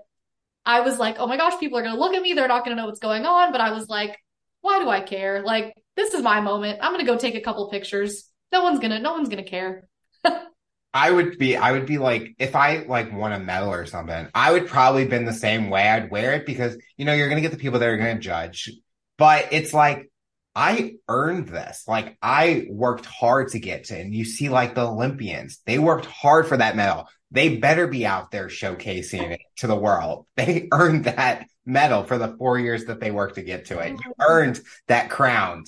I 0.65 0.81
was 0.81 0.99
like, 0.99 1.17
oh 1.19 1.27
my 1.27 1.37
gosh, 1.37 1.59
people 1.61 1.79
are 1.79 1.83
going 1.83 1.95
to 1.95 2.01
look 2.01 2.15
at 2.15 2.23
me. 2.23 2.33
They're 2.33 2.49
not 2.49 2.65
going 2.65 2.77
to 2.77 2.81
know 2.81 2.87
what's 2.87 3.01
going 3.01 3.27
on. 3.27 3.53
But 3.53 3.61
I 3.61 3.73
was 3.73 3.89
like, 3.89 4.17
why 4.63 4.79
do 4.79 4.89
I 4.89 5.01
care? 5.01 5.43
Like, 5.43 5.75
this 5.97 6.15
is 6.15 6.23
my 6.23 6.41
moment. 6.41 6.79
I'm 6.81 6.93
going 6.93 7.05
to 7.05 7.13
go 7.13 7.19
take 7.19 7.35
a 7.35 7.41
couple 7.41 7.69
pictures. 7.69 8.31
No 8.51 8.63
one's 8.63 8.79
going 8.79 8.93
to, 8.93 8.99
no 8.99 9.13
one's 9.13 9.29
going 9.29 9.45
to 9.45 9.51
care. 9.51 9.89
I 10.95 11.11
would 11.11 11.39
be, 11.39 11.57
I 11.57 11.73
would 11.73 11.87
be 11.87 11.99
like, 11.99 12.35
if 12.39 12.55
I 12.55 12.85
like 12.87 13.13
won 13.13 13.33
a 13.33 13.39
medal 13.39 13.73
or 13.73 13.87
something, 13.87 14.29
I 14.35 14.53
would 14.53 14.69
probably 14.69 15.07
been 15.07 15.25
the 15.25 15.33
same 15.33 15.71
way. 15.71 15.89
I'd 15.89 16.11
wear 16.11 16.35
it 16.35 16.45
because, 16.45 16.77
you 16.97 17.05
know, 17.05 17.15
you're 17.15 17.29
going 17.29 17.43
to 17.43 17.49
get 17.49 17.51
the 17.51 17.63
people 17.63 17.79
that 17.79 17.89
are 17.89 17.97
going 17.97 18.17
to 18.17 18.23
judge. 18.23 18.71
But 19.17 19.49
it's 19.53 19.73
like, 19.73 20.11
I 20.55 20.97
earned 21.09 21.49
this. 21.49 21.85
Like 21.89 22.17
I 22.21 22.67
worked 22.69 23.07
hard 23.07 23.49
to 23.51 23.59
get 23.59 23.85
to, 23.85 23.99
and 23.99 24.15
you 24.15 24.25
see 24.25 24.49
like 24.49 24.75
the 24.75 24.87
Olympians, 24.87 25.61
they 25.67 25.79
worked 25.79 26.07
hard 26.07 26.47
for 26.47 26.57
that 26.57 26.77
medal. 26.77 27.09
They 27.31 27.57
better 27.57 27.87
be 27.87 28.05
out 28.05 28.31
there 28.31 28.49
showcasing 28.49 29.31
it 29.33 29.41
to 29.59 29.67
the 29.67 29.77
world. 29.77 30.27
They 30.37 30.69
earned 30.73 31.05
that 31.05 31.47
medal 31.65 32.05
for 32.05 32.19
the 32.19 32.37
four 32.37 32.59
years 32.59 32.87
that 32.87 33.01
they 33.01 33.11
worked 33.11 33.37
to 33.37 33.43
get 33.43 33.67
to 33.67 33.79
it. 33.79 33.93
You 33.93 33.97
mm-hmm. 33.97 34.23
earned 34.23 34.61
that 34.89 35.09
crown. 35.09 35.65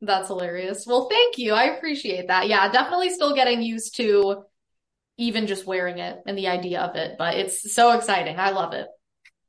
That's 0.00 0.28
hilarious. 0.28 0.86
Well, 0.86 1.08
thank 1.08 1.38
you. 1.38 1.54
I 1.54 1.76
appreciate 1.76 2.28
that. 2.28 2.48
Yeah, 2.48 2.70
definitely 2.70 3.10
still 3.10 3.34
getting 3.34 3.62
used 3.62 3.96
to 3.96 4.44
even 5.16 5.46
just 5.46 5.66
wearing 5.66 5.98
it 5.98 6.18
and 6.26 6.36
the 6.36 6.48
idea 6.48 6.80
of 6.80 6.96
it, 6.96 7.16
but 7.18 7.34
it's 7.34 7.72
so 7.72 7.92
exciting. 7.92 8.38
I 8.38 8.50
love 8.50 8.74
it. 8.74 8.88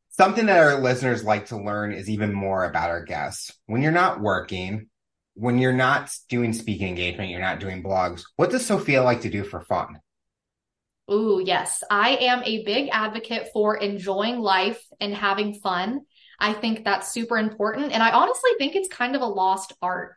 Something 0.09 0.45
that 0.45 0.59
our 0.59 0.79
listeners 0.79 1.23
like 1.23 1.47
to 1.47 1.61
learn 1.61 1.91
is 1.91 2.09
even 2.09 2.31
more 2.31 2.63
about 2.63 2.89
our 2.89 3.03
guests. 3.03 3.51
When 3.65 3.81
you're 3.81 3.91
not 3.91 4.21
working, 4.21 4.87
when 5.33 5.57
you're 5.59 5.73
not 5.73 6.15
doing 6.29 6.53
speaking 6.53 6.87
engagement, 6.87 7.31
you're 7.31 7.41
not 7.41 7.59
doing 7.59 7.83
blogs, 7.83 8.23
what 8.37 8.51
does 8.51 8.65
Sophia 8.65 9.03
like 9.03 9.21
to 9.21 9.29
do 9.29 9.43
for 9.43 9.59
fun? 9.61 9.99
Ooh, 11.11 11.41
yes. 11.43 11.83
I 11.89 12.11
am 12.21 12.43
a 12.43 12.63
big 12.63 12.89
advocate 12.91 13.49
for 13.53 13.75
enjoying 13.75 14.39
life 14.39 14.81
and 14.99 15.13
having 15.13 15.55
fun. 15.55 16.01
I 16.39 16.53
think 16.53 16.83
that's 16.83 17.11
super 17.11 17.37
important. 17.37 17.91
And 17.91 18.01
I 18.01 18.11
honestly 18.11 18.51
think 18.57 18.75
it's 18.75 18.87
kind 18.87 19.15
of 19.15 19.21
a 19.21 19.27
lost 19.27 19.73
art. 19.81 20.15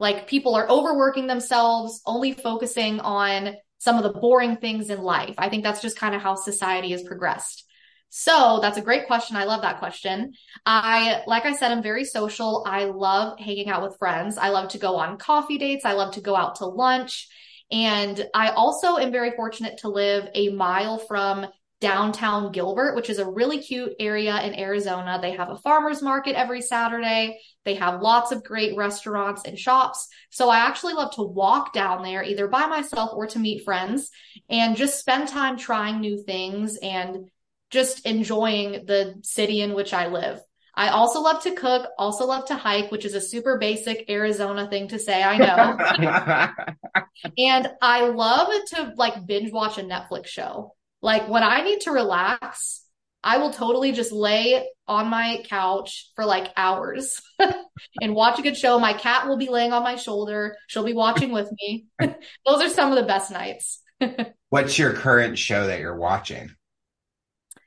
Like 0.00 0.26
people 0.26 0.56
are 0.56 0.68
overworking 0.68 1.26
themselves, 1.28 2.02
only 2.06 2.32
focusing 2.32 2.98
on 3.00 3.54
some 3.78 3.96
of 3.96 4.02
the 4.02 4.18
boring 4.18 4.56
things 4.56 4.90
in 4.90 5.00
life. 5.00 5.34
I 5.38 5.48
think 5.48 5.62
that's 5.62 5.82
just 5.82 5.98
kind 5.98 6.14
of 6.14 6.22
how 6.22 6.34
society 6.34 6.90
has 6.90 7.02
progressed. 7.02 7.66
So 8.08 8.58
that's 8.60 8.76
a 8.76 8.82
great 8.82 9.06
question. 9.06 9.36
I 9.36 9.44
love 9.44 9.62
that 9.62 9.78
question. 9.78 10.32
I, 10.66 11.22
like 11.26 11.46
I 11.46 11.52
said, 11.52 11.70
I'm 11.70 11.82
very 11.82 12.04
social. 12.04 12.64
I 12.66 12.86
love 12.86 13.38
hanging 13.38 13.68
out 13.68 13.82
with 13.82 13.98
friends. 13.98 14.36
I 14.36 14.48
love 14.48 14.70
to 14.70 14.78
go 14.78 14.96
on 14.96 15.16
coffee 15.16 15.58
dates. 15.58 15.84
I 15.84 15.92
love 15.92 16.14
to 16.14 16.20
go 16.20 16.34
out 16.34 16.56
to 16.56 16.66
lunch. 16.66 17.28
And 17.70 18.26
I 18.34 18.48
also 18.50 18.96
am 18.96 19.12
very 19.12 19.30
fortunate 19.30 19.78
to 19.78 19.88
live 19.88 20.28
a 20.34 20.48
mile 20.48 20.98
from 20.98 21.46
downtown 21.80 22.52
Gilbert, 22.52 22.94
which 22.94 23.08
is 23.08 23.18
a 23.18 23.28
really 23.28 23.58
cute 23.58 23.94
area 23.98 24.40
in 24.42 24.58
Arizona. 24.58 25.18
They 25.20 25.32
have 25.32 25.48
a 25.48 25.56
farmer's 25.56 26.02
market 26.02 26.36
every 26.36 26.60
Saturday. 26.60 27.40
They 27.64 27.74
have 27.74 28.02
lots 28.02 28.32
of 28.32 28.44
great 28.44 28.76
restaurants 28.76 29.44
and 29.44 29.58
shops. 29.58 30.06
So 30.30 30.50
I 30.50 30.58
actually 30.58 30.92
love 30.92 31.14
to 31.14 31.22
walk 31.22 31.72
down 31.72 32.02
there 32.02 32.22
either 32.22 32.48
by 32.48 32.66
myself 32.66 33.12
or 33.14 33.26
to 33.28 33.38
meet 33.38 33.64
friends 33.64 34.10
and 34.48 34.76
just 34.76 35.00
spend 35.00 35.28
time 35.28 35.56
trying 35.56 36.00
new 36.00 36.22
things 36.22 36.76
and 36.82 37.30
just 37.70 38.04
enjoying 38.04 38.84
the 38.84 39.14
city 39.22 39.62
in 39.62 39.74
which 39.74 39.94
I 39.94 40.08
live. 40.08 40.40
I 40.74 40.88
also 40.88 41.20
love 41.20 41.42
to 41.42 41.54
cook, 41.54 41.88
also 41.98 42.26
love 42.26 42.46
to 42.46 42.54
hike, 42.54 42.90
which 42.90 43.04
is 43.04 43.14
a 43.14 43.20
super 43.20 43.58
basic 43.58 44.08
Arizona 44.08 44.68
thing 44.68 44.88
to 44.88 44.98
say, 44.98 45.22
I 45.22 45.36
know. 45.36 47.02
and 47.38 47.70
I 47.82 48.06
love 48.06 48.48
to 48.68 48.92
like 48.96 49.26
binge 49.26 49.52
watch 49.52 49.78
a 49.78 49.82
Netflix 49.82 50.26
show. 50.26 50.74
Like 51.02 51.28
when 51.28 51.42
I 51.42 51.62
need 51.62 51.82
to 51.82 51.92
relax, 51.92 52.84
I 53.22 53.38
will 53.38 53.50
totally 53.50 53.92
just 53.92 54.12
lay 54.12 54.66
on 54.88 55.08
my 55.08 55.44
couch 55.48 56.10
for 56.16 56.24
like 56.24 56.52
hours 56.56 57.20
and 58.02 58.14
watch 58.14 58.38
a 58.38 58.42
good 58.42 58.56
show. 58.56 58.78
My 58.78 58.92
cat 58.92 59.28
will 59.28 59.36
be 59.36 59.48
laying 59.48 59.72
on 59.72 59.82
my 59.82 59.96
shoulder. 59.96 60.56
She'll 60.68 60.84
be 60.84 60.94
watching 60.94 61.30
with 61.30 61.50
me. 61.60 61.86
Those 62.00 62.62
are 62.62 62.68
some 62.68 62.90
of 62.90 62.96
the 62.96 63.06
best 63.06 63.30
nights. 63.30 63.82
What's 64.48 64.78
your 64.78 64.94
current 64.94 65.38
show 65.38 65.66
that 65.66 65.80
you're 65.80 65.96
watching? 65.96 66.50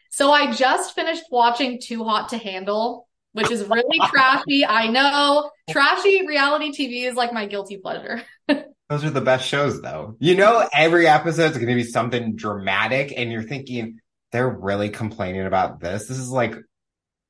So 0.09 0.31
I 0.31 0.51
just 0.53 0.93
finished 0.95 1.23
watching 1.31 1.79
Too 1.81 2.03
Hot 2.03 2.29
to 2.29 2.37
Handle, 2.37 3.07
which 3.31 3.49
is 3.49 3.67
really 3.67 3.99
trashy. 4.09 4.65
I 4.65 4.87
know 4.87 5.49
trashy 5.69 6.27
reality 6.27 6.71
TV 6.71 7.07
is 7.07 7.15
like 7.15 7.33
my 7.33 7.45
guilty 7.45 7.77
pleasure. 7.77 8.21
Those 8.89 9.05
are 9.05 9.09
the 9.09 9.21
best 9.21 9.47
shows 9.47 9.81
though. 9.81 10.15
You 10.19 10.35
know, 10.35 10.67
every 10.73 11.07
episode 11.07 11.51
is 11.51 11.57
going 11.57 11.69
to 11.69 11.75
be 11.75 11.83
something 11.83 12.35
dramatic 12.35 13.13
and 13.15 13.31
you're 13.31 13.43
thinking 13.43 13.99
they're 14.31 14.49
really 14.49 14.89
complaining 14.89 15.45
about 15.45 15.79
this. 15.79 16.07
This 16.07 16.17
is 16.17 16.29
like 16.29 16.55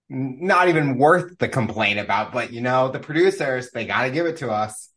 not 0.09 0.69
even 0.69 0.97
worth 0.97 1.37
the 1.37 1.47
complaint 1.47 1.99
about, 1.99 2.31
but 2.31 2.51
you 2.51 2.61
know, 2.61 2.89
the 2.89 2.99
producers, 2.99 3.69
they 3.71 3.85
got 3.85 4.03
to 4.03 4.11
give 4.11 4.25
it 4.25 4.37
to 4.37 4.51
us. 4.51 4.89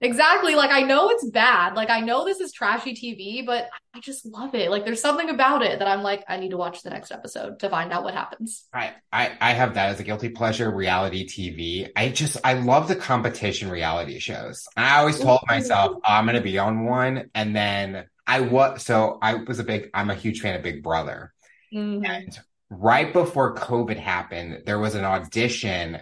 Exactly. 0.00 0.54
Like 0.54 0.70
I 0.70 0.82
know 0.82 1.10
it's 1.10 1.28
bad. 1.30 1.74
Like 1.74 1.90
I 1.90 2.00
know 2.00 2.24
this 2.24 2.40
is 2.40 2.52
trashy 2.52 2.94
TV, 2.94 3.44
but 3.44 3.68
I 3.94 4.00
just 4.00 4.24
love 4.24 4.54
it. 4.54 4.70
Like 4.70 4.84
there's 4.84 5.00
something 5.00 5.28
about 5.28 5.62
it 5.62 5.80
that 5.80 5.88
I'm 5.88 6.02
like, 6.02 6.24
I 6.28 6.36
need 6.36 6.50
to 6.50 6.56
watch 6.56 6.82
the 6.82 6.90
next 6.90 7.10
episode 7.10 7.58
to 7.60 7.68
find 7.68 7.92
out 7.92 8.04
what 8.04 8.14
happens. 8.14 8.68
I, 8.72 8.92
I, 9.12 9.36
I 9.40 9.52
have 9.54 9.74
that 9.74 9.90
as 9.90 9.98
a 9.98 10.04
guilty 10.04 10.28
pleasure 10.28 10.70
reality 10.70 11.26
TV. 11.26 11.90
I 11.96 12.10
just 12.10 12.36
I 12.44 12.54
love 12.54 12.86
the 12.86 12.94
competition 12.94 13.70
reality 13.70 14.20
shows. 14.20 14.68
I 14.76 14.98
always 15.00 15.18
told 15.18 15.40
myself 15.48 15.96
oh, 15.96 16.00
I'm 16.06 16.26
gonna 16.26 16.40
be 16.40 16.58
on 16.58 16.84
one, 16.84 17.30
and 17.34 17.56
then 17.56 18.04
I 18.24 18.40
was 18.40 18.84
so 18.84 19.18
I 19.20 19.34
was 19.34 19.58
a 19.58 19.64
big 19.64 19.90
I'm 19.94 20.10
a 20.10 20.14
huge 20.14 20.40
fan 20.40 20.54
of 20.54 20.62
Big 20.62 20.82
Brother. 20.82 21.32
Mm-hmm. 21.74 22.04
And 22.04 22.38
right 22.70 23.12
before 23.12 23.56
COVID 23.56 23.96
happened, 23.96 24.62
there 24.64 24.78
was 24.78 24.94
an 24.94 25.04
audition 25.04 25.98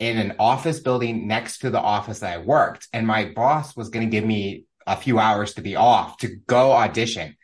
in 0.00 0.16
an 0.16 0.34
office 0.38 0.80
building 0.80 1.28
next 1.28 1.58
to 1.58 1.70
the 1.70 1.78
office 1.78 2.20
that 2.20 2.34
I 2.34 2.42
worked. 2.42 2.88
And 2.92 3.06
my 3.06 3.26
boss 3.26 3.76
was 3.76 3.90
going 3.90 4.06
to 4.06 4.10
give 4.10 4.24
me 4.24 4.64
a 4.86 4.96
few 4.96 5.18
hours 5.18 5.54
to 5.54 5.60
be 5.60 5.76
off 5.76 6.16
to 6.18 6.36
go 6.46 6.72
audition. 6.72 7.36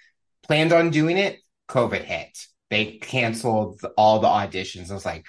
Planned 0.43 0.73
on 0.73 0.91
doing 0.91 1.19
it. 1.19 1.39
COVID 1.69 2.03
hit. 2.03 2.39
They 2.71 2.99
canceled 2.99 3.81
all 3.97 4.21
the 4.21 4.27
auditions. 4.27 4.91
I 4.91 4.95
was 4.95 5.05
like, 5.05 5.27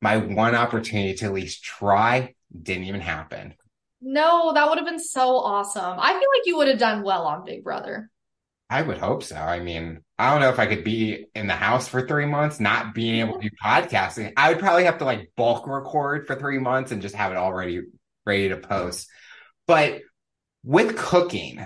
my 0.00 0.18
one 0.18 0.54
opportunity 0.54 1.14
to 1.14 1.24
at 1.24 1.32
least 1.32 1.64
try 1.64 2.34
didn't 2.62 2.84
even 2.84 3.00
happen. 3.00 3.54
No, 4.00 4.52
that 4.52 4.68
would 4.68 4.78
have 4.78 4.86
been 4.86 5.00
so 5.00 5.36
awesome. 5.38 5.96
I 5.98 6.10
feel 6.10 6.18
like 6.18 6.46
you 6.46 6.56
would 6.58 6.68
have 6.68 6.78
done 6.78 7.02
well 7.02 7.24
on 7.26 7.44
Big 7.44 7.64
Brother. 7.64 8.10
I 8.70 8.82
would 8.82 8.98
hope 8.98 9.24
so. 9.24 9.36
I 9.36 9.60
mean, 9.60 10.02
I 10.18 10.32
don't 10.32 10.40
know 10.40 10.50
if 10.50 10.58
I 10.58 10.66
could 10.66 10.82
be 10.82 11.26
in 11.34 11.46
the 11.46 11.54
house 11.54 11.86
for 11.86 12.06
three 12.06 12.26
months, 12.26 12.58
not 12.58 12.92
being 12.92 13.20
able 13.20 13.40
to 13.40 13.48
do 13.48 13.56
podcasting. 13.62 14.32
I 14.36 14.50
would 14.50 14.58
probably 14.58 14.84
have 14.84 14.98
to 14.98 15.04
like 15.04 15.32
bulk 15.36 15.68
record 15.68 16.26
for 16.26 16.34
three 16.34 16.58
months 16.58 16.90
and 16.90 17.02
just 17.02 17.14
have 17.14 17.30
it 17.30 17.36
already 17.36 17.82
ready 18.26 18.48
to 18.48 18.56
post. 18.56 19.08
But 19.68 20.00
with 20.64 20.96
cooking, 20.96 21.64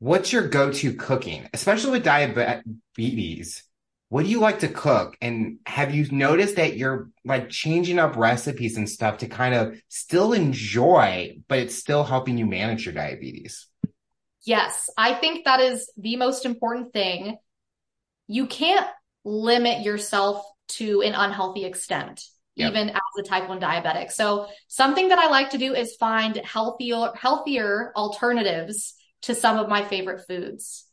what's 0.00 0.32
your 0.32 0.48
go-to 0.48 0.92
cooking, 0.94 1.48
especially 1.54 1.92
with 1.92 2.04
diabetes? 2.04 3.64
What 4.10 4.24
do 4.24 4.30
you 4.30 4.38
like 4.38 4.58
to 4.60 4.68
cook? 4.68 5.16
And 5.22 5.58
have 5.66 5.94
you 5.94 6.06
noticed 6.10 6.56
that 6.56 6.76
you're 6.76 7.08
like 7.24 7.48
changing 7.48 7.98
up 7.98 8.16
recipes 8.16 8.76
and 8.76 8.88
stuff 8.88 9.18
to 9.18 9.28
kind 9.28 9.54
of 9.54 9.80
still 9.88 10.34
enjoy, 10.34 11.38
but 11.48 11.58
it's 11.58 11.74
still 11.74 12.04
helping 12.04 12.36
you 12.36 12.44
manage 12.44 12.84
your 12.84 12.94
diabetes? 12.94 13.66
Yes, 14.44 14.90
I 14.98 15.14
think 15.14 15.46
that 15.46 15.60
is 15.60 15.90
the 15.96 16.16
most 16.16 16.44
important 16.44 16.92
thing. 16.92 17.38
You 18.26 18.46
can't 18.46 18.86
limit 19.24 19.84
yourself 19.84 20.44
to 20.68 21.02
an 21.02 21.14
unhealthy 21.14 21.64
extent, 21.64 22.24
yep. 22.54 22.70
even 22.70 22.90
as 22.90 23.00
a 23.18 23.22
type 23.22 23.48
1 23.48 23.60
diabetic. 23.60 24.10
So 24.12 24.46
something 24.68 25.08
that 25.08 25.18
I 25.18 25.28
like 25.28 25.50
to 25.50 25.58
do 25.58 25.74
is 25.74 25.96
find 25.96 26.36
healthier, 26.36 27.12
healthier 27.16 27.92
alternatives 27.96 28.94
to 29.22 29.34
some 29.34 29.58
of 29.58 29.68
my 29.68 29.84
favorite 29.84 30.26
foods. 30.26 30.86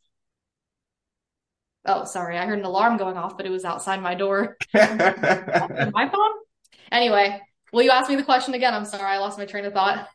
Oh, 1.86 2.06
sorry. 2.06 2.38
I 2.38 2.46
heard 2.46 2.60
an 2.60 2.66
alarm 2.66 2.98
going 2.98 3.18
off, 3.18 3.38
but 3.38 3.46
it 3.46 3.50
was 3.50 3.66
outside 3.66 4.02
my 4.02 4.14
door. 4.14 4.56
my 4.74 6.10
phone? 6.14 6.32
Anyway, 6.92 7.42
will 7.74 7.82
you 7.82 7.90
ask 7.90 8.10
me 8.10 8.16
the 8.16 8.24
question 8.24 8.54
again? 8.54 8.74
I'm 8.74 8.86
sorry. 8.86 9.04
I 9.04 9.18
lost 9.18 9.40
my 9.40 9.46
train 9.46 9.66
of 9.66 9.74
thought 9.74 10.08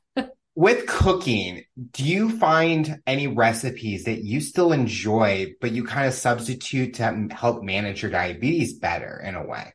with 0.57 0.86
cooking, 0.86 1.64
do 1.92 2.02
you 2.02 2.38
find 2.38 3.02
any 3.07 3.26
recipes 3.26 4.04
that 4.04 4.24
you 4.24 4.40
still 4.40 4.72
enjoy, 4.72 5.54
but 5.61 5.72
you 5.72 5.84
kind 5.84 6.09
of 6.09 6.14
substitute 6.14 6.94
to 6.94 7.28
help 7.30 7.62
manage 7.62 8.00
your 8.02 8.11
diabetes 8.11 8.78
better 8.78 9.22
in 9.22 9.34
a 9.34 9.46
way? 9.46 9.74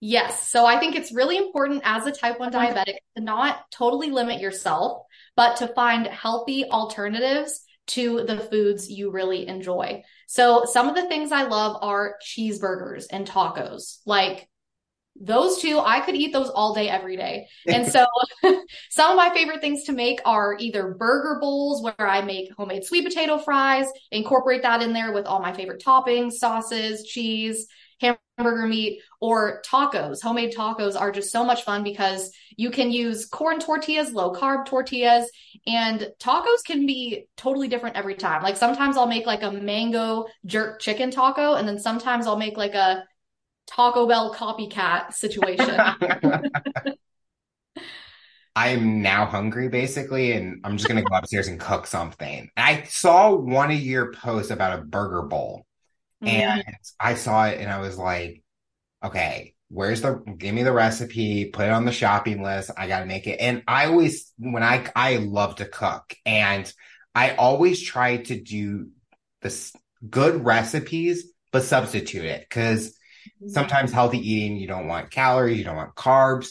Yes. 0.00 0.50
So 0.50 0.66
I 0.66 0.78
think 0.78 0.96
it's 0.96 1.14
really 1.14 1.38
important 1.38 1.80
as 1.84 2.06
a 2.06 2.12
type 2.12 2.38
1 2.38 2.52
mm-hmm. 2.52 2.60
diabetic 2.60 2.96
to 3.16 3.22
not 3.22 3.70
totally 3.70 4.10
limit 4.10 4.40
yourself, 4.40 5.02
but 5.34 5.56
to 5.56 5.68
find 5.68 6.06
healthy 6.06 6.66
alternatives 6.66 7.62
to 7.88 8.24
the 8.26 8.38
foods 8.38 8.90
you 8.90 9.10
really 9.10 9.48
enjoy. 9.48 10.02
So 10.26 10.66
some 10.66 10.90
of 10.90 10.94
the 10.94 11.08
things 11.08 11.32
I 11.32 11.44
love 11.44 11.78
are 11.80 12.16
cheeseburgers 12.22 13.06
and 13.10 13.26
tacos. 13.26 14.00
Like 14.04 14.46
those 15.20 15.58
two, 15.60 15.78
I 15.78 16.00
could 16.00 16.14
eat 16.14 16.32
those 16.32 16.50
all 16.50 16.74
day, 16.74 16.88
every 16.88 17.16
day. 17.16 17.48
And 17.66 17.86
so 17.92 18.06
some 18.90 19.10
of 19.10 19.16
my 19.16 19.30
favorite 19.34 19.60
things 19.60 19.84
to 19.84 19.92
make 19.92 20.20
are 20.24 20.56
either 20.58 20.94
burger 20.94 21.38
bowls 21.40 21.82
where 21.82 21.94
I 21.98 22.22
make 22.22 22.52
homemade 22.56 22.84
sweet 22.84 23.04
potato 23.04 23.38
fries, 23.38 23.86
incorporate 24.10 24.62
that 24.62 24.82
in 24.82 24.92
there 24.92 25.12
with 25.12 25.26
all 25.26 25.40
my 25.40 25.52
favorite 25.52 25.82
toppings, 25.84 26.32
sauces, 26.32 27.04
cheese, 27.04 27.66
hamburger 28.00 28.66
meat, 28.66 29.00
or 29.20 29.62
tacos. 29.62 30.22
Homemade 30.22 30.54
tacos 30.54 31.00
are 31.00 31.10
just 31.10 31.30
so 31.30 31.44
much 31.44 31.64
fun 31.64 31.82
because 31.82 32.30
you 32.56 32.70
can 32.70 32.90
use 32.90 33.26
corn 33.26 33.58
tortillas, 33.58 34.12
low 34.12 34.32
carb 34.32 34.66
tortillas, 34.66 35.30
and 35.66 36.08
tacos 36.20 36.64
can 36.64 36.86
be 36.86 37.26
totally 37.36 37.68
different 37.68 37.96
every 37.96 38.14
time. 38.14 38.42
Like 38.42 38.56
sometimes 38.56 38.96
I'll 38.96 39.06
make 39.06 39.26
like 39.26 39.42
a 39.42 39.52
mango 39.52 40.26
jerk 40.44 40.80
chicken 40.80 41.10
taco, 41.10 41.54
and 41.54 41.66
then 41.66 41.78
sometimes 41.78 42.26
I'll 42.26 42.36
make 42.36 42.56
like 42.56 42.74
a 42.74 43.04
Taco 43.66 44.06
Bell 44.06 44.34
copycat 44.34 45.12
situation. 45.12 45.78
I'm 48.56 49.02
now 49.02 49.26
hungry 49.26 49.68
basically, 49.68 50.32
and 50.32 50.62
I'm 50.64 50.78
just 50.78 50.88
gonna 50.88 51.02
go 51.02 51.14
upstairs 51.14 51.46
and 51.46 51.60
cook 51.60 51.86
something. 51.86 52.48
I 52.56 52.84
saw 52.84 53.34
one 53.34 53.70
of 53.70 53.78
your 53.78 54.12
posts 54.12 54.50
about 54.50 54.78
a 54.78 54.82
burger 54.82 55.22
bowl, 55.22 55.66
mm-hmm. 56.24 56.34
and 56.34 56.64
I 56.98 57.14
saw 57.14 57.44
it 57.44 57.60
and 57.60 57.70
I 57.70 57.80
was 57.80 57.98
like, 57.98 58.42
okay, 59.04 59.54
where's 59.68 60.00
the 60.00 60.22
give 60.38 60.54
me 60.54 60.62
the 60.62 60.72
recipe, 60.72 61.50
put 61.50 61.66
it 61.66 61.72
on 61.72 61.84
the 61.84 61.92
shopping 61.92 62.42
list. 62.42 62.70
I 62.78 62.88
gotta 62.88 63.04
make 63.04 63.26
it. 63.26 63.40
And 63.40 63.62
I 63.68 63.86
always 63.86 64.32
when 64.38 64.62
I 64.62 64.90
I 64.96 65.16
love 65.16 65.56
to 65.56 65.66
cook, 65.66 66.16
and 66.24 66.72
I 67.14 67.34
always 67.34 67.82
try 67.82 68.16
to 68.16 68.40
do 68.40 68.88
this 69.42 69.76
good 70.08 70.46
recipes, 70.46 71.30
but 71.52 71.62
substitute 71.62 72.24
it 72.24 72.40
because 72.48 72.95
Sometimes 73.48 73.92
healthy 73.92 74.18
eating, 74.18 74.56
you 74.56 74.66
don't 74.66 74.88
want 74.88 75.10
calories, 75.10 75.58
you 75.58 75.64
don't 75.64 75.76
want 75.76 75.94
carbs. 75.94 76.48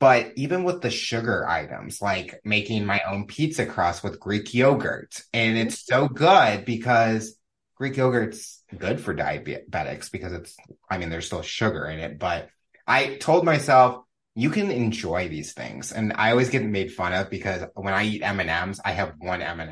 But 0.00 0.32
even 0.36 0.64
with 0.64 0.80
the 0.80 0.90
sugar 0.90 1.46
items, 1.46 2.02
like 2.02 2.40
making 2.44 2.84
my 2.84 3.00
own 3.08 3.26
pizza 3.26 3.66
crust 3.66 4.02
with 4.02 4.18
Greek 4.18 4.52
yogurt, 4.52 5.22
and 5.32 5.56
it's 5.56 5.86
so 5.86 6.08
good 6.08 6.64
because 6.64 7.36
Greek 7.76 7.96
yogurt's 7.96 8.62
good 8.76 9.00
for 9.00 9.14
diabetics 9.14 10.10
because 10.10 10.32
it's, 10.32 10.56
I 10.90 10.98
mean, 10.98 11.10
there's 11.10 11.26
still 11.26 11.42
sugar 11.42 11.86
in 11.86 12.00
it. 12.00 12.18
But 12.18 12.48
I 12.86 13.16
told 13.16 13.44
myself, 13.44 14.04
you 14.34 14.50
can 14.50 14.70
enjoy 14.70 15.28
these 15.28 15.52
things. 15.52 15.92
And 15.92 16.12
I 16.16 16.30
always 16.30 16.50
get 16.50 16.64
made 16.64 16.92
fun 16.92 17.12
of 17.12 17.30
because 17.30 17.64
when 17.74 17.94
I 17.94 18.04
eat 18.04 18.22
M&Ms, 18.22 18.80
I 18.84 18.92
have 18.92 19.14
one 19.18 19.42
M&M. 19.42 19.70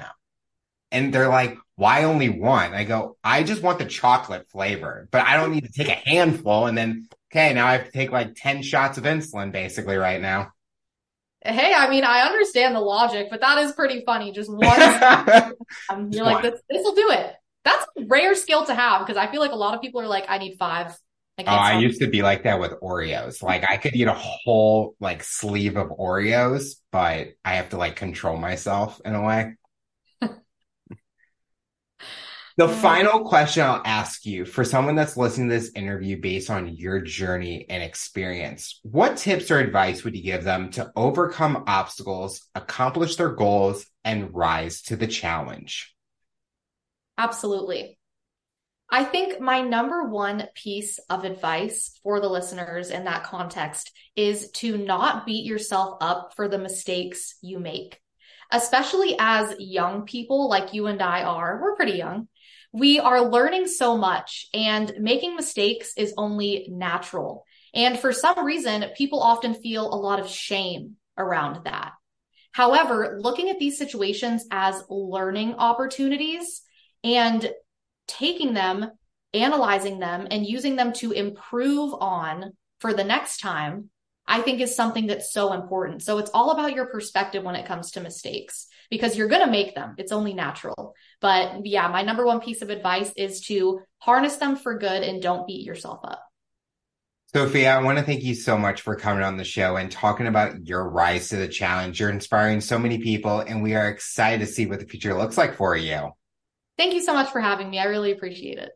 And 0.92 1.12
they're 1.12 1.28
like, 1.28 1.56
why 1.76 2.04
only 2.04 2.28
one? 2.28 2.74
I 2.74 2.84
go, 2.84 3.16
I 3.24 3.42
just 3.42 3.62
want 3.62 3.78
the 3.78 3.84
chocolate 3.84 4.48
flavor, 4.50 5.08
but 5.10 5.26
I 5.26 5.36
don't 5.36 5.52
need 5.52 5.64
to 5.64 5.72
take 5.72 5.88
a 5.88 5.92
handful 5.92 6.66
and 6.66 6.76
then, 6.76 7.08
okay, 7.32 7.54
now 7.54 7.66
I 7.66 7.72
have 7.72 7.86
to 7.86 7.92
take 7.92 8.10
like 8.10 8.34
10 8.34 8.62
shots 8.62 8.98
of 8.98 9.04
insulin 9.04 9.52
basically 9.52 9.96
right 9.96 10.20
now. 10.20 10.52
Hey, 11.42 11.72
I 11.74 11.88
mean, 11.88 12.04
I 12.04 12.20
understand 12.22 12.76
the 12.76 12.80
logic, 12.80 13.28
but 13.30 13.40
that 13.40 13.58
is 13.58 13.72
pretty 13.72 14.02
funny. 14.04 14.30
Just 14.32 14.52
one. 14.52 14.62
um, 15.88 16.10
you're 16.10 16.24
like, 16.24 16.42
this 16.42 16.60
will 16.68 16.94
do 16.94 17.10
it. 17.12 17.34
That's 17.64 17.86
a 17.96 18.04
rare 18.06 18.34
skill 18.34 18.66
to 18.66 18.74
have 18.74 19.06
because 19.06 19.16
I 19.16 19.30
feel 19.30 19.40
like 19.40 19.52
a 19.52 19.56
lot 19.56 19.74
of 19.74 19.80
people 19.80 20.02
are 20.02 20.06
like, 20.06 20.26
I 20.28 20.38
need 20.38 20.56
five. 20.58 20.94
I 21.38 21.44
oh, 21.46 21.76
I 21.76 21.78
used 21.78 22.00
to 22.00 22.08
be 22.08 22.20
like 22.20 22.42
that 22.44 22.60
with 22.60 22.72
Oreos. 22.82 23.42
Like 23.42 23.64
I 23.68 23.78
could 23.78 23.94
eat 23.94 24.06
a 24.06 24.12
whole 24.12 24.94
like 25.00 25.22
sleeve 25.22 25.76
of 25.76 25.88
Oreos, 25.88 26.74
but 26.92 27.28
I 27.44 27.54
have 27.54 27.70
to 27.70 27.78
like 27.78 27.96
control 27.96 28.36
myself 28.36 29.00
in 29.04 29.14
a 29.14 29.24
way. 29.24 29.54
The 32.60 32.68
final 32.68 33.24
question 33.24 33.64
I'll 33.64 33.80
ask 33.86 34.26
you 34.26 34.44
for 34.44 34.64
someone 34.66 34.94
that's 34.94 35.16
listening 35.16 35.48
to 35.48 35.54
this 35.54 35.72
interview 35.74 36.20
based 36.20 36.50
on 36.50 36.68
your 36.68 37.00
journey 37.00 37.64
and 37.70 37.82
experience, 37.82 38.80
what 38.82 39.16
tips 39.16 39.50
or 39.50 39.60
advice 39.60 40.04
would 40.04 40.14
you 40.14 40.22
give 40.22 40.44
them 40.44 40.70
to 40.72 40.92
overcome 40.94 41.64
obstacles, 41.66 42.46
accomplish 42.54 43.16
their 43.16 43.30
goals, 43.30 43.86
and 44.04 44.34
rise 44.34 44.82
to 44.82 44.96
the 44.96 45.06
challenge? 45.06 45.94
Absolutely. 47.16 47.98
I 48.90 49.04
think 49.04 49.40
my 49.40 49.62
number 49.62 50.10
one 50.10 50.46
piece 50.54 50.98
of 51.08 51.24
advice 51.24 51.98
for 52.02 52.20
the 52.20 52.28
listeners 52.28 52.90
in 52.90 53.04
that 53.04 53.24
context 53.24 53.90
is 54.16 54.50
to 54.56 54.76
not 54.76 55.24
beat 55.24 55.46
yourself 55.46 55.96
up 56.02 56.34
for 56.36 56.46
the 56.46 56.58
mistakes 56.58 57.36
you 57.40 57.58
make, 57.58 57.98
especially 58.52 59.16
as 59.18 59.56
young 59.58 60.02
people 60.04 60.50
like 60.50 60.74
you 60.74 60.88
and 60.88 61.00
I 61.00 61.22
are. 61.22 61.58
We're 61.62 61.74
pretty 61.74 61.96
young 61.96 62.28
we 62.72 63.00
are 63.00 63.28
learning 63.28 63.66
so 63.66 63.96
much 63.96 64.48
and 64.54 64.92
making 64.98 65.34
mistakes 65.34 65.92
is 65.96 66.14
only 66.16 66.68
natural. 66.70 67.44
And 67.74 67.98
for 67.98 68.12
some 68.12 68.44
reason, 68.44 68.84
people 68.96 69.20
often 69.20 69.54
feel 69.54 69.92
a 69.92 69.96
lot 69.96 70.20
of 70.20 70.28
shame 70.28 70.96
around 71.16 71.64
that. 71.64 71.92
However, 72.52 73.18
looking 73.20 73.48
at 73.48 73.58
these 73.58 73.78
situations 73.78 74.46
as 74.50 74.82
learning 74.88 75.54
opportunities 75.54 76.62
and 77.04 77.48
taking 78.06 78.54
them, 78.54 78.90
analyzing 79.34 80.00
them, 80.00 80.26
and 80.30 80.46
using 80.46 80.76
them 80.76 80.92
to 80.94 81.12
improve 81.12 81.94
on 81.94 82.52
for 82.80 82.92
the 82.92 83.04
next 83.04 83.38
time, 83.38 83.90
I 84.30 84.42
think 84.42 84.60
is 84.60 84.76
something 84.76 85.08
that's 85.08 85.32
so 85.32 85.52
important. 85.52 86.02
So 86.02 86.18
it's 86.18 86.30
all 86.32 86.52
about 86.52 86.72
your 86.72 86.86
perspective 86.86 87.42
when 87.42 87.56
it 87.56 87.66
comes 87.66 87.90
to 87.90 88.00
mistakes 88.00 88.68
because 88.88 89.16
you're 89.16 89.26
going 89.26 89.44
to 89.44 89.50
make 89.50 89.74
them. 89.74 89.96
It's 89.98 90.12
only 90.12 90.34
natural. 90.34 90.94
But 91.20 91.66
yeah, 91.66 91.88
my 91.88 92.02
number 92.02 92.24
one 92.24 92.40
piece 92.40 92.62
of 92.62 92.70
advice 92.70 93.12
is 93.16 93.40
to 93.46 93.80
harness 93.98 94.36
them 94.36 94.54
for 94.54 94.78
good 94.78 95.02
and 95.02 95.20
don't 95.20 95.48
beat 95.48 95.66
yourself 95.66 95.98
up. 96.04 96.22
Sophia, 97.34 97.74
I 97.74 97.82
want 97.82 97.98
to 97.98 98.04
thank 98.04 98.22
you 98.22 98.36
so 98.36 98.56
much 98.56 98.82
for 98.82 98.94
coming 98.94 99.24
on 99.24 99.36
the 99.36 99.44
show 99.44 99.76
and 99.76 99.90
talking 99.90 100.28
about 100.28 100.64
your 100.64 100.88
rise 100.88 101.28
to 101.30 101.36
the 101.36 101.48
challenge. 101.48 101.98
You're 101.98 102.10
inspiring 102.10 102.60
so 102.60 102.78
many 102.78 102.98
people, 102.98 103.40
and 103.40 103.62
we 103.62 103.74
are 103.74 103.88
excited 103.88 104.46
to 104.46 104.52
see 104.52 104.66
what 104.66 104.78
the 104.78 104.86
future 104.86 105.14
looks 105.14 105.38
like 105.38 105.56
for 105.56 105.76
you. 105.76 106.10
Thank 106.76 106.94
you 106.94 107.02
so 107.02 107.14
much 107.14 107.30
for 107.30 107.40
having 107.40 107.68
me. 107.68 107.78
I 107.78 107.84
really 107.84 108.10
appreciate 108.12 108.58
it. 108.58 108.70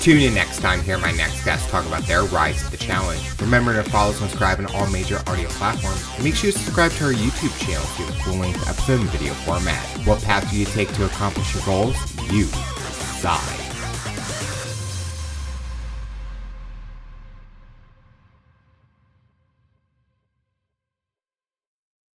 Tune 0.00 0.22
in 0.22 0.32
next 0.32 0.60
time, 0.60 0.80
hear 0.80 0.96
my 0.96 1.12
next 1.12 1.44
guest 1.44 1.68
talk 1.68 1.84
about 1.84 2.04
their 2.04 2.24
rise 2.24 2.64
to 2.64 2.70
the 2.70 2.78
challenge. 2.78 3.20
Remember 3.38 3.74
to 3.74 3.88
follow, 3.90 4.12
subscribe 4.12 4.58
on 4.58 4.64
all 4.74 4.86
major 4.86 5.22
audio 5.26 5.46
platforms, 5.50 6.02
and 6.14 6.24
make 6.24 6.34
sure 6.34 6.50
to 6.50 6.58
subscribe 6.58 6.90
to 6.92 7.04
our 7.04 7.12
YouTube 7.12 7.54
channel 7.62 7.86
to 7.96 8.02
get 8.04 8.08
a 8.08 8.24
full-length 8.24 8.66
episode 8.66 9.00
video 9.10 9.34
format. 9.34 9.78
What 10.06 10.22
path 10.22 10.50
do 10.50 10.58
you 10.58 10.64
take 10.64 10.90
to 10.94 11.04
accomplish 11.04 11.54
your 11.54 11.62
goals? 11.64 11.96
You 12.32 12.46
decide. 12.46 13.59